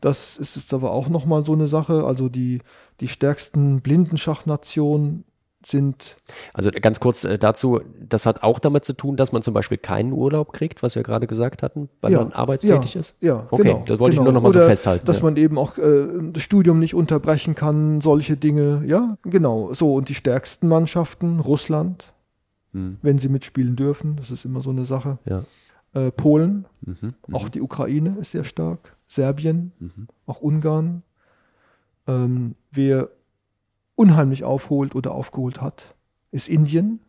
[0.00, 2.02] Das ist jetzt aber auch nochmal so eine Sache.
[2.04, 2.60] Also die,
[3.00, 5.24] die stärksten Blindenschachnationen
[5.70, 6.16] sind,
[6.54, 9.78] Also ganz kurz äh, dazu, das hat auch damit zu tun, dass man zum Beispiel
[9.78, 13.16] keinen Urlaub kriegt, was wir gerade gesagt hatten, weil Ja, man arbeitstätig ja, ist?
[13.20, 13.84] Ja, Okay, genau.
[13.86, 14.32] das wollte ich genau.
[14.32, 15.24] nur noch mal so festhalten, Dass ja.
[15.24, 18.82] man eben auch äh, das Studium nicht unterbrechen kann, solche Dinge.
[18.86, 19.72] Ja, genau.
[19.74, 22.12] So, und die stärksten Mannschaften, Russland,
[22.72, 25.18] Hm, wenn sie mitspielen dürfen, das ist immer so eine Sache.
[25.94, 30.06] Äh, Polen, Mhm, mhm, auch die Ukraine ist sehr stark, Serbien, mhm.
[30.26, 31.02] auch Ungarn.
[32.06, 33.08] Ähm, wer
[33.98, 35.96] unheimlich aufholt oder aufgeholt hat,
[36.30, 37.00] ist Indien.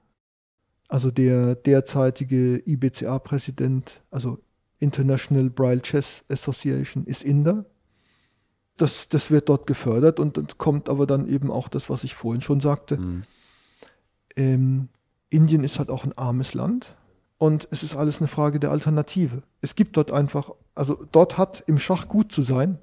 [0.88, 4.40] Also der derzeitige IBCA-Präsident, also
[4.80, 7.66] International Braille Chess Association, ist Inder.
[8.78, 12.16] Das, das wird dort gefördert und dann kommt aber dann eben auch das, was ich
[12.16, 12.98] vorhin schon sagte.
[12.98, 13.24] Mhm.
[14.36, 14.90] Ähm,
[15.30, 16.96] Indien ist halt auch ein armes Land
[17.38, 19.44] und es ist alles eine Frage der Alternative.
[19.62, 22.80] Es gibt dort einfach, also dort hat im Schach gut zu sein,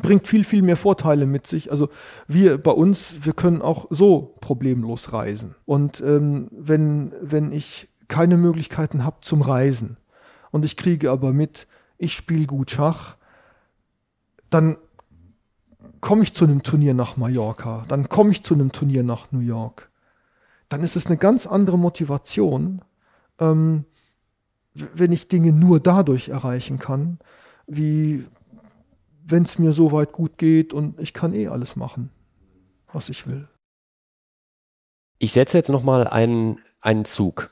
[0.00, 1.70] bringt viel, viel mehr Vorteile mit sich.
[1.70, 1.88] Also
[2.26, 5.54] wir bei uns, wir können auch so problemlos reisen.
[5.66, 9.96] Und ähm, wenn, wenn ich keine Möglichkeiten habe zum Reisen
[10.50, 11.66] und ich kriege aber mit,
[11.98, 13.16] ich spiele gut Schach,
[14.50, 14.76] dann
[16.00, 19.40] komme ich zu einem Turnier nach Mallorca, dann komme ich zu einem Turnier nach New
[19.40, 19.90] York
[20.70, 22.80] dann ist es eine ganz andere Motivation,
[23.38, 23.84] ähm,
[24.72, 27.18] wenn ich Dinge nur dadurch erreichen kann,
[27.66, 28.24] wie
[29.30, 32.10] wenn es mir so weit gut geht und ich kann eh alles machen,
[32.92, 33.48] was ich will.
[35.18, 37.50] Ich setze jetzt nochmal einen, einen Zug.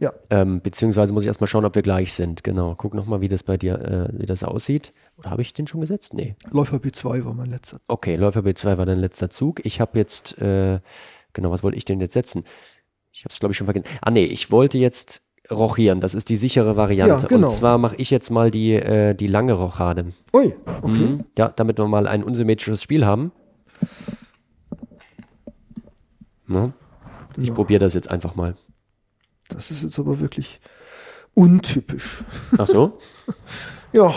[0.00, 0.12] Ja.
[0.30, 2.44] Ähm, beziehungsweise muss ich erstmal schauen, ob wir gleich sind.
[2.44, 2.76] Genau.
[2.76, 4.92] Guck nochmal, wie das bei dir, äh, wie das aussieht.
[5.16, 6.14] Oder habe ich den schon gesetzt?
[6.14, 6.36] Nee.
[6.52, 7.80] Läufer B2 war mein letzter.
[7.88, 9.64] Okay, Läufer B2 war dein letzter Zug.
[9.66, 10.78] Ich habe jetzt, äh,
[11.32, 12.44] genau, was wollte ich denn jetzt setzen?
[13.10, 13.88] Ich habe es, glaube ich, schon vergessen.
[14.00, 16.00] Ah, nee, ich wollte jetzt rochieren.
[16.00, 17.22] Das ist die sichere Variante.
[17.22, 17.46] Ja, genau.
[17.46, 20.12] Und zwar mache ich jetzt mal die, äh, die lange Rochade.
[20.34, 20.88] Ui, okay.
[20.90, 21.24] Mhm.
[21.38, 23.32] Ja, damit wir mal ein unsymmetrisches Spiel haben.
[26.46, 26.72] Ne?
[27.36, 27.54] Ich Ja.
[27.54, 28.56] probiere das jetzt einfach mal.
[29.48, 30.60] Das ist jetzt aber wirklich
[31.34, 32.24] untypisch.
[32.58, 32.98] Ach so?
[33.92, 34.12] Ja.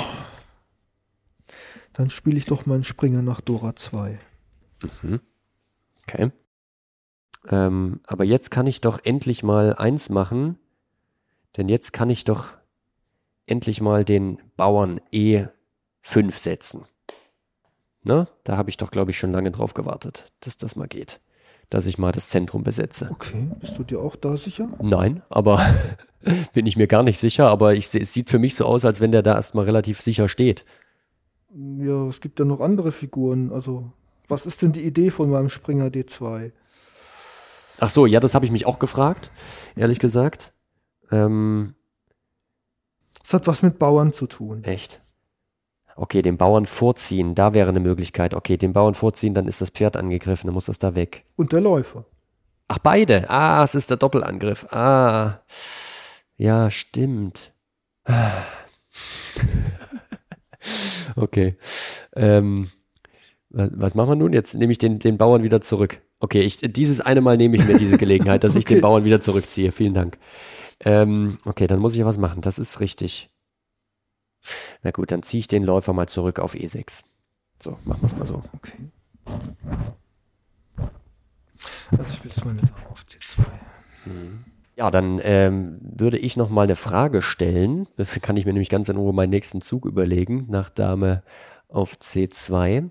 [1.93, 4.19] Dann spiele ich doch meinen Springer nach Dora 2.
[6.09, 6.31] Okay.
[7.47, 10.57] Ähm, aber jetzt kann ich doch endlich mal eins machen,
[11.57, 12.49] denn jetzt kann ich doch
[13.45, 16.85] endlich mal den Bauern E5 setzen.
[18.03, 18.27] Ne?
[18.43, 21.21] Da habe ich doch, glaube ich, schon lange drauf gewartet, dass das mal geht.
[21.69, 23.09] Dass ich mal das Zentrum besetze.
[23.11, 24.69] Okay, bist du dir auch da sicher?
[24.81, 25.65] Nein, aber
[26.53, 28.99] bin ich mir gar nicht sicher, aber ich, es sieht für mich so aus, als
[28.99, 30.65] wenn der da erstmal relativ sicher steht.
[31.53, 33.51] Ja, es gibt ja noch andere Figuren.
[33.51, 33.91] Also,
[34.27, 36.51] was ist denn die Idee von meinem Springer D2?
[37.79, 39.31] Ach so, ja, das habe ich mich auch gefragt,
[39.75, 40.50] ehrlich gesagt.
[41.11, 41.75] Ähm,
[43.23, 44.63] Es hat was mit Bauern zu tun.
[44.63, 45.01] Echt?
[45.95, 48.33] Okay, den Bauern vorziehen, da wäre eine Möglichkeit.
[48.33, 51.25] Okay, den Bauern vorziehen, dann ist das Pferd angegriffen, dann muss das da weg.
[51.35, 52.05] Und der Läufer.
[52.69, 53.29] Ach, beide.
[53.29, 54.65] Ah, es ist der Doppelangriff.
[54.71, 55.41] Ah.
[56.37, 57.51] Ja, stimmt.
[61.15, 61.57] Okay.
[62.15, 62.69] Ähm,
[63.49, 64.33] was, was machen wir nun?
[64.33, 65.99] Jetzt nehme ich den, den Bauern wieder zurück.
[66.21, 68.81] Okay, ich, dieses eine Mal nehme ich mir diese Gelegenheit, dass ich den Okay.
[68.81, 69.71] Bauern wieder zurückziehe.
[69.71, 70.17] Vielen Dank.
[70.79, 72.41] Ähm, okay, dann muss ich ja was machen.
[72.41, 73.29] Das ist richtig.
[74.83, 77.03] Na gut, dann ziehe ich den Läufer mal zurück auf E6.
[77.57, 78.43] So, machen wir es mal so.
[78.55, 78.73] Okay.
[81.97, 83.43] Also spielst du meine Dame auf C2.
[84.75, 87.87] Ja, dann ähm, würde ich noch mal eine Frage stellen.
[87.97, 91.23] Dafür kann ich mir nämlich ganz in Ruhe meinen nächsten Zug überlegen, nach Dame
[91.67, 92.89] auf C2.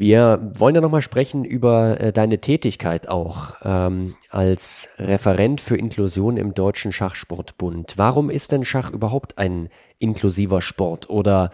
[0.00, 6.36] Wir wollen ja nochmal sprechen über äh, deine Tätigkeit auch ähm, als Referent für Inklusion
[6.36, 7.94] im Deutschen Schachsportbund.
[7.96, 9.68] Warum ist denn Schach überhaupt ein
[9.98, 11.50] inklusiver Sport oder,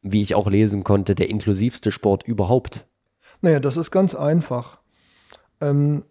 [0.00, 2.86] wie ich auch lesen konnte, der inklusivste Sport überhaupt?
[3.40, 4.78] Naja, das ist ganz einfach.
[5.60, 6.04] Ähm,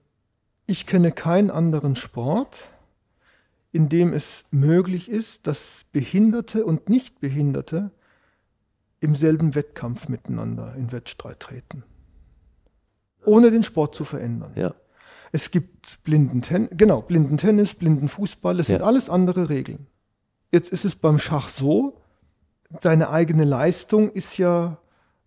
[0.66, 2.68] ich kenne keinen anderen Sport,
[3.72, 7.92] in dem es möglich ist, dass Behinderte und Nichtbehinderte
[9.00, 11.84] im selben Wettkampf miteinander in Wettstreit treten.
[13.26, 14.54] Ohne den Sport zu verändern.
[14.56, 14.74] Ja.
[15.32, 18.78] Es gibt Blindentennis, genau, Blindentennis, Blindenfußball, das Ja.
[18.78, 19.88] sind alles andere Regeln.
[20.52, 22.02] Jetzt ist es beim Schach so,
[22.82, 24.78] deine eigene Leistung ist ja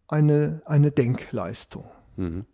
[0.09, 1.85] eine, eine Denkleistung.
[2.17, 2.47] Mhm.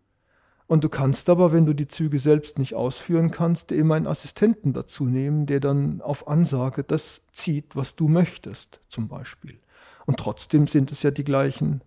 [0.66, 4.08] Und du kannst aber, wenn du die Züge selbst nicht ausführen kannst, dir immer einen
[4.08, 9.60] Assistenten dazu nehmen, der dann auf Ansage das zieht, was du möchtest, zum Beispiel.
[10.06, 11.82] Und trotzdem sind es ja die gleichen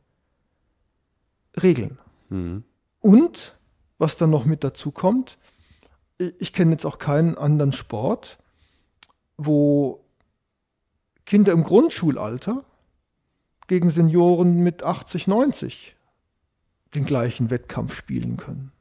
[1.61, 1.97] Regeln.
[2.29, 2.63] Mhm.
[2.99, 3.57] Und
[3.97, 5.37] was dann noch mit dazu kommt,
[6.17, 8.37] ich, kenne jetzt auch keinen anderen Sport,
[9.37, 10.03] wo
[11.25, 12.65] Kinder im Grundschulalter
[13.67, 15.95] gegen Senioren mit 80, 90
[16.93, 18.71] den gleichen Wettkampf spielen können.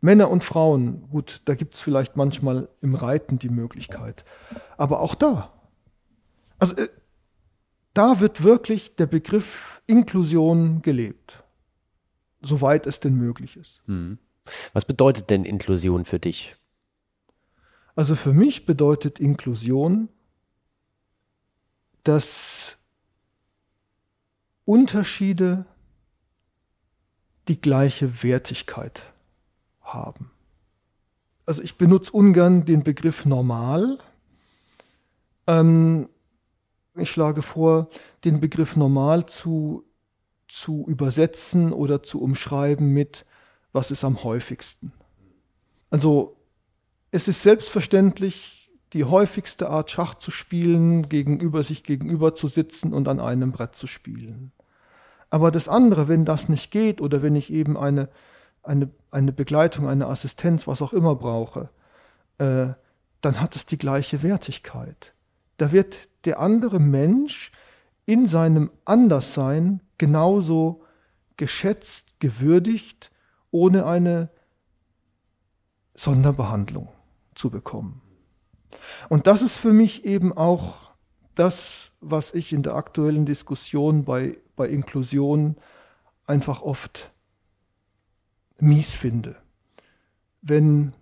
[0.00, 4.24] Männer und Frauen, gut, da gibt es vielleicht manchmal im Reiten die Möglichkeit,
[4.76, 5.52] aber auch da.
[6.58, 6.88] Also äh,
[7.98, 11.42] da wird wirklich der Begriff Inklusion gelebt,
[12.40, 13.82] soweit es denn möglich ist.
[13.86, 14.18] Mhm.
[14.72, 16.54] Was bedeutet denn Inklusion für dich?
[17.96, 20.08] Also für mich bedeutet Inklusion,
[22.04, 22.76] dass
[24.64, 25.66] Unterschiede
[27.48, 29.12] die gleiche Wertigkeit
[29.80, 30.30] haben.
[31.46, 33.98] Also ich benutze ungern den Begriff normal.
[35.48, 36.08] Ähm,
[36.98, 37.88] ich schlage vor,
[38.24, 39.84] den Begriff normal zu,
[40.48, 43.24] zu übersetzen oder zu umschreiben mit,
[43.72, 44.92] was ist am häufigsten.
[45.90, 46.36] Also
[47.10, 53.08] es ist selbstverständlich, die häufigste Art Schach zu spielen, gegenüber sich gegenüber zu sitzen und
[53.08, 54.52] an einem Brett zu spielen.
[55.30, 58.08] Aber das andere, wenn das nicht geht oder wenn ich eben eine,
[58.62, 61.68] eine, eine Begleitung, eine Assistenz, was auch immer brauche,
[62.38, 62.68] äh,
[63.20, 65.12] dann hat es die gleiche Wertigkeit.
[65.58, 67.52] Da wird der andere Mensch
[68.06, 70.82] in seinem Anderssein genauso
[71.36, 73.10] geschätzt, gewürdigt,
[73.50, 74.30] ohne eine
[75.94, 76.88] Sonderbehandlung
[77.34, 78.00] zu bekommen.
[79.08, 80.92] Und das ist für mich eben auch
[81.34, 85.56] das, was ich in der aktuellen Diskussion bei, bei Inklusion
[86.26, 87.12] einfach oft
[88.58, 89.36] mies finde.
[90.40, 90.92] Wenn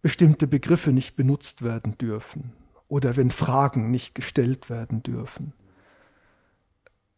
[0.00, 2.52] bestimmte Begriffe nicht benutzt werden dürfen
[2.92, 5.54] oder wenn Fragen nicht gestellt werden dürfen.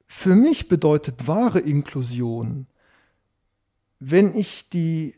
[0.07, 2.69] Für mich bedeutet wahre Inklusion,
[3.99, 5.17] wenn ich die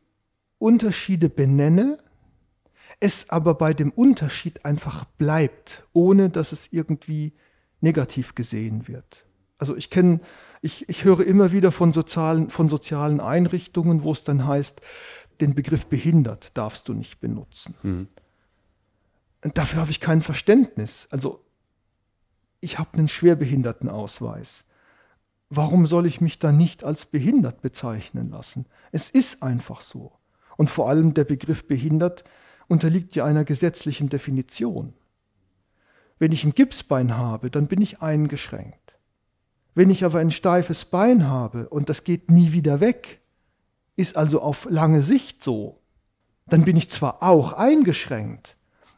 [0.56, 1.98] Unterschiede benenne,
[3.00, 7.34] es aber bei dem Unterschied einfach bleibt, ohne dass es irgendwie
[7.82, 9.26] negativ gesehen wird.
[9.58, 10.20] Also ich kenne,
[10.62, 14.80] ich, ich höre immer wieder von sozialen, von sozialen Einrichtungen, wo es dann heißt,
[15.42, 17.74] den Begriff behindert darfst du nicht benutzen.
[17.82, 18.08] Mhm.
[19.54, 21.08] Dafür habe ich kein Verständnis.
[21.10, 21.44] Also
[22.60, 24.64] ich habe einen Schwerbehindertenausweis.
[25.48, 28.66] Warum soll ich mich da nicht als behindert bezeichnen lassen?
[28.92, 30.12] Es ist einfach so.
[30.56, 32.24] Und vor allem der Begriff behindert
[32.68, 34.94] unterliegt ja einer gesetzlichen Definition.
[36.18, 38.98] Wenn ich ein Gipsbein habe, dann bin ich eingeschränkt.
[39.74, 43.20] Wenn ich aber ein steifes Bein habe und das geht nie wieder weg,
[43.94, 45.82] ist also auf lange Sicht so,
[46.46, 48.55] dann bin ich zwar auch eingeschränkt,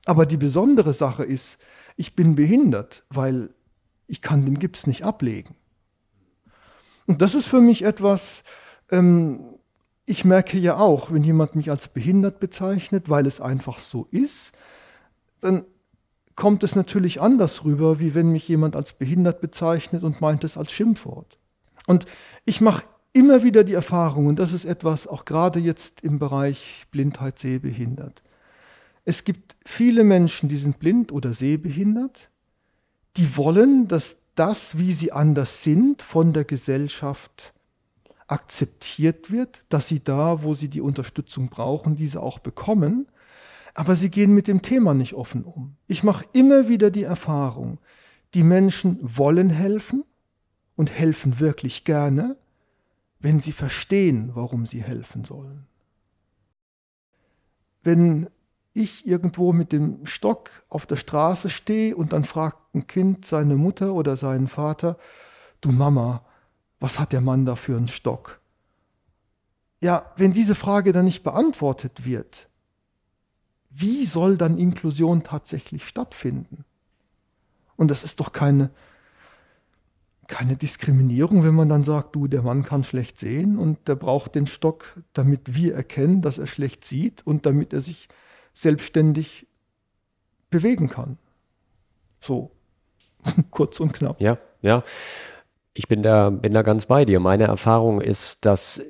[0.08, 1.58] aber die besondere Sache ist,
[1.96, 3.50] ich bin behindert, weil
[4.06, 5.54] ich kann den Gips nicht ablegen.
[7.06, 8.42] Und das ist für mich etwas,
[8.90, 9.58] ähm,
[10.06, 14.52] ich merke ja auch, wenn jemand mich als behindert bezeichnet, weil es einfach so ist,
[15.40, 15.66] dann
[16.36, 20.56] kommt es natürlich anders rüber, wie wenn mich jemand als behindert bezeichnet und meint es
[20.56, 21.38] als Schimpfwort.
[21.86, 22.06] Und
[22.46, 26.86] ich mache immer wieder die Erfahrung, und das ist etwas auch gerade jetzt im Bereich
[26.90, 28.22] Blindheit, Sehbehindert.
[29.08, 32.28] Es gibt viele Menschen, die sind blind oder sehbehindert,
[33.16, 37.54] die wollen, dass das, wie sie anders sind, von der Gesellschaft
[38.26, 43.08] akzeptiert wird, dass sie da, wo sie die Unterstützung brauchen, diese auch bekommen.
[43.72, 45.76] Aber sie gehen mit dem Thema nicht offen um.
[45.86, 47.78] Ich mache immer wieder die Erfahrung,
[48.34, 50.04] die Menschen wollen helfen
[50.76, 52.36] und helfen wirklich gerne,
[53.20, 55.66] wenn sie verstehen, warum sie helfen sollen.
[57.82, 58.28] Wenn
[58.78, 63.56] ich irgendwo mit dem Stock auf der Straße stehe und dann fragt ein Kind seine
[63.56, 64.96] Mutter oder seinen Vater,
[65.60, 66.24] du Mama,
[66.80, 68.40] was hat der Mann da für einen Stock?
[69.80, 72.48] Ja, wenn diese Frage dann nicht beantwortet wird,
[73.70, 76.64] wie soll dann Inklusion tatsächlich stattfinden?
[77.76, 78.70] Und das ist doch keine,
[80.26, 84.34] keine Diskriminierung, wenn man dann sagt, du, der Mann kann schlecht sehen und der braucht
[84.34, 88.08] den Stock, damit wir erkennen, dass er schlecht sieht und damit er sich
[88.60, 89.46] selbstständig
[90.50, 91.16] bewegen kann.
[92.20, 92.50] So,
[93.50, 94.20] kurz und knapp.
[94.20, 94.82] Ja, ja.
[95.74, 97.20] Ich bin da, bin da ganz bei dir.
[97.20, 98.82] Meine Erfahrung ist, dass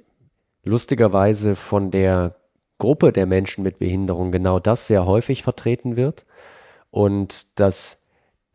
[0.65, 2.36] lustigerweise von der
[2.78, 6.24] Gruppe der Menschen mit Behinderung genau das sehr häufig vertreten wird
[6.90, 8.07] und dass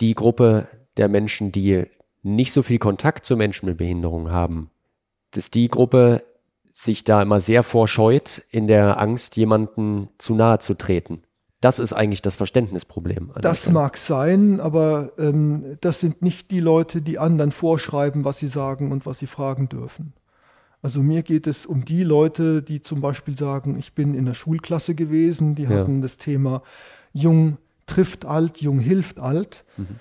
[0.01, 0.67] die Gruppe
[0.97, 1.85] der Menschen, die
[2.23, 4.71] nicht so viel Kontakt zu Menschen mit Behinderung haben,
[5.31, 6.23] dass die Gruppe
[6.75, 11.21] sich da immer sehr vorscheut, in der Angst, jemanden zu nahe zu treten.
[11.61, 13.31] Das ist eigentlich das Verständnisproblem.
[13.39, 18.47] Das mag sein, aber ähm, das sind nicht die Leute, die anderen vorschreiben, was sie
[18.47, 20.13] sagen und was sie fragen dürfen.
[20.81, 24.33] Also mir geht es um die Leute, die zum Beispiel sagen, ich bin in der
[24.33, 25.69] Schulklasse gewesen, die ja.
[25.69, 26.63] hatten das Thema
[27.13, 29.63] Jung trifft alt, Jung hilft alt.
[29.77, 29.99] Mhm.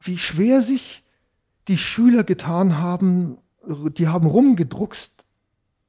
[0.00, 1.04] Wie schwer sich
[1.68, 3.38] die Schüler getan haben,
[3.96, 5.25] die haben rumgedruckst,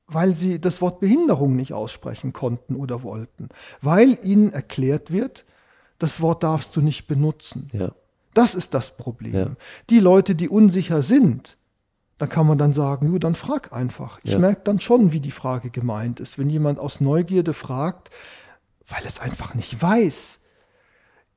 [0.08, 3.50] weil sie das Wort Behinderung nicht aussprechen konnten oder wollten,
[3.82, 5.46] weil ihnen erklärt wird,
[6.00, 7.68] das Wort darfst du nicht benutzen.
[7.74, 7.92] Ja.
[8.34, 9.34] Das ist das Problem.
[9.34, 9.50] Ja.
[9.90, 11.58] Die Leute, die unsicher sind,
[12.18, 14.20] da kann man dann sagen, jo, dann frag einfach.
[14.24, 14.40] Ich ja.
[14.40, 16.40] merke dann schon, wie die Frage gemeint ist.
[16.40, 18.10] Wenn jemand aus Neugierde fragt,
[18.88, 20.40] weil es einfach nicht weiß,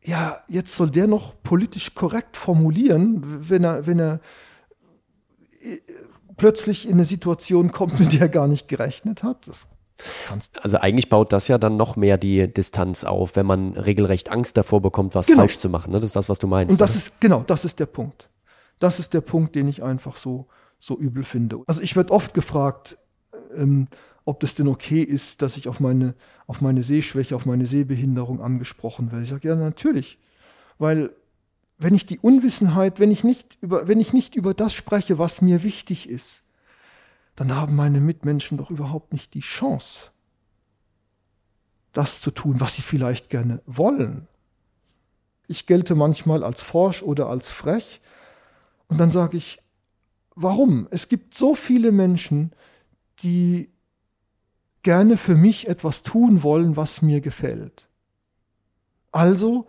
[0.02, 4.20] ja, jetzt soll der noch politisch korrekt formulieren, wenn er, wenn er
[5.62, 5.78] äh,
[6.40, 9.46] plötzlich in eine Situation kommt, mit der er gar nicht gerechnet hat.
[9.46, 9.66] Das
[10.62, 14.56] also eigentlich baut das ja dann noch mehr die Distanz auf, wenn man regelrecht Angst
[14.56, 15.40] davor bekommt, was genau.
[15.40, 15.92] falsch zu machen.
[15.92, 16.00] Ne?
[16.00, 16.72] Das ist das, was du meinst.
[16.72, 16.96] Und das oder?
[16.98, 18.30] ist, genau, das ist der Punkt.
[18.78, 20.46] Das ist der Punkt, den ich einfach so
[20.80, 21.60] so übel finde.
[21.66, 22.96] Also ich werde oft gefragt,
[23.54, 23.86] ähm,
[24.24, 26.14] ob das denn okay ist, dass ich auf meine,
[26.46, 29.24] auf meine Sehschwäche, auf meine Sehbehinderung angesprochen werde.
[29.24, 30.18] Ich sage, ja, natürlich.
[30.78, 31.10] Weil
[31.80, 35.40] wenn ich die Unwissenheit, wenn ich, nicht über, wenn ich nicht über das spreche, was
[35.40, 36.44] mir wichtig ist,
[37.34, 40.10] dann haben meine Mitmenschen doch überhaupt nicht die Chance,
[41.92, 44.28] das zu tun, was sie vielleicht gerne wollen.
[45.48, 48.00] Ich gelte manchmal als forsch oder als frech
[48.86, 49.60] und dann sage ich,
[50.42, 50.88] Warum?
[50.90, 52.52] Es gibt so viele Menschen,
[53.18, 53.70] die
[54.82, 57.88] gerne für mich etwas tun wollen, was mir gefällt.
[59.12, 59.68] Also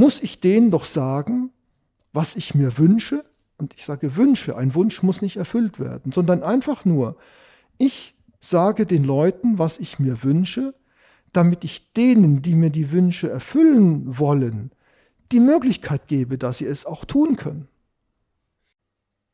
[0.00, 1.50] muss ich denen doch sagen,
[2.14, 3.22] was ich mir wünsche.
[3.58, 7.16] Und ich sage Wünsche, ein Wunsch muss nicht erfüllt werden, sondern einfach nur,
[7.76, 10.74] ich sage den Leuten, was ich mir wünsche,
[11.34, 14.70] damit ich denen, die mir die Wünsche erfüllen wollen,
[15.32, 17.68] die Möglichkeit gebe, dass sie es auch tun können.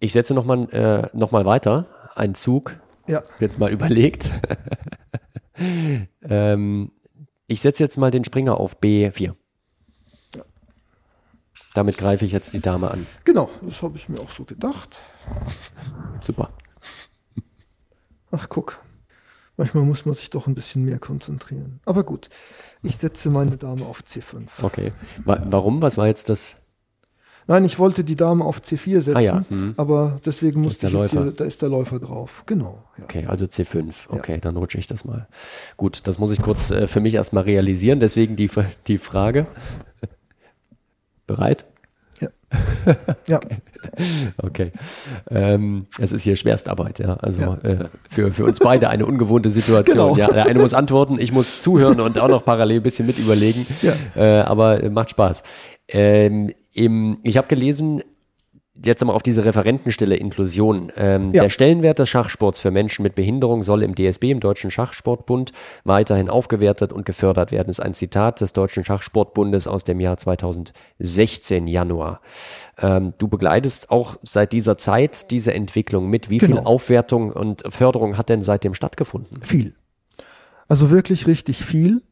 [0.01, 1.87] Ich setze nochmal äh, noch weiter.
[2.17, 2.81] Ein Zug.
[3.07, 3.23] Ja.
[3.39, 4.33] Jetzt mal überlegt.
[6.23, 6.91] ähm,
[7.47, 9.37] ich setze jetzt mal den Springer auf B4.
[11.77, 13.07] Damit greife ich jetzt die Dame an.
[13.25, 14.99] Genau, das habe ich mir auch so gedacht.
[16.21, 16.49] Super.
[18.31, 18.79] Ach, guck.
[19.59, 21.81] Manchmal muss man sich doch ein bisschen mehr konzentrieren.
[21.85, 22.31] Aber gut,
[22.83, 24.47] ich setze meine Dame auf C5.
[24.63, 24.95] Okay.
[25.27, 25.83] Warum?
[25.83, 26.63] Was war jetzt das
[27.49, 29.45] Nein, ich wollte die Dame auf C4 setzen, ah, ja.
[29.49, 29.75] hm.
[29.77, 32.43] aber deswegen musste ich jetzt hier, da ist der Läufer drauf.
[32.47, 32.83] Genau.
[32.99, 33.05] Ja.
[33.05, 34.09] Okay, also C5.
[34.09, 34.39] Okay, ja.
[34.39, 35.29] dann rutsche ich das mal.
[35.77, 38.51] Gut, das muss ich kurz äh, für mich erstmal realisieren, deswegen die,
[38.89, 39.47] die Frage.
[41.27, 41.65] Bereit?
[42.21, 42.29] Ja.
[43.27, 43.41] ja.
[44.39, 44.73] Okay.
[45.31, 47.15] Ähm, es ist hier Schwerstarbeit, ja.
[47.15, 47.55] Also ja.
[47.63, 50.15] Äh, für, für uns beide eine ungewohnte Situation.
[50.15, 50.17] Genau.
[50.17, 53.19] Ja, der eine muss antworten, ich muss zuhören und auch noch parallel ein bisschen mit
[53.19, 53.67] überlegen.
[53.83, 53.95] Ja.
[54.15, 55.43] Äh, aber äh, macht Spaß.
[55.89, 58.03] Ähm, im, ich habe gelesen,
[58.85, 60.93] jetzt einmal auf diese Referentenstelle Inklusion.
[60.97, 61.43] Ähm, ja.
[61.43, 65.53] Der Stellenwert des Schachsports für Menschen mit Behinderung soll im DSB, im Deutschen Schachsportbund,
[65.85, 67.69] weiterhin aufgewertet und gefördert werden.
[67.69, 72.21] Das ist ein Zitat des Deutschen Schachsportbundes aus dem Jahr 2016, Januar.
[72.79, 76.31] Ähm, du begleitest auch seit dieser Zeit diese Entwicklung mit.
[76.31, 76.57] Wie genau.
[76.57, 79.43] viel Aufwertung und Förderung hat denn seitdem stattgefunden?
[79.43, 79.75] Viel.
[80.69, 82.03] Also wirklich richtig viel.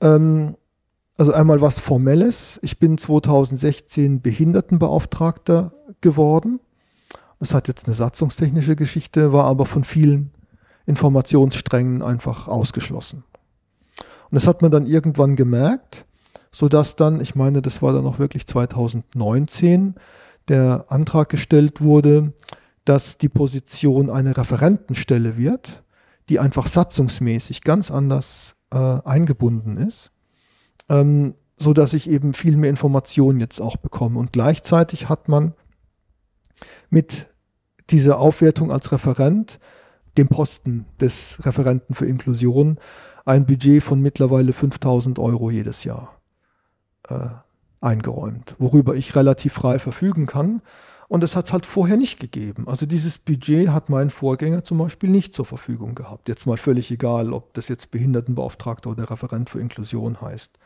[0.00, 0.56] Ähm,
[1.16, 2.58] also einmal was Formelles.
[2.62, 6.60] Ich bin 2016 Behindertenbeauftragter geworden.
[7.38, 10.32] Das hat jetzt eine satzungstechnische Geschichte, war aber von vielen
[10.86, 13.24] Informationssträngen einfach ausgeschlossen.
[13.98, 16.06] Und das hat man dann irgendwann gemerkt,
[16.50, 19.94] sodass dann, ich meine, das war dann auch wirklich 2019,
[20.48, 22.32] der Antrag gestellt wurde,
[22.84, 25.82] dass die Position eine Referentenstelle wird,
[26.28, 30.10] die einfach satzungsmäßig ganz anders äh, eingebunden ist.
[30.88, 34.18] Ähm, so dass ich eben viel mehr Informationen jetzt auch bekomme.
[34.18, 35.54] Und gleichzeitig hat man
[36.90, 37.26] mit
[37.90, 39.60] dieser Aufwertung als Referent,
[40.16, 42.78] dem Posten des Referenten für Inklusion,
[43.24, 46.20] ein Budget von mittlerweile 5000 Euro jedes Jahr
[47.08, 47.28] äh,
[47.80, 50.62] eingeräumt, worüber ich relativ frei verfügen kann.
[51.08, 52.66] Und das hat es halt vorher nicht gegeben.
[52.66, 56.28] Also dieses Budget hat mein Vorgänger zum Beispiel nicht zur Verfügung gehabt.
[56.28, 60.58] Jetzt mal völlig egal, ob das jetzt Behindertenbeauftragter oder Referent für Inklusion heißt.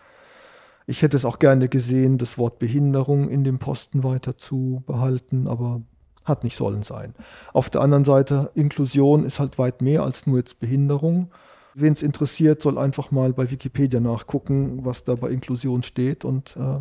[0.89, 5.47] Ich hätte es auch gerne gesehen, das Wort Behinderung in dem Posten weiter zu behalten,
[5.47, 5.82] aber
[6.24, 7.15] hat nicht sollen sein.
[7.52, 11.31] Auf der anderen Seite, Inklusion ist halt weit mehr als nur jetzt Behinderung.
[11.74, 16.24] Wen es interessiert, soll einfach mal bei Wikipedia nachgucken, was da bei Inklusion steht.
[16.24, 16.81] Und äh,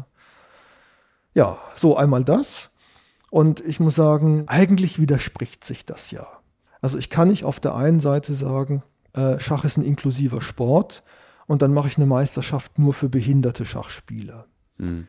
[1.34, 2.72] ja, so einmal das.
[3.30, 6.26] Und ich muss sagen, eigentlich widerspricht sich das ja.
[6.80, 11.04] Also ich kann nicht auf der einen Seite sagen, äh, Schach ist ein inklusiver Sport
[11.48, 14.46] und dann mache ich eine Meisterschaft nur für behinderte Schachspieler.
[14.78, 15.08] Mhm.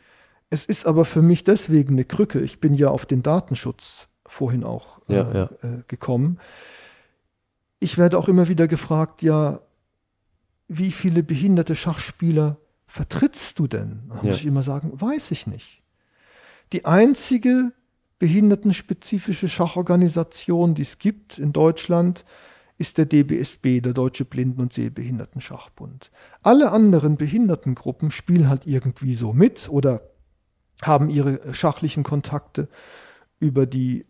[0.51, 2.41] Es ist aber für mich deswegen eine Krücke.
[2.41, 5.51] Ich bin ja auf den Datenschutz vorhin auch äh, ja, ja.
[5.63, 6.39] Äh, gekommen.
[7.81, 9.61] Ich werde auch immer wieder gefragt, ja,
[10.69, 12.57] wie viele behinderte Schachspieler
[12.87, 14.05] vertrittst du denn?
[14.09, 14.33] Da muss ja.
[14.33, 15.83] ich immer sagen, weiß ich nicht.
[16.73, 17.73] Die einzige
[18.19, 22.25] behindertenspezifische Schachorganisation, die es gibt in Deutschland,
[22.79, 26.11] ist der DBSB, der Deutsche Blinden- und Sehbehinderten-Schachbund.
[26.43, 30.03] Alle anderen Behindertengruppen spielen halt irgendwie so mit oder
[30.83, 32.69] haben ihre schachlichen Kontakte
[33.41, 34.07] über die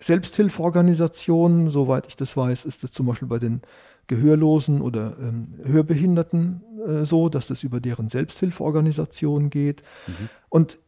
[0.00, 1.68] Selbsthilfeorganisationen.
[1.68, 3.60] Soweit ich das weiß, ist es zum Beispiel bei den
[4.06, 9.82] Gehörlosen oder ähm, Hörbehinderten äh, so, dass das über deren Selbsthilfeorganisation geht.
[10.06, 10.28] Mhm.
[10.48, 10.78] Und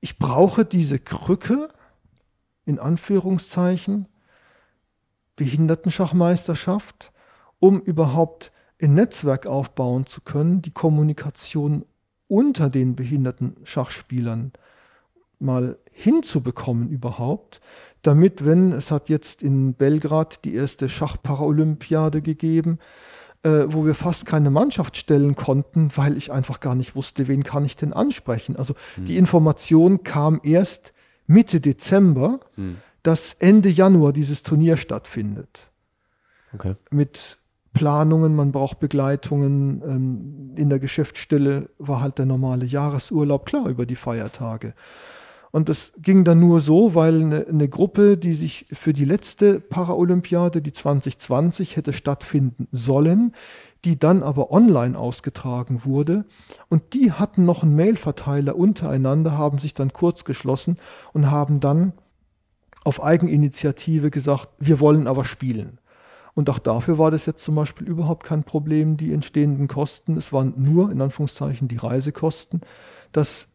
[0.00, 1.68] ich brauche diese Krücke,
[2.64, 4.06] in Anführungszeichen,
[5.36, 7.12] Behindertenschachmeisterschaft,
[7.58, 11.84] um überhaupt ein Netzwerk aufbauen zu können, die Kommunikation
[12.28, 14.52] unter den behinderten Schachspielern
[15.38, 17.60] mal hinzubekommen überhaupt,
[18.02, 22.78] damit, wenn es hat jetzt in Belgrad die erste Schachparalympiade gegeben,
[23.42, 27.44] äh, wo wir fast keine Mannschaft stellen konnten, weil ich einfach gar nicht wusste, wen
[27.44, 28.56] kann ich denn ansprechen.
[28.56, 29.04] Also hm.
[29.06, 30.92] die Information kam erst
[31.26, 32.78] Mitte Dezember, hm.
[33.04, 35.68] Dass Ende Januar dieses Turnier stattfindet.
[36.52, 36.74] Okay.
[36.90, 37.38] Mit
[37.74, 39.82] Planungen, man braucht Begleitungen.
[39.86, 44.74] Ähm, in der Geschäftsstelle war halt der normale Jahresurlaub, klar, über die Feiertage.
[45.50, 49.60] Und das ging dann nur so, weil eine, eine, Gruppe, die sich für die letzte
[49.60, 53.34] Paralympiade, die 2020, hätte stattfinden sollen,
[53.84, 56.24] die dann aber online ausgetragen wurde.
[56.68, 60.78] Und die hatten noch einen Mailverteiler untereinander, haben sich dann kurz geschlossen
[61.12, 61.92] und haben dann
[62.84, 65.78] auf Eigeninitiative gesagt, wir wollen aber spielen.
[66.34, 70.16] Und auch dafür war das jetzt zum Beispiel überhaupt kein Problem, die entstehenden Kosten.
[70.16, 72.60] Es waren nur, in Anführungszeichen, die Reisekosten.
[73.12, 73.48] Das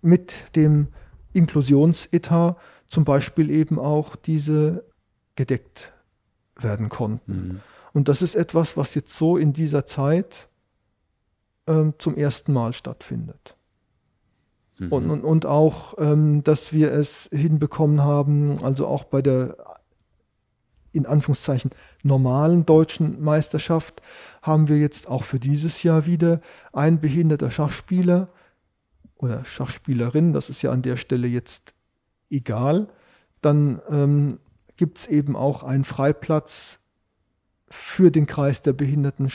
[0.00, 0.88] mit dem
[1.32, 2.56] Inklusionsetat
[2.86, 4.84] zum Beispiel eben auch diese
[5.34, 5.92] gedeckt
[6.56, 7.32] werden konnten.
[7.32, 7.60] Mhm.
[7.92, 10.48] Und das ist etwas, was jetzt so in dieser Zeit
[11.66, 13.56] ähm, zum ersten Mal stattfindet.
[14.78, 14.92] Mhm.
[14.92, 19.56] Und, und, und auch, ähm, dass wir es hinbekommen haben, also auch bei der
[20.92, 21.72] in Anführungszeichen
[22.04, 24.00] normalen deutschen Meisterschaft
[24.42, 26.40] haben wir jetzt auch für dieses Jahr wieder
[26.72, 28.28] ein behinderter Schachspieler
[29.16, 31.74] oder Schachspielerin, das ist ja an der Stelle jetzt
[32.30, 32.88] egal,
[33.40, 34.38] dann ähm,
[34.76, 36.78] gibt es eben auch einen Freiplatz
[37.68, 39.30] für den Kreis der behinderten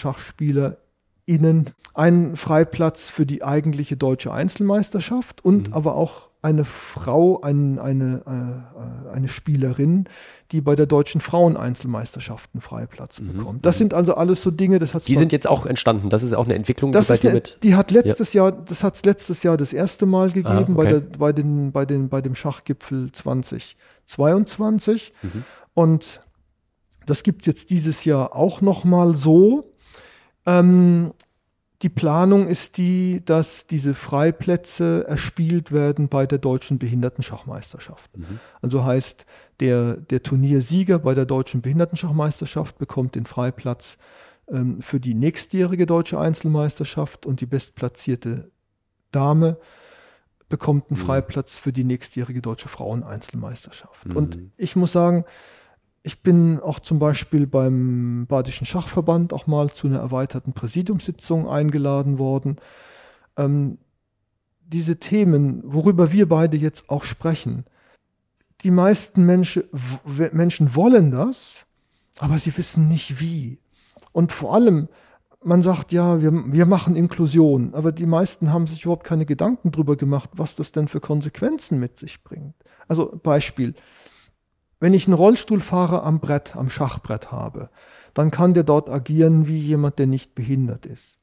[1.29, 5.73] SchachspielerInnen, einen Freiplatz für die eigentliche deutsche Einzelmeisterschaft und mhm.
[5.73, 10.05] aber auch eine Frau, ein, eine, äh, eine Spielerin,
[10.51, 13.33] die bei der deutschen Fraueneinzelmeisterschaften Freiplatz mhm.
[13.33, 13.65] bekommt.
[13.65, 13.79] Das mhm.
[13.79, 16.09] sind also alles so Dinge, das hat Die sind jetzt auch entstanden.
[16.09, 17.57] Das ist auch eine Entwicklung, das die bei dir mit.
[17.63, 18.43] Die hat letztes ja.
[18.43, 20.73] Jahr, das hat es letztes Jahr das erste Mal gegeben ah, okay.
[20.73, 25.13] bei, der, bei, den, bei, den, bei dem Schachgipfel 2022.
[25.21, 25.43] Mhm.
[25.73, 26.21] Und
[27.05, 29.73] das gibt es jetzt dieses Jahr auch nochmal so.
[30.45, 31.13] Ähm,
[31.81, 38.17] die Planung ist die, dass diese Freiplätze erspielt werden bei der Deutschen Behindertenschachmeisterschaft.
[38.17, 38.39] Mhm.
[38.61, 39.25] Also heißt,
[39.61, 43.97] der, der Turniersieger bei der Deutschen Behindertenschachmeisterschaft bekommt den Freiplatz
[44.49, 48.51] ähm, für die nächstjährige Deutsche Einzelmeisterschaft und die bestplatzierte
[49.11, 49.57] Dame
[50.49, 51.05] bekommt einen mhm.
[51.05, 54.05] Freiplatz für die nächstjährige Deutsche Fraueneinzelmeisterschaft.
[54.05, 54.15] Mhm.
[54.17, 55.23] Und ich muss sagen,
[56.09, 62.17] ich bin auch zum Beispiel beim Badischen Schachverband auch mal zu einer erweiterten Präsidiumssitzung eingeladen
[62.17, 62.57] worden.
[63.37, 63.77] Ähm,
[64.65, 67.63] diese Themen, worüber wir beide jetzt auch sprechen,
[68.63, 69.65] die meisten Menschen,
[70.31, 71.67] Menschen wollen das,
[72.17, 73.59] aber sie wissen nicht wie.
[74.11, 74.87] Und vor allem
[75.43, 79.71] man sagt, ja, wir, wir machen Inklusion, aber die meisten haben sich überhaupt keine Gedanken
[79.71, 82.55] darüber gemacht, was das denn für Konsequenzen mit sich bringt.
[82.87, 83.75] Also Beispiel,
[84.79, 87.69] wenn ich einen Rollstuhlfahrer am Brett, am Schachbrett habe,
[88.13, 91.17] dann kann der dort agieren wie jemand, der nicht behindert ist.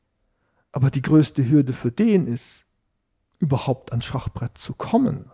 [0.72, 2.64] Aber die größte Hürde für den ist,
[3.38, 5.30] überhaupt ans Schachbrett zu kommen.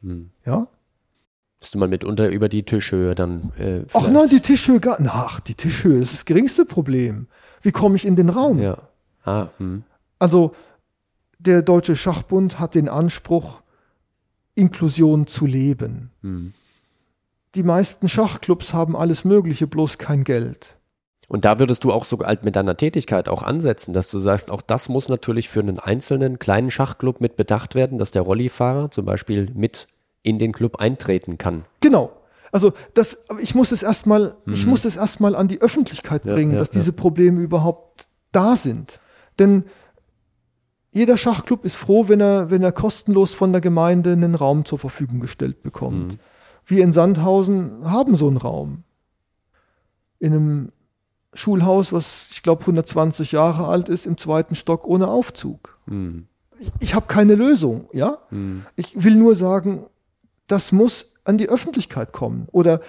[0.00, 0.30] Hm.
[0.44, 0.68] Ja?
[1.60, 3.52] Müsste man mitunter über die Tischhöhe dann.
[3.58, 4.98] Äh, ach nein, die Tischhöhe gar.
[5.08, 7.26] Ach, die Tischhöhe ist das geringste Problem.
[7.62, 8.58] Wie komme ich in den Raum?
[8.60, 8.88] Ja.
[9.24, 9.84] Ah, hm.
[10.18, 10.54] Also,
[11.38, 13.62] der Deutsche Schachbund hat den Anspruch,
[14.54, 16.10] Inklusion zu leben.
[16.20, 16.52] Hm.
[17.54, 20.74] Die meisten Schachclubs haben alles Mögliche, bloß kein Geld.
[21.28, 24.50] Und da würdest du auch so halt mit deiner Tätigkeit auch ansetzen, dass du sagst,
[24.50, 28.90] auch das muss natürlich für einen einzelnen kleinen Schachclub mit bedacht werden, dass der Rollifahrer
[28.90, 29.88] zum Beispiel mit
[30.22, 31.64] in den Club eintreten kann.
[31.80, 32.12] Genau.
[32.52, 34.54] Also das, ich muss es erstmal, mhm.
[34.54, 38.54] ich muss es erstmal an die Öffentlichkeit bringen, ja, ja, dass diese Probleme überhaupt da
[38.54, 39.00] sind.
[39.38, 39.64] Denn
[40.92, 44.78] jeder Schachclub ist froh, wenn er, wenn er kostenlos von der Gemeinde einen Raum zur
[44.78, 46.12] Verfügung gestellt bekommt.
[46.12, 46.18] Mhm.
[46.66, 48.84] Wir in Sandhausen haben so einen Raum.
[50.18, 50.72] In einem
[51.34, 55.78] Schulhaus, was ich glaube 120 Jahre alt ist, im zweiten Stock ohne Aufzug.
[55.86, 56.26] Mhm.
[56.58, 58.18] Ich, ich habe keine Lösung, ja.
[58.30, 58.64] Mhm.
[58.76, 59.84] Ich will nur sagen,
[60.46, 62.48] das muss an die Öffentlichkeit kommen.
[62.52, 62.80] Oder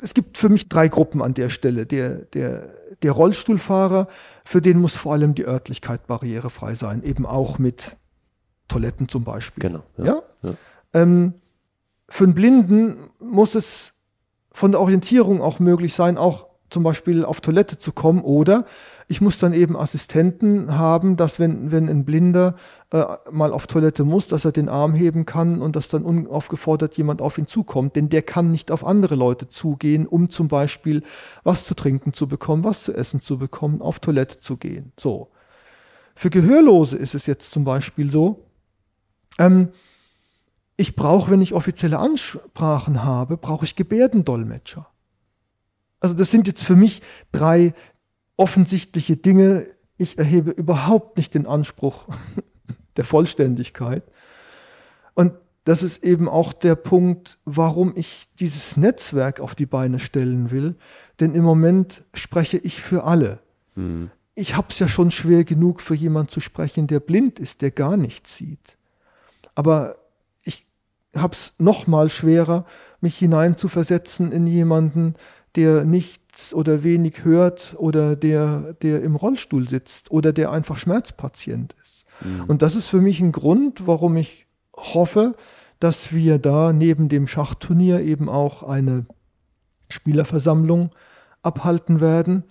[0.00, 1.86] es gibt für mich drei Gruppen an der Stelle.
[1.86, 2.68] Der, der,
[3.02, 4.08] der Rollstuhlfahrer,
[4.44, 7.96] für den muss vor allem die Örtlichkeit barrierefrei sein, eben auch mit
[8.68, 9.62] Toiletten zum Beispiel.
[9.62, 9.82] Genau.
[9.96, 10.04] Ja.
[10.04, 10.22] ja?
[10.42, 10.54] ja.
[10.92, 11.34] Ähm,
[12.14, 13.92] für einen Blinden muss es
[14.52, 18.66] von der Orientierung auch möglich sein, auch zum Beispiel auf Toilette zu kommen oder
[19.08, 22.54] ich muss dann eben Assistenten haben, dass wenn, wenn ein Blinder
[22.92, 26.96] äh, mal auf Toilette muss, dass er den Arm heben kann und dass dann unaufgefordert
[26.96, 31.02] jemand auf ihn zukommt, denn der kann nicht auf andere Leute zugehen, um zum Beispiel
[31.42, 34.92] was zu trinken zu bekommen, was zu essen zu bekommen, auf Toilette zu gehen.
[34.96, 35.32] So.
[36.14, 38.44] Für Gehörlose ist es jetzt zum Beispiel so,
[39.40, 39.70] ähm,
[40.76, 44.88] ich brauche, wenn ich offizielle Ansprachen habe, brauche ich Gebärdendolmetscher.
[46.00, 47.02] Also das sind jetzt für mich
[47.32, 47.74] drei
[48.36, 49.66] offensichtliche Dinge.
[49.96, 52.06] Ich erhebe überhaupt nicht den Anspruch
[52.96, 54.02] der Vollständigkeit.
[55.14, 55.32] Und
[55.64, 60.74] das ist eben auch der Punkt, warum ich dieses Netzwerk auf die Beine stellen will.
[61.20, 63.38] Denn im Moment spreche ich für alle.
[63.74, 64.10] Mhm.
[64.34, 67.70] Ich habe es ja schon schwer genug, für jemanden zu sprechen, der blind ist, der
[67.70, 68.76] gar nichts sieht.
[69.54, 69.96] Aber
[71.14, 72.64] ich habe es noch mal schwerer,
[73.00, 75.14] mich hineinzuversetzen in jemanden,
[75.56, 81.74] der nichts oder wenig hört oder der, der im Rollstuhl sitzt oder der einfach Schmerzpatient
[81.82, 82.04] ist.
[82.20, 82.44] Mhm.
[82.48, 84.46] Und das ist für mich ein Grund, warum ich
[84.76, 85.36] hoffe,
[85.78, 89.06] dass wir da neben dem Schachturnier eben auch eine
[89.88, 90.90] Spielerversammlung
[91.42, 92.44] abhalten werden,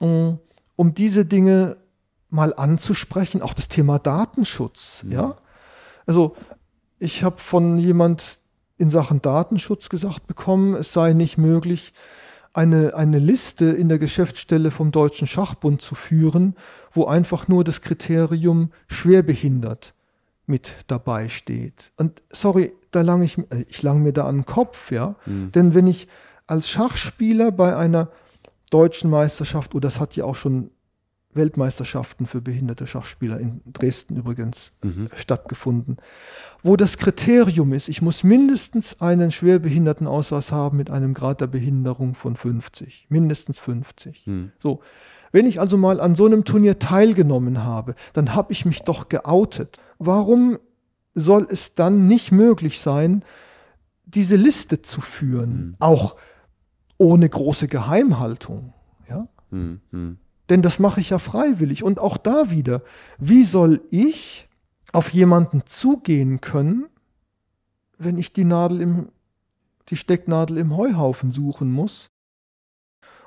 [0.00, 0.38] um,
[0.76, 1.76] um diese Dinge
[2.30, 5.12] mal anzusprechen, auch das Thema Datenschutz, mhm.
[5.12, 5.36] ja.
[6.06, 6.36] Also
[6.98, 8.40] ich habe von jemand
[8.76, 11.92] in Sachen Datenschutz gesagt bekommen, es sei nicht möglich,
[12.52, 16.54] eine, eine Liste in der Geschäftsstelle vom Deutschen Schachbund zu führen,
[16.92, 19.94] wo einfach nur das Kriterium schwerbehindert
[20.46, 21.92] mit dabei steht.
[21.96, 25.14] Und sorry, da lang ich, äh, ich lang mir da an den Kopf, ja.
[25.26, 25.52] Mhm.
[25.52, 26.08] Denn wenn ich
[26.46, 28.10] als Schachspieler bei einer
[28.70, 30.70] deutschen Meisterschaft, oder das hat ja auch schon
[31.34, 35.08] Weltmeisterschaften für behinderte Schachspieler in Dresden übrigens mhm.
[35.16, 35.98] stattgefunden,
[36.62, 42.14] wo das Kriterium ist, ich muss mindestens einen Schwerbehindertenausweis haben mit einem Grad der Behinderung
[42.14, 44.26] von 50, mindestens 50.
[44.26, 44.52] Mhm.
[44.58, 44.80] So,
[45.30, 49.08] wenn ich also mal an so einem Turnier teilgenommen habe, dann habe ich mich doch
[49.08, 49.78] geoutet.
[49.98, 50.58] Warum
[51.14, 53.22] soll es dann nicht möglich sein,
[54.06, 55.76] diese Liste zu führen, mhm.
[55.78, 56.16] auch
[56.96, 58.72] ohne große Geheimhaltung?
[59.08, 59.28] Ja?
[60.48, 61.82] Denn das mache ich ja freiwillig.
[61.82, 62.82] Und auch da wieder,
[63.18, 64.48] wie soll ich
[64.92, 66.86] auf jemanden zugehen können,
[67.98, 69.08] wenn ich die Nadel im,
[69.88, 72.10] die Stecknadel im Heuhaufen suchen muss?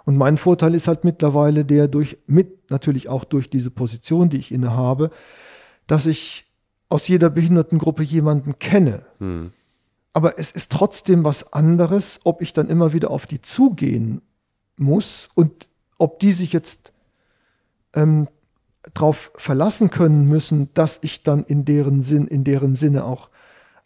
[0.04, 4.38] Und mein Vorteil ist halt mittlerweile der durch, mit natürlich auch durch diese Position, die
[4.38, 5.12] ich inne habe,
[5.86, 6.48] dass ich
[6.90, 9.06] aus jeder Behindertengruppe jemanden kenne.
[9.20, 9.52] Hm.
[10.14, 14.22] Aber es ist trotzdem was anderes, ob ich dann immer wieder auf die zugehen
[14.76, 16.92] muss und ob die sich jetzt
[17.96, 18.28] ähm,
[18.94, 23.30] darauf verlassen können müssen, dass ich dann in deren Sinn, in deren Sinne auch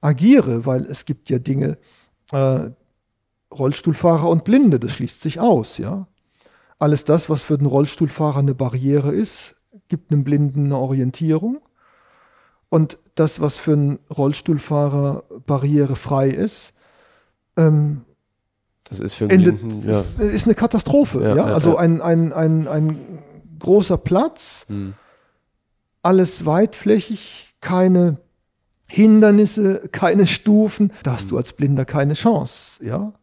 [0.02, 1.78] agiere, weil es gibt ja Dinge,
[2.32, 2.70] äh,
[3.54, 6.08] Rollstuhlfahrer und Blinde, das schließt sich aus, ja.
[6.78, 9.56] Alles das, was für den Rollstuhlfahrer eine Barriere ist,
[9.88, 11.62] gibt einem Blinden eine Orientierung.
[12.70, 16.74] Und das, was für einen Rollstuhlfahrer barrierefrei ist,
[17.56, 18.02] ähm,
[18.84, 20.04] das ist für einen endet, Blinden, ja.
[20.20, 21.24] ist eine Katastrophe.
[21.24, 21.44] Ja, ja?
[21.46, 22.98] Also ein, ein, ein, ein
[23.60, 24.94] großer Platz, hm.
[26.02, 28.18] alles weitflächig, keine
[28.88, 30.92] Hindernisse, keine Stufen.
[31.04, 33.14] Da hast du als Blinder keine Chance, ja.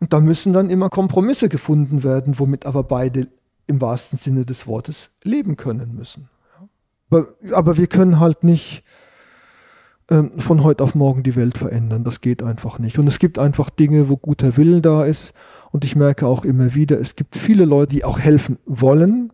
[0.00, 3.28] Und da müssen dann immer Kompromisse gefunden werden, womit aber beide
[3.66, 6.28] im wahrsten Sinne des Wortes leben können müssen.
[7.10, 8.82] Aber, aber wir können halt nicht
[10.10, 12.02] ähm, von heute auf morgen die Welt verändern.
[12.04, 12.98] Das geht einfach nicht.
[12.98, 15.32] Und es gibt einfach Dinge, wo guter Wille da ist.
[15.70, 19.32] Und ich merke auch immer wieder, es gibt viele Leute, die auch helfen wollen,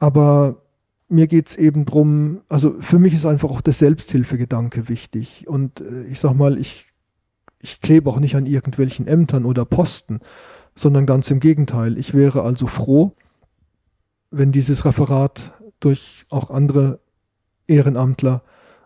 [0.00, 0.62] aber
[1.08, 5.46] mir geht es eben drum, also für mich ist einfach auch der Selbsthilfegedanke wichtig.
[5.46, 6.86] Und äh, ich sag mal, ich,
[7.60, 10.20] ich klebe auch nicht an irgendwelchen Ämtern oder Posten,
[10.74, 11.98] sondern ganz im Gegenteil.
[11.98, 13.12] Ich wäre also froh,
[14.30, 17.00] wenn dieses Referat durch auch andere
[17.66, 18.42] Ehrenamtler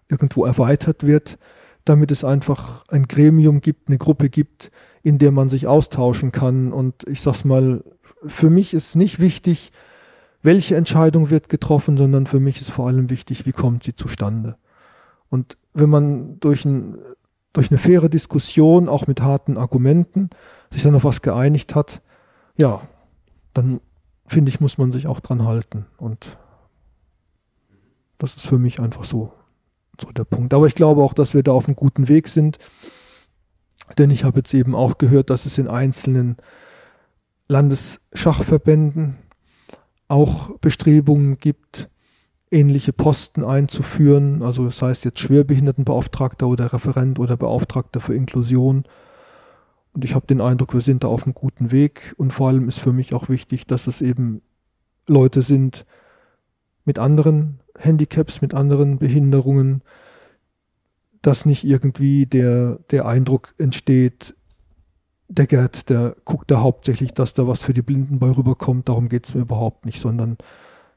[0.08, 1.38] irgendwo erweitert wird,
[1.84, 4.70] damit es einfach ein Gremium gibt, eine Gruppe gibt,
[5.02, 6.72] in der man sich austauschen kann.
[6.72, 7.84] Und ich sag's mal,
[8.26, 9.70] für mich ist nicht wichtig,
[10.44, 14.56] welche Entscheidung wird getroffen, sondern für mich ist vor allem wichtig, wie kommt sie zustande.
[15.30, 16.98] Und wenn man durch, ein,
[17.54, 20.28] durch eine faire Diskussion, auch mit harten Argumenten,
[20.70, 22.02] sich dann auf was geeinigt hat,
[22.56, 22.82] ja,
[23.54, 23.80] dann
[24.26, 25.86] finde ich, muss man sich auch dran halten.
[25.96, 26.36] Und
[28.18, 29.32] das ist für mich einfach so,
[29.98, 30.52] so der Punkt.
[30.52, 32.58] Aber ich glaube auch, dass wir da auf einem guten Weg sind.
[33.96, 36.36] Denn ich habe jetzt eben auch gehört, dass es in einzelnen
[37.48, 39.23] Landesschachverbänden
[40.14, 41.90] auch Bestrebungen gibt,
[42.52, 48.84] ähnliche Posten einzuführen, also das heißt jetzt Schwerbehindertenbeauftragter oder Referent oder Beauftragter für Inklusion.
[49.92, 52.68] Und ich habe den Eindruck, wir sind da auf einem guten Weg und vor allem
[52.68, 54.40] ist für mich auch wichtig, dass es eben
[55.08, 55.84] Leute sind
[56.84, 59.82] mit anderen Handicaps, mit anderen Behinderungen,
[61.22, 64.36] dass nicht irgendwie der, der Eindruck entsteht,
[65.28, 68.88] der Gerd, der guckt da hauptsächlich, dass da was für die Blinden bei rüberkommt.
[68.88, 70.36] Darum geht es mir überhaupt nicht, sondern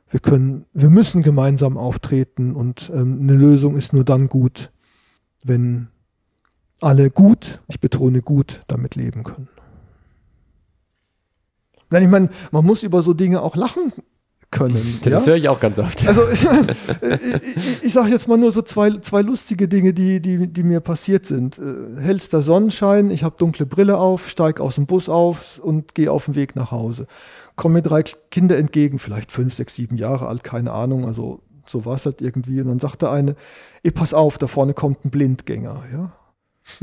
[0.09, 4.71] wir können, wir müssen gemeinsam auftreten und ähm, eine Lösung ist nur dann gut,
[5.43, 5.89] wenn
[6.81, 9.49] alle gut, ich betone gut, damit leben können.
[11.89, 13.93] Nein, ich meine, man muss über so Dinge auch lachen
[14.52, 14.99] können.
[15.03, 15.32] Das ja?
[15.32, 16.07] höre ich auch ganz oft.
[16.07, 20.48] Also ich, ich, ich sage jetzt mal nur so zwei, zwei lustige Dinge, die, die,
[20.48, 21.60] die mir passiert sind.
[21.60, 26.11] Äh, hellster Sonnenschein, ich habe dunkle Brille auf, steige aus dem Bus auf und gehe
[26.11, 27.07] auf den Weg nach Hause.
[27.56, 31.86] Kommen mir drei Kinder entgegen, vielleicht fünf, sechs, sieben Jahre alt, keine Ahnung, also so
[31.86, 32.61] war es halt irgendwie.
[32.61, 33.36] Und dann sagte eine,
[33.84, 35.84] ey, pass auf, da vorne kommt ein Blindgänger.
[35.91, 36.11] Ja.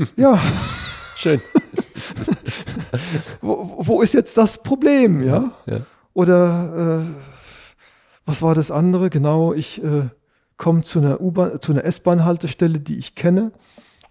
[0.17, 0.41] ja.
[1.17, 1.41] Schön.
[3.41, 5.53] wo, wo ist jetzt das Problem, ja?
[5.67, 5.81] ja.
[6.13, 7.34] Oder äh,
[8.27, 9.11] was war das andere?
[9.11, 10.09] Genau, ich äh,
[10.57, 13.53] komme zu einer U-Bahn, zu einer S-Bahn-Haltestelle, die ich kenne,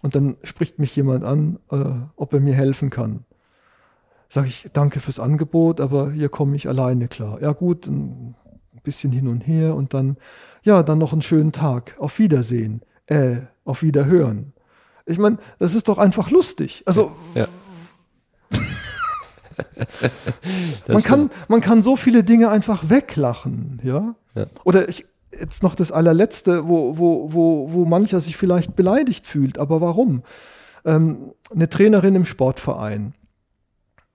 [0.02, 1.84] und dann spricht mich jemand an, äh,
[2.16, 3.24] ob er mir helfen kann.
[4.28, 7.40] Sage ich, danke fürs Angebot, aber hier komme ich alleine klar.
[7.40, 8.34] Ja gut, ein
[8.82, 10.16] bisschen hin und her und dann,
[10.62, 11.94] ja, dann noch einen schönen Tag.
[11.98, 12.82] Auf Wiedersehen.
[13.06, 14.52] Äh, auf Wiederhören.
[15.06, 16.82] Ich meine, das ist doch einfach lustig.
[16.86, 17.48] Also ja.
[20.88, 24.14] Man, kann, man kann so viele Dinge einfach weglachen, ja.
[24.34, 24.46] ja.
[24.64, 25.06] Oder ich,
[25.40, 29.58] jetzt noch das allerletzte, wo, wo, wo, wo mancher sich vielleicht beleidigt fühlt.
[29.58, 30.22] Aber warum?
[30.84, 33.14] Ähm, eine Trainerin im Sportverein.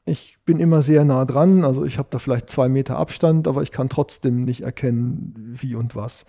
[0.06, 3.62] Ich bin immer sehr nah dran, also ich habe da vielleicht zwei Meter Abstand, aber
[3.62, 6.26] ich kann trotzdem nicht erkennen, wie und was.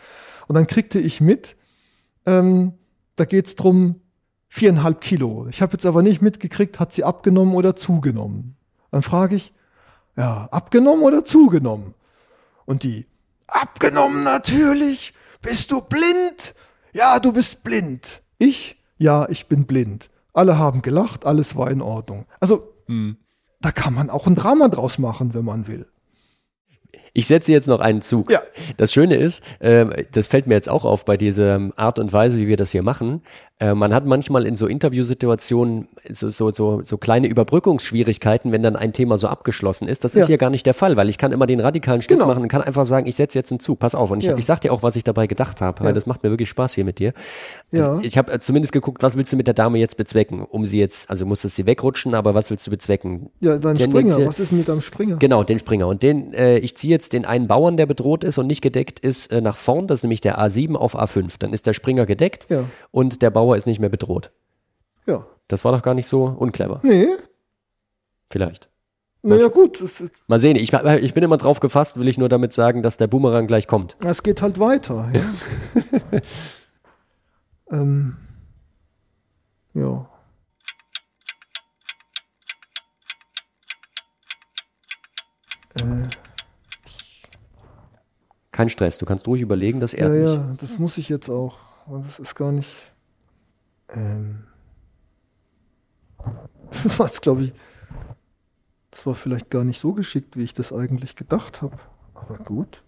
[0.48, 1.56] Und dann kriegte ich mit,
[2.26, 2.74] ähm,
[3.16, 4.00] da geht es darum,
[4.48, 5.46] viereinhalb Kilo.
[5.48, 8.56] Ich habe jetzt aber nicht mitgekriegt, hat sie abgenommen oder zugenommen.
[8.90, 9.52] Dann frage ich,
[10.16, 11.94] ja, abgenommen oder zugenommen?
[12.66, 13.06] Und die,
[13.46, 15.14] abgenommen natürlich.
[15.42, 16.54] Bist du blind?
[16.92, 18.22] Ja, du bist blind.
[18.38, 18.76] Ich?
[18.98, 20.10] Ja, ich bin blind.
[20.32, 22.26] Alle haben gelacht, alles war in Ordnung.
[22.40, 23.16] Also, hm.
[23.60, 25.86] da kann man auch ein Drama draus machen, wenn man will.
[27.12, 28.30] Ich setze jetzt noch einen Zug.
[28.30, 28.42] Ja.
[28.76, 32.38] Das Schöne ist, äh, das fällt mir jetzt auch auf bei dieser Art und Weise,
[32.38, 33.22] wie wir das hier machen.
[33.58, 38.76] Äh, man hat manchmal in so Interviewsituationen so, so, so, so kleine Überbrückungsschwierigkeiten, wenn dann
[38.76, 40.04] ein Thema so abgeschlossen ist.
[40.04, 40.20] Das ja.
[40.20, 42.28] ist hier gar nicht der Fall, weil ich kann immer den radikalen Schnitt genau.
[42.28, 44.10] machen und kann einfach sagen, ich setze jetzt einen Zug, pass auf.
[44.10, 44.36] Und ich, ja.
[44.36, 46.74] ich sag dir auch, was ich dabei gedacht habe, weil das macht mir wirklich Spaß
[46.74, 47.12] hier mit dir.
[47.72, 48.00] Also ja.
[48.02, 51.08] ich habe zumindest geguckt, was willst du mit der Dame jetzt bezwecken, um sie jetzt,
[51.08, 53.30] also musstest sie wegrutschen, aber was willst du bezwecken?
[53.40, 55.16] Ja, dein Springer, was ist mit deinem Springer?
[55.16, 55.86] Genau, den Springer.
[55.86, 58.98] Und den, äh, ich ziehe jetzt den einen Bauern, der bedroht ist und nicht gedeckt
[58.98, 61.36] ist, äh, nach vorn, das ist nämlich der A7 auf A5.
[61.38, 62.48] Dann ist der Springer gedeckt
[62.90, 64.32] und der Bauer ist nicht mehr bedroht.
[65.06, 65.26] Ja.
[65.46, 66.80] Das war doch gar nicht so unclever.
[66.82, 67.06] Nee.
[68.30, 68.68] Vielleicht.
[69.22, 69.84] Naja, gut.
[70.28, 73.06] Mal sehen, ich, ich, bin immer drauf gefasst, will ich nur damit sagen, dass der
[73.06, 73.96] Boomerang gleich kommt.
[74.00, 75.10] Es geht halt weiter.
[75.12, 76.20] Ja.
[77.70, 78.16] ähm,
[79.74, 80.08] ja.
[85.76, 86.08] Äh,
[88.52, 90.34] Kein Stress, du kannst ruhig überlegen, das Ja, ehrt mich.
[90.34, 91.58] ja, das muss ich jetzt auch.
[91.88, 92.70] Das ist gar nicht.
[93.88, 94.44] Ähm,
[96.70, 97.54] das war jetzt, glaube ich.
[98.90, 101.78] Das war vielleicht gar nicht so geschickt, wie ich das eigentlich gedacht habe.
[102.14, 102.82] Aber gut.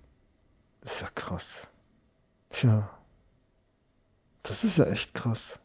[0.81, 1.69] Das ist ja krass.
[2.51, 2.91] Tja.
[4.43, 5.59] Das ist ja echt krass.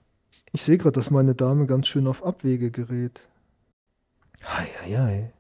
[0.51, 3.21] Ich sehe gerade, dass meine Dame ganz schön auf Abwege gerät.
[4.43, 5.33] Hei, hei, hei.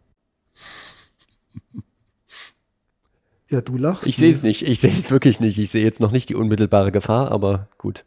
[3.49, 4.05] Ja, du lachst.
[4.05, 5.57] Ich sehe es nicht, ich sehe es wirklich nicht.
[5.57, 8.03] Ich sehe jetzt noch nicht die unmittelbare Gefahr, aber gut.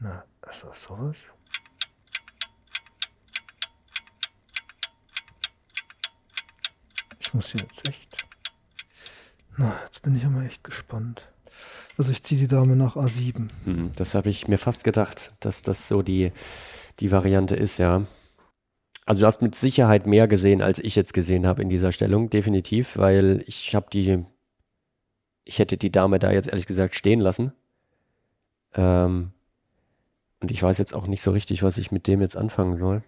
[0.00, 1.16] Na, also sowas?
[7.20, 8.26] Ich muss hier jetzt echt.
[9.56, 11.29] Na, jetzt bin ich aber echt gespannt.
[12.00, 13.50] Also ich ziehe die Dame nach A7.
[13.66, 16.32] Hm, Das habe ich mir fast gedacht, dass das so die,
[16.98, 18.06] die Variante ist, ja.
[19.04, 22.30] Also du hast mit Sicherheit mehr gesehen, als ich jetzt gesehen habe in dieser Stellung,
[22.30, 24.24] definitiv, weil ich habe die,
[25.44, 27.52] ich hätte die Dame da jetzt ehrlich gesagt stehen lassen.
[28.72, 29.32] Ähm,
[30.40, 33.02] und ich weiß jetzt auch nicht so richtig, was ich mit dem jetzt anfangen soll.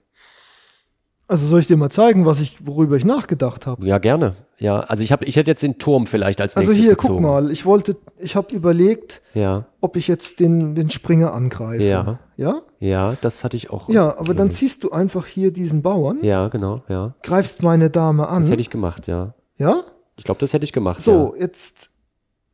[1.32, 3.86] Also soll ich dir mal zeigen, was ich, worüber ich nachgedacht habe?
[3.86, 4.34] Ja, gerne.
[4.58, 7.14] Ja, also ich habe, ich hätte jetzt den Turm vielleicht als Also nächstes hier, gezogen.
[7.14, 11.82] guck mal, ich wollte, ich habe überlegt, Ja, ob ich jetzt den, den Springer angreife.
[11.84, 12.18] Ja.
[12.36, 12.60] Ja?
[12.80, 13.88] ja, das hatte ich auch.
[13.88, 17.14] Ja, aber dann ziehst du einfach hier diesen Bauern, Ja, genau, ja.
[17.22, 18.42] greifst meine Dame an.
[18.42, 19.32] Das hätte ich gemacht, ja.
[19.56, 19.84] ja?
[20.18, 21.00] Ich glaube, das hätte ich gemacht.
[21.00, 21.88] So, jetzt,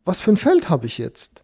[0.05, 1.43] was für ein Feld habe ich jetzt?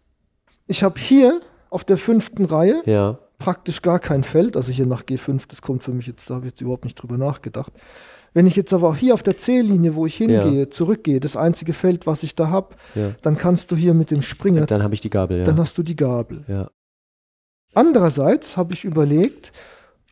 [0.67, 3.19] Ich habe hier auf der fünften Reihe Ja.
[3.39, 3.45] Ja.
[3.45, 6.45] praktisch gar kein Feld, also hier nach G5, das kommt für mich jetzt, da habe
[6.45, 7.71] ich jetzt überhaupt nicht drüber nachgedacht.
[8.33, 11.71] Wenn ich jetzt aber auch hier auf der C-Linie, wo ich hingehe, zurückgehe, das einzige
[11.71, 13.11] Feld, was ich da habe, Ja.
[13.21, 15.43] dann kannst du hier mit dem Springer, Dann habe ich die Gabel, ja.
[15.45, 16.43] dann hast du die Gabel.
[16.47, 16.69] ja,
[17.73, 19.51] Andererseits habe ich überlegt,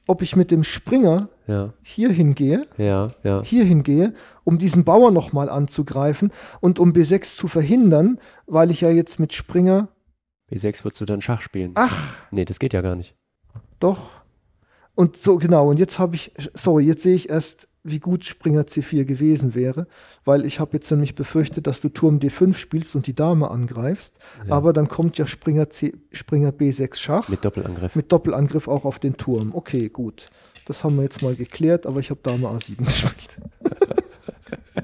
[0.08, 3.42] ob ich mit dem Springer ja, hier hingehe, ja, ja.
[3.42, 4.14] hier hingehe,
[4.44, 9.34] um diesen Bauer nochmal anzugreifen und um B6 zu verhindern, weil ich ja jetzt mit
[9.34, 9.88] Springer,
[10.54, 11.72] B6 würdest du dann Schach spielen.
[11.76, 13.16] ach, Nee, das geht ja gar nicht.
[13.80, 14.22] doch.
[14.96, 18.62] Und so, genau, und jetzt habe ich, sorry, jetzt sehe ich erst, wie gut Springer
[18.62, 19.88] C4 gewesen wäre,
[20.24, 24.14] weil ich habe jetzt nämlich befürchtet, dass du Turm D5 spielst und die Dame angreifst,
[24.48, 24.54] Ja.
[24.56, 27.28] aber dann kommt ja Springer, C, Springer B6 Schach.
[27.28, 27.96] Mit Doppelangriff.
[27.96, 29.50] Mit Doppelangriff auch auf den Turm.
[29.56, 30.30] Okay, gut.
[30.66, 33.38] Das haben wir jetzt mal geklärt, aber ich habe Dame A7 gespielt.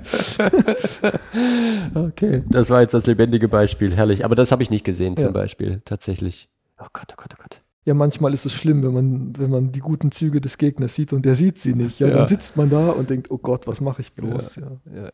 [1.96, 2.44] Okay.
[2.50, 3.96] Das war jetzt das lebendige Beispiel.
[3.96, 4.26] Herrlich.
[4.26, 5.32] Aber das habe ich nicht gesehen, zum Ja.
[5.32, 5.82] Beispiel.
[5.86, 6.50] Tatsächlich.
[6.80, 7.62] Oh Gott, oh Gott, oh Gott.
[7.86, 11.14] Ja, manchmal ist es schlimm, wenn man, wenn man die guten Züge des Gegners sieht
[11.14, 12.00] und der sieht sie nicht.
[12.00, 12.14] Ja, Ja.
[12.18, 14.58] dann sitzt man da und denkt, oh Gott, was mache ich bloß?
[14.58, 15.10] Ja.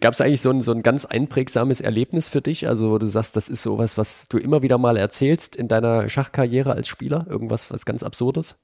[0.00, 2.68] Gab es eigentlich so ein, so ein ganz einprägsames Erlebnis für dich?
[2.68, 6.08] Also, wo du sagst, das ist sowas, was du immer wieder mal erzählst in deiner
[6.08, 7.26] Schachkarriere als Spieler?
[7.28, 8.56] Irgendwas, was ganz Absurdes,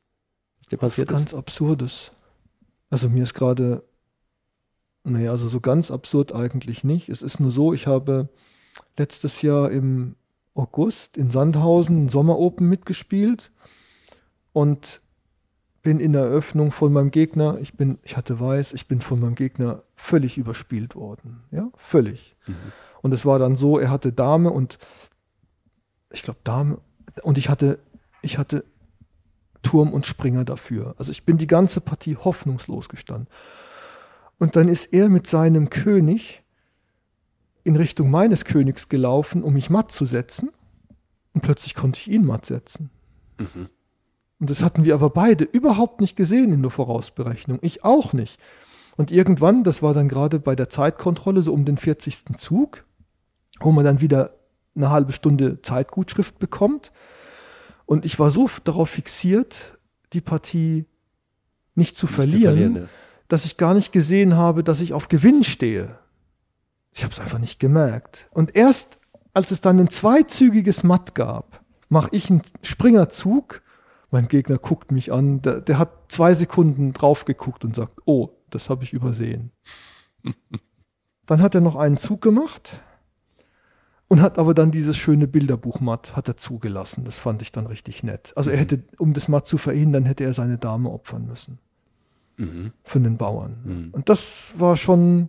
[0.59, 1.35] was dir Was passiert ganz ist?
[1.35, 2.13] Absurdes.
[2.91, 3.83] Also mir ist gerade,
[5.05, 7.09] naja, also so ganz absurd eigentlich nicht.
[7.09, 8.29] Es ist nur so, ich habe
[8.97, 10.17] letztes Jahr im
[10.55, 13.51] August in Sandhausen Sommeropen mitgespielt
[14.53, 15.01] und
[15.83, 19.21] bin in der Eröffnung von meinem Gegner, ich bin, ich hatte weiß, ich bin von
[19.21, 21.43] meinem Gegner völlig überspielt worden.
[21.51, 22.35] Ja, völlig.
[22.47, 22.55] Mhm.
[23.03, 24.79] Und es war dann so, er hatte Dame und
[26.11, 26.79] ich glaube Dame
[27.23, 27.79] und ich hatte,
[28.23, 28.65] ich hatte
[29.63, 30.95] Turm und Springer dafür.
[30.97, 33.29] Also ich bin die ganze Partie hoffnungslos gestanden.
[34.39, 36.43] Und dann ist er mit seinem König
[37.63, 40.51] in Richtung meines Königs gelaufen, um mich matt zu setzen.
[41.33, 42.91] Und plötzlich konnte ich ihn matt setzen.
[43.39, 43.69] Mhm.
[44.39, 47.59] Und das hatten wir aber beide überhaupt nicht gesehen in der Vorausberechnung.
[47.63, 48.39] Ich auch nicht.
[48.97, 52.37] Und irgendwann, das war dann gerade bei der Zeitkontrolle, so um den 40.
[52.37, 52.85] Zug,
[53.61, 54.35] wo man dann wieder
[54.77, 56.93] eine halbe Stunde Zeitgutschrift bekommt.
[57.87, 59.79] Und ich war so darauf fixiert,
[60.13, 60.85] die Partie
[61.75, 62.89] nicht zu Nicht verlieren, ne?
[63.29, 65.99] Dass ich gar nicht gesehen habe, dass ich auf Gewinn stehe.
[66.93, 68.29] Ich habe es einfach nicht gemerkt.
[68.31, 68.99] Und erst
[69.33, 73.63] als es dann ein zweizügiges Matt gab, mache ich einen Springerzug.
[74.11, 75.43] Mein Gegner guckt mich an.
[75.43, 79.51] Der, der hat zwei Sekunden drauf geguckt und sagt, oh, das habe ich übersehen.
[81.27, 82.81] dann hat er noch einen Zug gemacht
[84.07, 87.05] und hat aber dann dieses schöne Bilderbuch Matt hat er zugelassen.
[87.05, 88.33] Das fand ich dann richtig nett.
[88.37, 91.59] Also er hätte, um das Matt zu verhindern, hätte er seine Dame opfern müssen
[92.37, 92.73] Mhm.
[92.83, 93.57] für den Bauern.
[93.65, 93.89] Mhm.
[93.93, 95.29] Und das war schon,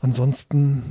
[0.00, 0.82] ansonsten,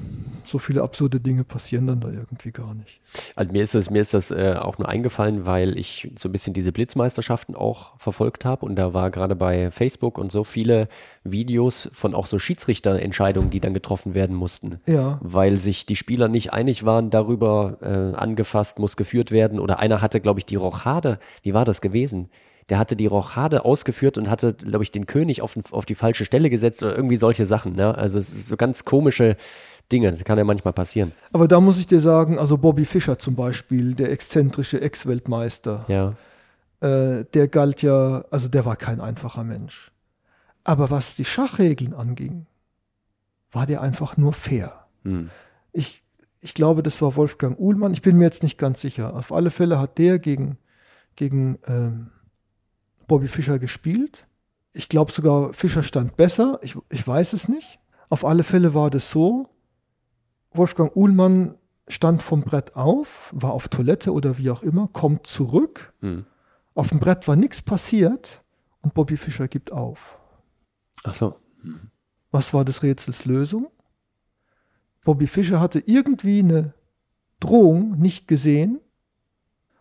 [0.44, 3.00] so viele absurde Dinge passieren dann da irgendwie gar nicht.
[3.36, 6.32] Also mir ist das, mir ist das äh, auch nur eingefallen, weil ich so ein
[6.32, 10.88] bisschen diese Blitzmeisterschaften auch verfolgt habe und da war gerade bei Facebook und so viele
[11.24, 14.80] Videos von auch so Schiedsrichterentscheidungen, die dann getroffen werden mussten.
[14.86, 19.60] Ja, Weil sich die Spieler nicht einig waren darüber, äh, angefasst muss geführt werden.
[19.60, 21.20] Oder einer hatte, glaube ich, die Rochade.
[21.42, 22.30] Wie war das gewesen?
[22.70, 26.26] Der hatte die Rochade ausgeführt und hatte, glaube ich, den König auf, auf die falsche
[26.26, 27.74] Stelle gesetzt oder irgendwie solche Sachen.
[27.74, 27.96] Ne?
[27.98, 29.38] Also es ist so ganz komische
[29.92, 30.12] Dinge.
[30.12, 31.14] Das kann ja manchmal passieren.
[31.34, 36.16] Aber da muss ich dir sagen, also Bobby Fischer zum Beispiel, der exzentrische Ex-Weltmeister, Ja.
[36.88, 39.92] äh, der galt ja, also der war kein einfacher Mensch.
[40.64, 42.46] Aber was die Schachregeln anging,
[43.52, 44.86] war der einfach nur fair.
[45.04, 45.32] Hm.
[45.72, 46.04] Ich,
[46.40, 49.16] ich glaube, das war Wolfgang Uhlmann, ich bin mir jetzt nicht ganz sicher.
[49.16, 50.58] Auf alle Fälle hat der gegen,
[51.16, 52.12] gegen ähm,
[53.10, 54.26] Bobby Fischer gespielt.
[54.72, 57.80] Ich glaube sogar, Fischer stand besser, ich, ich weiß es nicht.
[58.08, 59.50] Auf alle Fälle war das so,
[60.52, 61.56] Wolfgang Uhlmann
[61.88, 65.94] stand vom Brett auf, war auf Toilette oder wie auch immer, kommt zurück.
[66.00, 66.26] Hm.
[66.76, 68.44] Auf dem Brett war nichts passiert
[68.82, 70.18] und Bobby Fischer gibt auf.
[71.04, 71.36] Ach so.
[72.32, 73.68] Was war des Rätsels Lösung?
[75.04, 76.74] Bobby Fischer hatte irgendwie eine
[77.40, 78.80] Drohung nicht gesehen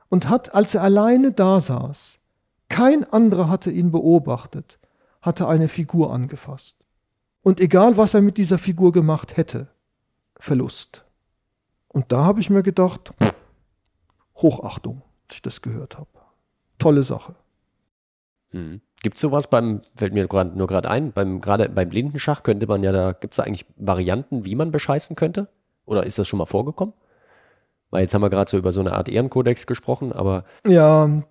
[0.09, 2.18] und hat, als er alleine da saß,
[2.78, 4.78] kein anderer hatte ihn beobachtet,
[5.20, 6.76] hatte eine Figur angefasst.
[7.42, 9.66] Und egal, was er mit dieser Figur gemacht hätte,
[10.38, 11.05] Verlust.
[11.88, 13.12] Und da habe ich mir gedacht,
[14.36, 16.06] Hochachtung, als ich das gehört habe.
[16.78, 17.34] Tolle Sache.
[18.50, 18.80] Hm.
[19.02, 22.68] Gibt es sowas beim, fällt mir grad, nur gerade ein, beim, gerade beim Blindenschach könnte
[22.68, 25.48] man ja da, gibt es da eigentlich Varianten, wie man bescheißen könnte?
[25.84, 26.94] Oder ist das schon mal vorgekommen?
[27.90, 31.24] Weil jetzt haben wir gerade so über so eine Art Ehrenkodex gesprochen, aber Ja,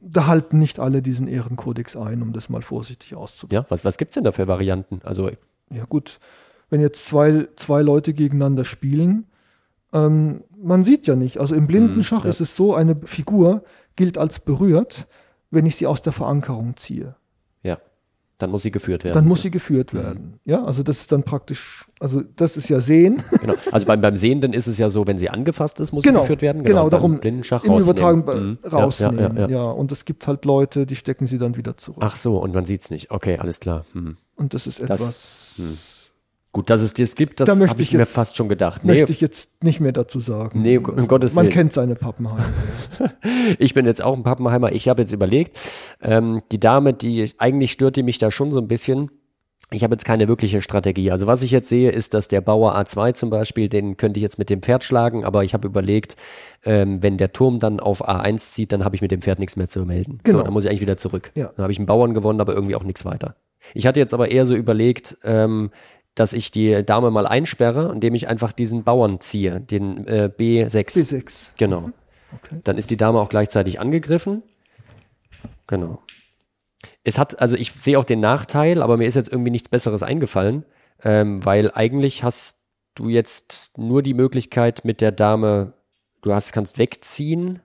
[0.00, 3.54] da halten nicht alle diesen Ehrenkodex ein, um das mal vorsichtig auszudrücken.
[3.62, 5.00] ja, was, was gibt es denn da für Varianten?
[5.04, 5.30] Also,
[5.72, 6.18] Ja gut,
[6.70, 9.26] wenn jetzt zwei, zwei Leute gegeneinander spielen,
[9.92, 11.38] ähm, man sieht ja nicht.
[11.38, 12.30] Also im Blindenschach Hm, ja.
[12.30, 13.64] ist es so, eine Figur
[13.96, 15.06] gilt als berührt,
[15.50, 17.16] wenn ich sie aus der Verankerung ziehe.
[18.42, 19.14] Dann muss sie geführt werden.
[19.14, 20.34] Dann muss sie geführt werden.
[20.44, 23.22] Ja, also das ist dann praktisch, also das ist ja Sehen.
[23.40, 23.54] Genau.
[23.70, 26.22] Also beim, beim Sehenden ist es ja so, wenn sie angefasst ist, muss Genau, sie
[26.24, 26.64] geführt werden.
[26.64, 28.22] genau, beim darum Blindenschach Im rausnehmen.
[28.22, 28.58] Übertragen Mhm.
[28.64, 29.18] Ja, rausnehmen.
[29.18, 29.70] Ja, Ja, ja, ja.
[29.70, 32.02] und es gibt halt Leute, die stecken sie dann wieder zurück.
[32.04, 33.10] Ach so, und man sieht es nicht.
[33.10, 33.84] Okay, alles klar.
[33.92, 34.16] Hm.
[34.36, 35.78] Und das ist Das- etwas, hm.
[36.52, 38.48] Gut, dass es das gibt, das Da möchte habe ich ich mir jetzt- fast schon
[38.48, 38.84] gedacht.
[38.84, 40.62] Nee, möchte ich jetzt nicht mehr dazu sagen.
[40.62, 41.52] Nee, um Gottes Man Willen.
[41.54, 42.44] kennt seine Pappenheime.
[43.58, 44.72] ich bin jetzt auch ein Pappenheimer.
[44.72, 45.56] Ich habe jetzt überlegt,
[46.02, 49.10] ähm, die Dame, die eigentlich stört die mich da schon so ein bisschen.
[49.72, 51.12] Ich habe jetzt keine wirkliche Strategie.
[51.12, 54.22] Also was ich jetzt sehe, ist, dass der Bauer A2 zum Beispiel, den könnte ich
[54.22, 56.16] jetzt mit dem Pferd schlagen, aber ich habe überlegt,
[56.64, 59.54] ähm, wenn der Turm dann auf A1 zieht, dann habe ich mit dem Pferd nichts
[59.54, 60.18] mehr zu melden.
[60.26, 60.42] So, Genau.
[60.42, 61.30] dann muss ich eigentlich wieder zurück.
[61.36, 61.52] Ja.
[61.54, 63.36] Dann habe ich einen Bauern gewonnen, aber irgendwie auch nichts weiter.
[63.74, 65.70] Ich hatte jetzt aber eher so überlegt, ähm,
[66.14, 70.98] dass ich die Dame mal einsperre, indem ich einfach diesen Bauern ziehe, den äh, B6.
[70.98, 71.50] B6.
[71.58, 71.90] Genau.
[72.32, 72.60] Okay.
[72.64, 74.42] Dann ist die Dame auch gleichzeitig angegriffen.
[75.66, 76.02] Genau.
[77.04, 80.02] Es hat, also ich sehe auch den Nachteil, aber mir ist jetzt irgendwie nichts Besseres
[80.02, 80.64] eingefallen,
[81.02, 82.60] ähm, weil eigentlich hast
[82.94, 85.74] du jetzt nur die Möglichkeit mit der Dame,
[86.22, 87.60] du hast, kannst wegziehen.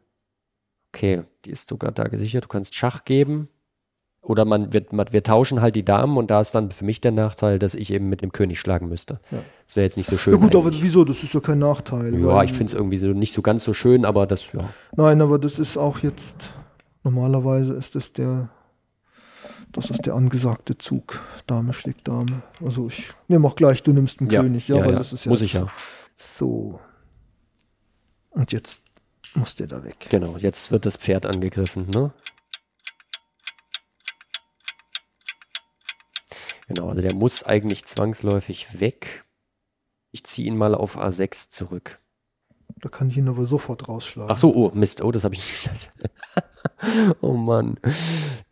[0.90, 2.46] Okay, die ist sogar da gesichert.
[2.46, 3.50] Du kannst Schach geben.
[4.26, 7.00] Oder man wird, man, wir tauschen halt die Damen und da ist dann für mich
[7.00, 9.20] der Nachteil, dass ich eben mit dem König schlagen müsste.
[9.30, 9.38] Ja.
[9.68, 10.34] Das wäre jetzt nicht so schön.
[10.34, 10.82] Ja gut, aber eigentlich.
[10.82, 11.06] wieso?
[11.06, 12.20] Das ist ja kein Nachteil.
[12.20, 14.68] ja, ich finde es irgendwie so nicht so ganz so schön, aber das, ja.
[14.96, 16.54] Nein, aber das ist auch jetzt,
[17.04, 18.50] normalerweise ist das der,
[19.72, 21.22] das ist der angesagte Zug.
[21.46, 22.42] Dame schlägt Dame.
[22.64, 24.98] Also ich nehme auch gleich, du nimmst einen Ja, König, ja, ja, weil ja.
[24.98, 25.68] das ist ja Muss ich ja.
[26.16, 26.80] So.
[28.32, 28.82] Und jetzt
[29.36, 30.08] muss der da weg.
[30.10, 32.12] Genau, jetzt wird das Pferd angegriffen, ne?
[36.68, 39.26] Genau, also der muss eigentlich zwangsläufig weg.
[40.12, 42.00] Ich ziehe ihn mal auf A6 zurück.
[42.82, 44.32] Da kann ich ihn aber sofort rausschlagen.
[44.32, 45.92] Ach so, oh, Mist, oh, das habe ich nicht.
[47.22, 47.80] oh Mann.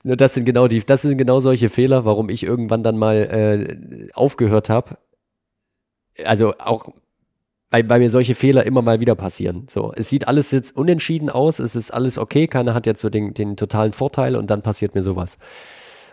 [0.04, 4.10] Das sind genau die, das sind genau solche Fehler, warum ich irgendwann dann mal äh,
[4.14, 4.98] aufgehört habe.
[6.24, 6.90] Also auch
[7.74, 9.66] weil bei mir solche Fehler immer mal wieder passieren.
[9.68, 13.10] So, es sieht alles jetzt unentschieden aus, es ist alles okay, keiner hat jetzt so
[13.10, 15.40] den, den totalen Vorteil und dann passiert mir sowas.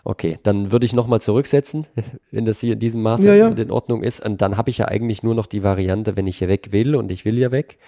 [0.04, 1.86] Okay, dann würde ich nochmal zurücksetzen,
[2.30, 3.48] wenn das hier in diesem Maße Ja, ja.
[3.48, 4.24] in Ordnung ist.
[4.24, 6.94] Und dann habe ich ja eigentlich nur noch die Variante, wenn ich hier weg will
[6.96, 7.78] und ich will ja weg.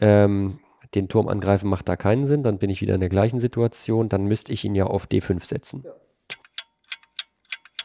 [0.00, 0.58] Ähm,
[0.94, 4.08] den Turm angreifen macht da keinen Sinn, dann bin ich wieder in der gleichen Situation,
[4.08, 5.84] dann müsste ich ihn ja auf D5 setzen.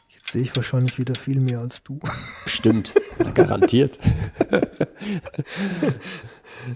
[0.10, 2.00] Jetzt sehe ich wahrscheinlich wieder viel mehr als du.
[2.48, 2.94] Stimmt,
[3.36, 4.00] garantiert.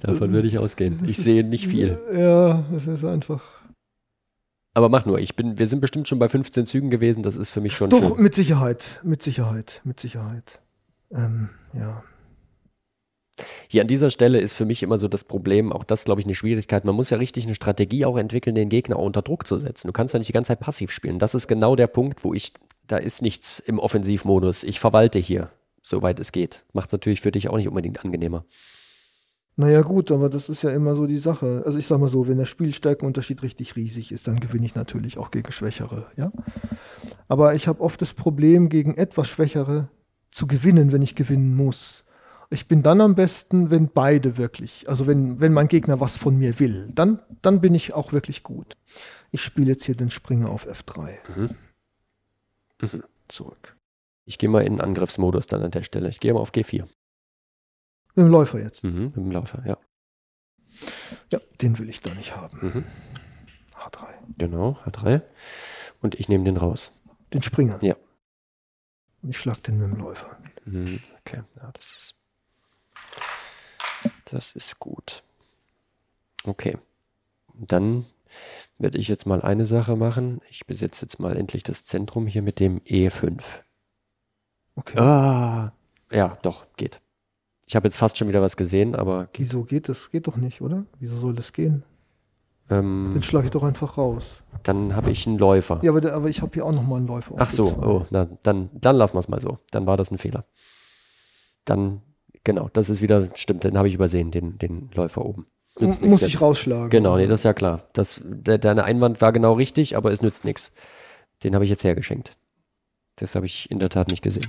[0.02, 1.00] Davon würde ich ausgehen.
[1.08, 1.98] Ich sehe nicht viel.
[2.14, 3.42] Ja, das ist einfach.
[4.74, 7.50] Aber mach nur, ich bin, wir sind bestimmt schon bei 15 Zügen gewesen, das ist
[7.50, 8.24] für mich schon Doch, schön.
[8.24, 10.60] mit Sicherheit, mit Sicherheit, mit Sicherheit.
[11.12, 12.04] Ähm, ja.
[13.68, 16.28] Hier an dieser Stelle ist für mich immer so das Problem, auch das glaube ich
[16.28, 16.86] eine Schwierigkeit.
[16.86, 19.88] Man muss ja richtig eine Strategie auch entwickeln, den Gegner auch unter Druck zu setzen.
[19.88, 21.20] Du kannst ja nicht die ganze Zeit passiv spielen.
[21.20, 22.54] Das ist genau der Punkt, wo ich,
[22.88, 24.64] da ist nichts im Offensivmodus.
[24.64, 25.50] Ich verwalte hier,
[25.82, 26.66] soweit es geht.
[26.74, 28.46] Macht es natürlich für dich auch nicht unbedingt angenehmer.
[29.60, 31.64] Naja, gut, aber das ist ja immer so die Sache.
[31.66, 35.18] Also ich sag mal so, wenn der Spielstärkenunterschied richtig riesig ist, dann gewinne ich natürlich
[35.18, 36.32] auch gegen Schwächere, ja.
[37.28, 39.90] Aber ich habe oft das Problem, gegen etwas Schwächere
[40.32, 42.06] zu gewinnen, wenn ich gewinnen muss.
[42.50, 46.38] Ich bin dann am besten, wenn beide wirklich, also wenn, wenn mein Gegner was von
[46.38, 48.78] mir will, dann, dann bin ich auch wirklich gut.
[49.32, 51.18] Ich spiele jetzt hier den Springer auf F3.
[51.36, 51.50] Mhm.
[52.82, 53.04] Mhm.
[53.28, 53.76] Zurück.
[54.24, 56.08] Ich gehe mal in den Angriffsmodus dann an der Stelle.
[56.08, 56.88] Ich gehe mal auf G4.
[58.16, 58.84] Mit dem Läufer jetzt.
[58.84, 59.06] Mhm.
[59.06, 59.78] Mit dem Läufer, ja.
[61.32, 62.60] Ja, den will ich da nicht haben.
[62.62, 62.86] Mhm.
[63.76, 64.08] H3.
[64.38, 65.22] Genau, H3.
[66.02, 66.96] Und ich nehme den raus.
[67.34, 67.80] Den Springer.
[67.84, 67.96] Ja.
[69.22, 70.38] Und ich schlag den mit dem Läufer.
[70.66, 71.02] Mhm.
[71.20, 72.16] Okay, ja, das ist.
[74.26, 75.24] Das ist gut.
[76.44, 76.78] Okay.
[77.54, 78.06] Dann
[78.78, 80.42] werde ich jetzt mal eine Sache machen.
[80.50, 83.62] Ich besetze jetzt mal endlich das Zentrum hier mit dem E5.
[84.76, 84.98] Okay.
[85.00, 85.74] Ah,
[86.12, 87.02] ja, doch, geht.
[87.70, 89.46] Ich habe jetzt fast schon wieder was gesehen, aber geht.
[89.46, 90.10] Wieso geht das?
[90.10, 90.86] Geht doch nicht, oder?
[91.00, 91.84] Wieso soll das gehen?
[92.68, 94.42] Ähm, Den schlage ich doch einfach raus.
[94.64, 95.80] dann habe ich einen Läufer.
[95.84, 97.36] Ja, aber, der, aber ich habe hier auch nochmal einen Läufer.
[97.38, 97.86] Ach so, D2.
[97.88, 99.60] oh, na, dann, dann lassen wir es mal so.
[99.70, 100.46] Dann war das ein Fehler.
[101.64, 102.02] Dann,
[102.44, 105.46] genau, das ist wieder, stimmt, den habe ich übersehen, den, den Läufer oben.
[105.80, 106.42] Nützt Muss ich jetzt.
[106.42, 106.90] rausschlagen.
[106.90, 107.84] Genau, nee, das ist ja klar.
[107.94, 110.74] Das, de, deine Einwand war genau richtig, aber es nützt nichts.
[111.44, 112.36] Den habe ich jetzt hergeschenkt.
[113.18, 114.48] Das habe ich in der Tat nicht gesehen.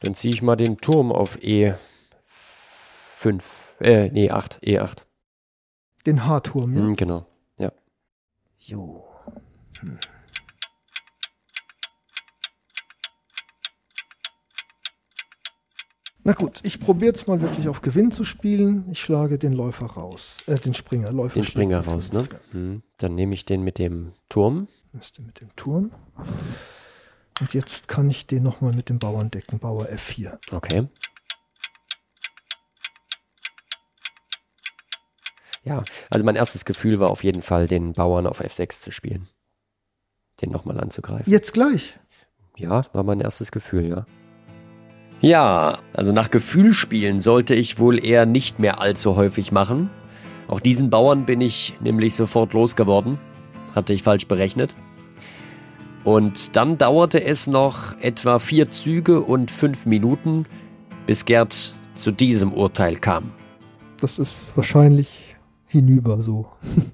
[0.00, 1.76] Dann ziehe ich mal den Turm auf E5.
[3.80, 4.60] Äh, nee, 8.
[4.62, 5.04] E8.
[6.06, 6.80] Den H-Turm, ja.
[6.80, 7.26] Hm, genau.
[8.68, 9.04] Jo.
[9.80, 9.98] Hm.
[16.24, 18.84] Na gut, ich probiere jetzt mal wirklich auf Gewinn zu spielen.
[18.90, 20.36] Ich schlage den Läufer raus.
[20.46, 21.12] Äh, den Springer.
[21.12, 22.28] Läufer Den Springer raus, ne?
[22.30, 22.38] ja.
[22.50, 22.82] Hm.
[22.98, 24.68] Dann nehme ich den mit dem Turm.
[24.92, 25.92] Müsste mit dem Turm.
[27.40, 29.58] Und jetzt kann ich den nochmal mit dem Bauern decken.
[29.58, 30.38] Bauer F4.
[30.52, 30.88] Okay.
[35.64, 39.28] Ja, also mein erstes Gefühl war auf jeden Fall, den Bauern auf F6 zu spielen.
[40.40, 41.30] Den nochmal anzugreifen.
[41.30, 41.98] Jetzt gleich.
[42.56, 44.06] Ja, war mein erstes Gefühl, ja.
[45.20, 49.90] Ja, also nach Gefühl spielen sollte ich wohl eher nicht mehr allzu häufig machen.
[50.46, 53.18] Auch diesen Bauern bin ich nämlich sofort losgeworden.
[53.74, 54.74] Hatte ich falsch berechnet.
[56.04, 60.46] Und dann dauerte es noch etwa vier Züge und fünf Minuten,
[61.06, 63.32] bis Gerd zu diesem Urteil kam.
[64.00, 66.46] Das ist wahrscheinlich hinüber so.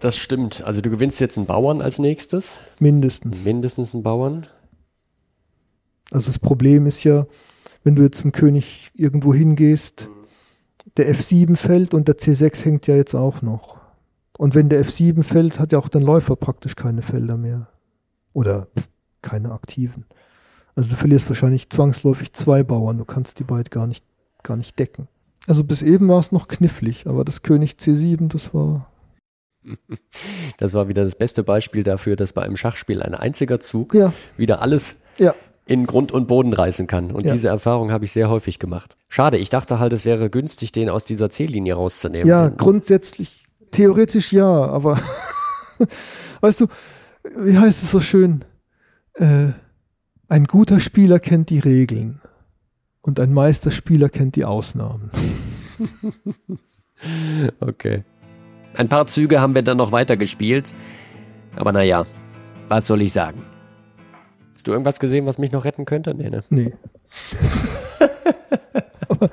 [0.00, 0.62] Das stimmt.
[0.62, 2.58] Also du gewinnst jetzt einen Bauern als nächstes.
[2.78, 3.44] Mindestens.
[3.44, 4.46] Mindestens einen Bauern.
[6.10, 7.26] Also das Problem ist ja,
[7.82, 10.08] wenn du jetzt zum König irgendwo hingehst,
[10.96, 13.78] der F7 fällt und der C6 hängt ja jetzt auch noch.
[14.38, 17.68] Und wenn der F7 fällt, hat ja auch dein Läufer praktisch keine Felder mehr.
[18.38, 18.68] Oder
[19.20, 20.04] keine aktiven.
[20.76, 22.96] Also du verlierst wahrscheinlich zwangsläufig zwei Bauern.
[22.96, 24.04] Du kannst die beide gar nicht,
[24.44, 25.08] gar nicht decken.
[25.48, 28.88] Also bis eben war es noch knifflig, aber das König C7, das war.
[30.58, 34.12] Das war wieder das beste Beispiel dafür, dass bei einem Schachspiel ein einziger Zug Ja,
[34.36, 35.34] wieder alles ja.
[35.66, 37.10] in Grund und Boden reißen kann.
[37.10, 37.32] Und Ja.
[37.32, 38.96] diese Erfahrung habe ich sehr häufig gemacht.
[39.08, 42.28] Schade, ich dachte halt, es wäre günstig, den aus dieser C-Linie rauszunehmen.
[42.28, 45.00] Ja, grundsätzlich, theoretisch ja, aber
[46.40, 46.66] weißt du,
[47.36, 48.44] wie heißt es so schön?
[49.14, 49.48] Äh,
[50.28, 52.20] ein guter Spieler kennt die Regeln
[53.00, 55.10] und ein Meisterspieler kennt die Ausnahmen.
[57.60, 58.02] Okay.
[58.74, 60.74] Ein paar Züge haben wir dann noch weiter gespielt.
[61.54, 62.06] Aber naja,
[62.68, 63.42] was soll ich sagen?
[64.54, 66.12] Hast du irgendwas gesehen, was mich noch retten könnte?
[66.14, 66.42] Nee, ne?
[66.50, 66.72] Nee.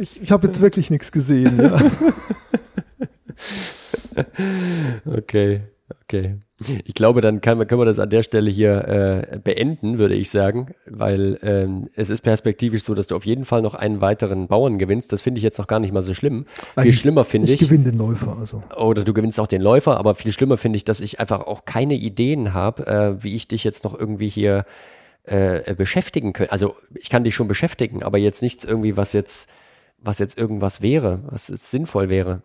[0.00, 1.56] ich ich habe jetzt wirklich nichts gesehen.
[1.62, 1.80] Ja.
[5.06, 5.62] Okay,
[6.02, 6.36] okay.
[6.84, 10.28] Ich glaube, dann kann, können wir das an der Stelle hier äh, beenden, würde ich
[10.28, 14.46] sagen, weil ähm, es ist perspektivisch so, dass du auf jeden Fall noch einen weiteren
[14.46, 15.10] Bauern gewinnst.
[15.10, 16.44] Das finde ich jetzt noch gar nicht mal so schlimm.
[16.46, 18.36] viel Eigentlich- schlimmer finde Ich ich, gewinne den Läufer.
[18.38, 18.62] Also.
[18.76, 21.64] oder du gewinnst auch den Läufer, aber viel schlimmer finde ich, dass ich einfach auch
[21.64, 24.66] keine Ideen habe, äh, wie ich dich jetzt noch irgendwie hier
[25.24, 26.52] äh, beschäftigen könnte.
[26.52, 29.48] Also ich kann dich schon beschäftigen, aber jetzt nichts irgendwie, was jetzt,
[29.98, 32.42] was jetzt irgendwas wäre, was jetzt sinnvoll wäre.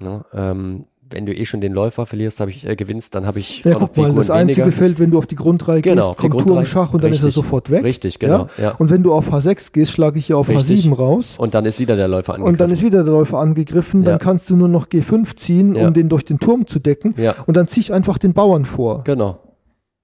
[0.00, 0.24] Ne?
[0.32, 3.62] Ähm, wenn du eh schon den Läufer verlierst, habe ich äh, gewinnst, dann habe ich
[3.64, 4.76] Ja, guck mal, Figuren das einzige weniger.
[4.78, 6.64] Feld, wenn du auf die Grundreihe Genau, gehst, kommt Turm.
[6.64, 7.34] Schach und dann ist er Richtig.
[7.34, 7.82] sofort weg.
[7.84, 8.72] Richtig, genau, ja.
[8.78, 10.84] Und wenn du auf H6 gehst, schlage ich hier auf Richtig.
[10.86, 11.34] H7 raus.
[11.38, 12.52] Und dann ist wieder der Läufer angegriffen.
[12.52, 14.04] Und dann ist wieder der Läufer angegriffen.
[14.04, 14.18] Dann Ja.
[14.18, 15.86] kannst du nur noch G5 ziehen, Ja.
[15.88, 17.14] um den durch den Turm zu decken.
[17.16, 17.34] Ja.
[17.46, 19.02] Und dann ziehe ich einfach den Bauern vor.
[19.04, 19.38] Genau.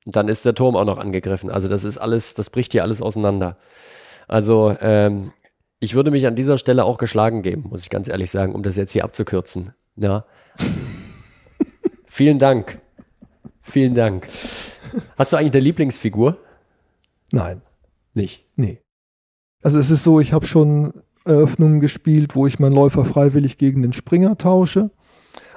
[0.07, 1.51] Und dann ist der Turm auch noch angegriffen.
[1.51, 3.57] Also das ist alles, das bricht hier alles auseinander.
[4.27, 5.33] Also ähm,
[5.81, 8.63] ich würde mich an dieser Stelle auch geschlagen geben, muss ich ganz ehrlich sagen, um
[8.63, 9.75] das jetzt hier abzukürzen.
[9.97, 10.25] Ja.
[12.19, 12.81] Vielen Dank.
[13.61, 14.27] Vielen Dank.
[15.17, 16.37] Hast du eigentlich eine Lieblingsfigur?
[17.31, 17.63] Nein,
[18.13, 18.45] Nicht.
[18.57, 18.81] nee.
[19.63, 23.83] Also es ist so, ich habe schon Eröffnungen gespielt, wo ich meinen Läufer freiwillig gegen
[23.83, 24.91] den Springer tausche.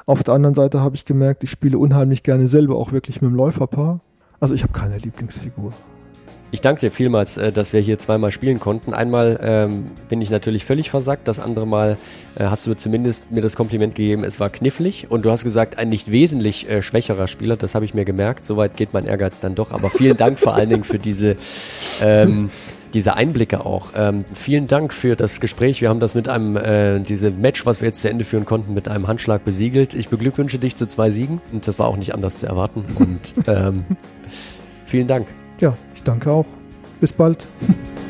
[0.05, 3.31] Auf der anderen Seite habe ich gemerkt, ich spiele unheimlich gerne selber auch wirklich mit
[3.31, 4.01] dem Läuferpaar.
[4.39, 5.73] Also ich habe keine Lieblingsfigur.
[6.53, 8.93] Ich danke dir vielmals, äh, dass wir hier zweimal spielen konnten.
[8.93, 11.97] Einmal ähm, bin ich natürlich völlig versackt, das andere Mal
[12.35, 15.79] äh, hast du zumindest mir das Kompliment gegeben, es war knifflig und du hast gesagt,
[15.79, 19.39] ein nicht wesentlich äh, schwächerer Spieler, das habe ich mir gemerkt, soweit geht mein Ehrgeiz
[19.39, 19.71] dann doch.
[19.71, 21.37] Aber vielen Dank vor allen Dingen für diese,
[22.01, 22.49] ähm,
[22.93, 23.91] diese Einblicke auch.
[23.95, 25.81] Ähm, vielen Dank für das Gespräch.
[25.81, 28.73] Wir haben das mit einem, äh, diese Match, was wir jetzt zu Ende führen konnten,
[28.73, 29.93] mit einem Handschlag besiegelt.
[29.93, 32.83] Ich beglückwünsche dich zu zwei Siegen und das war auch nicht anders zu erwarten.
[32.95, 33.85] Und ähm,
[34.85, 35.27] vielen Dank.
[35.61, 36.47] Ja, ich danke auch.
[36.99, 37.45] Bis bald.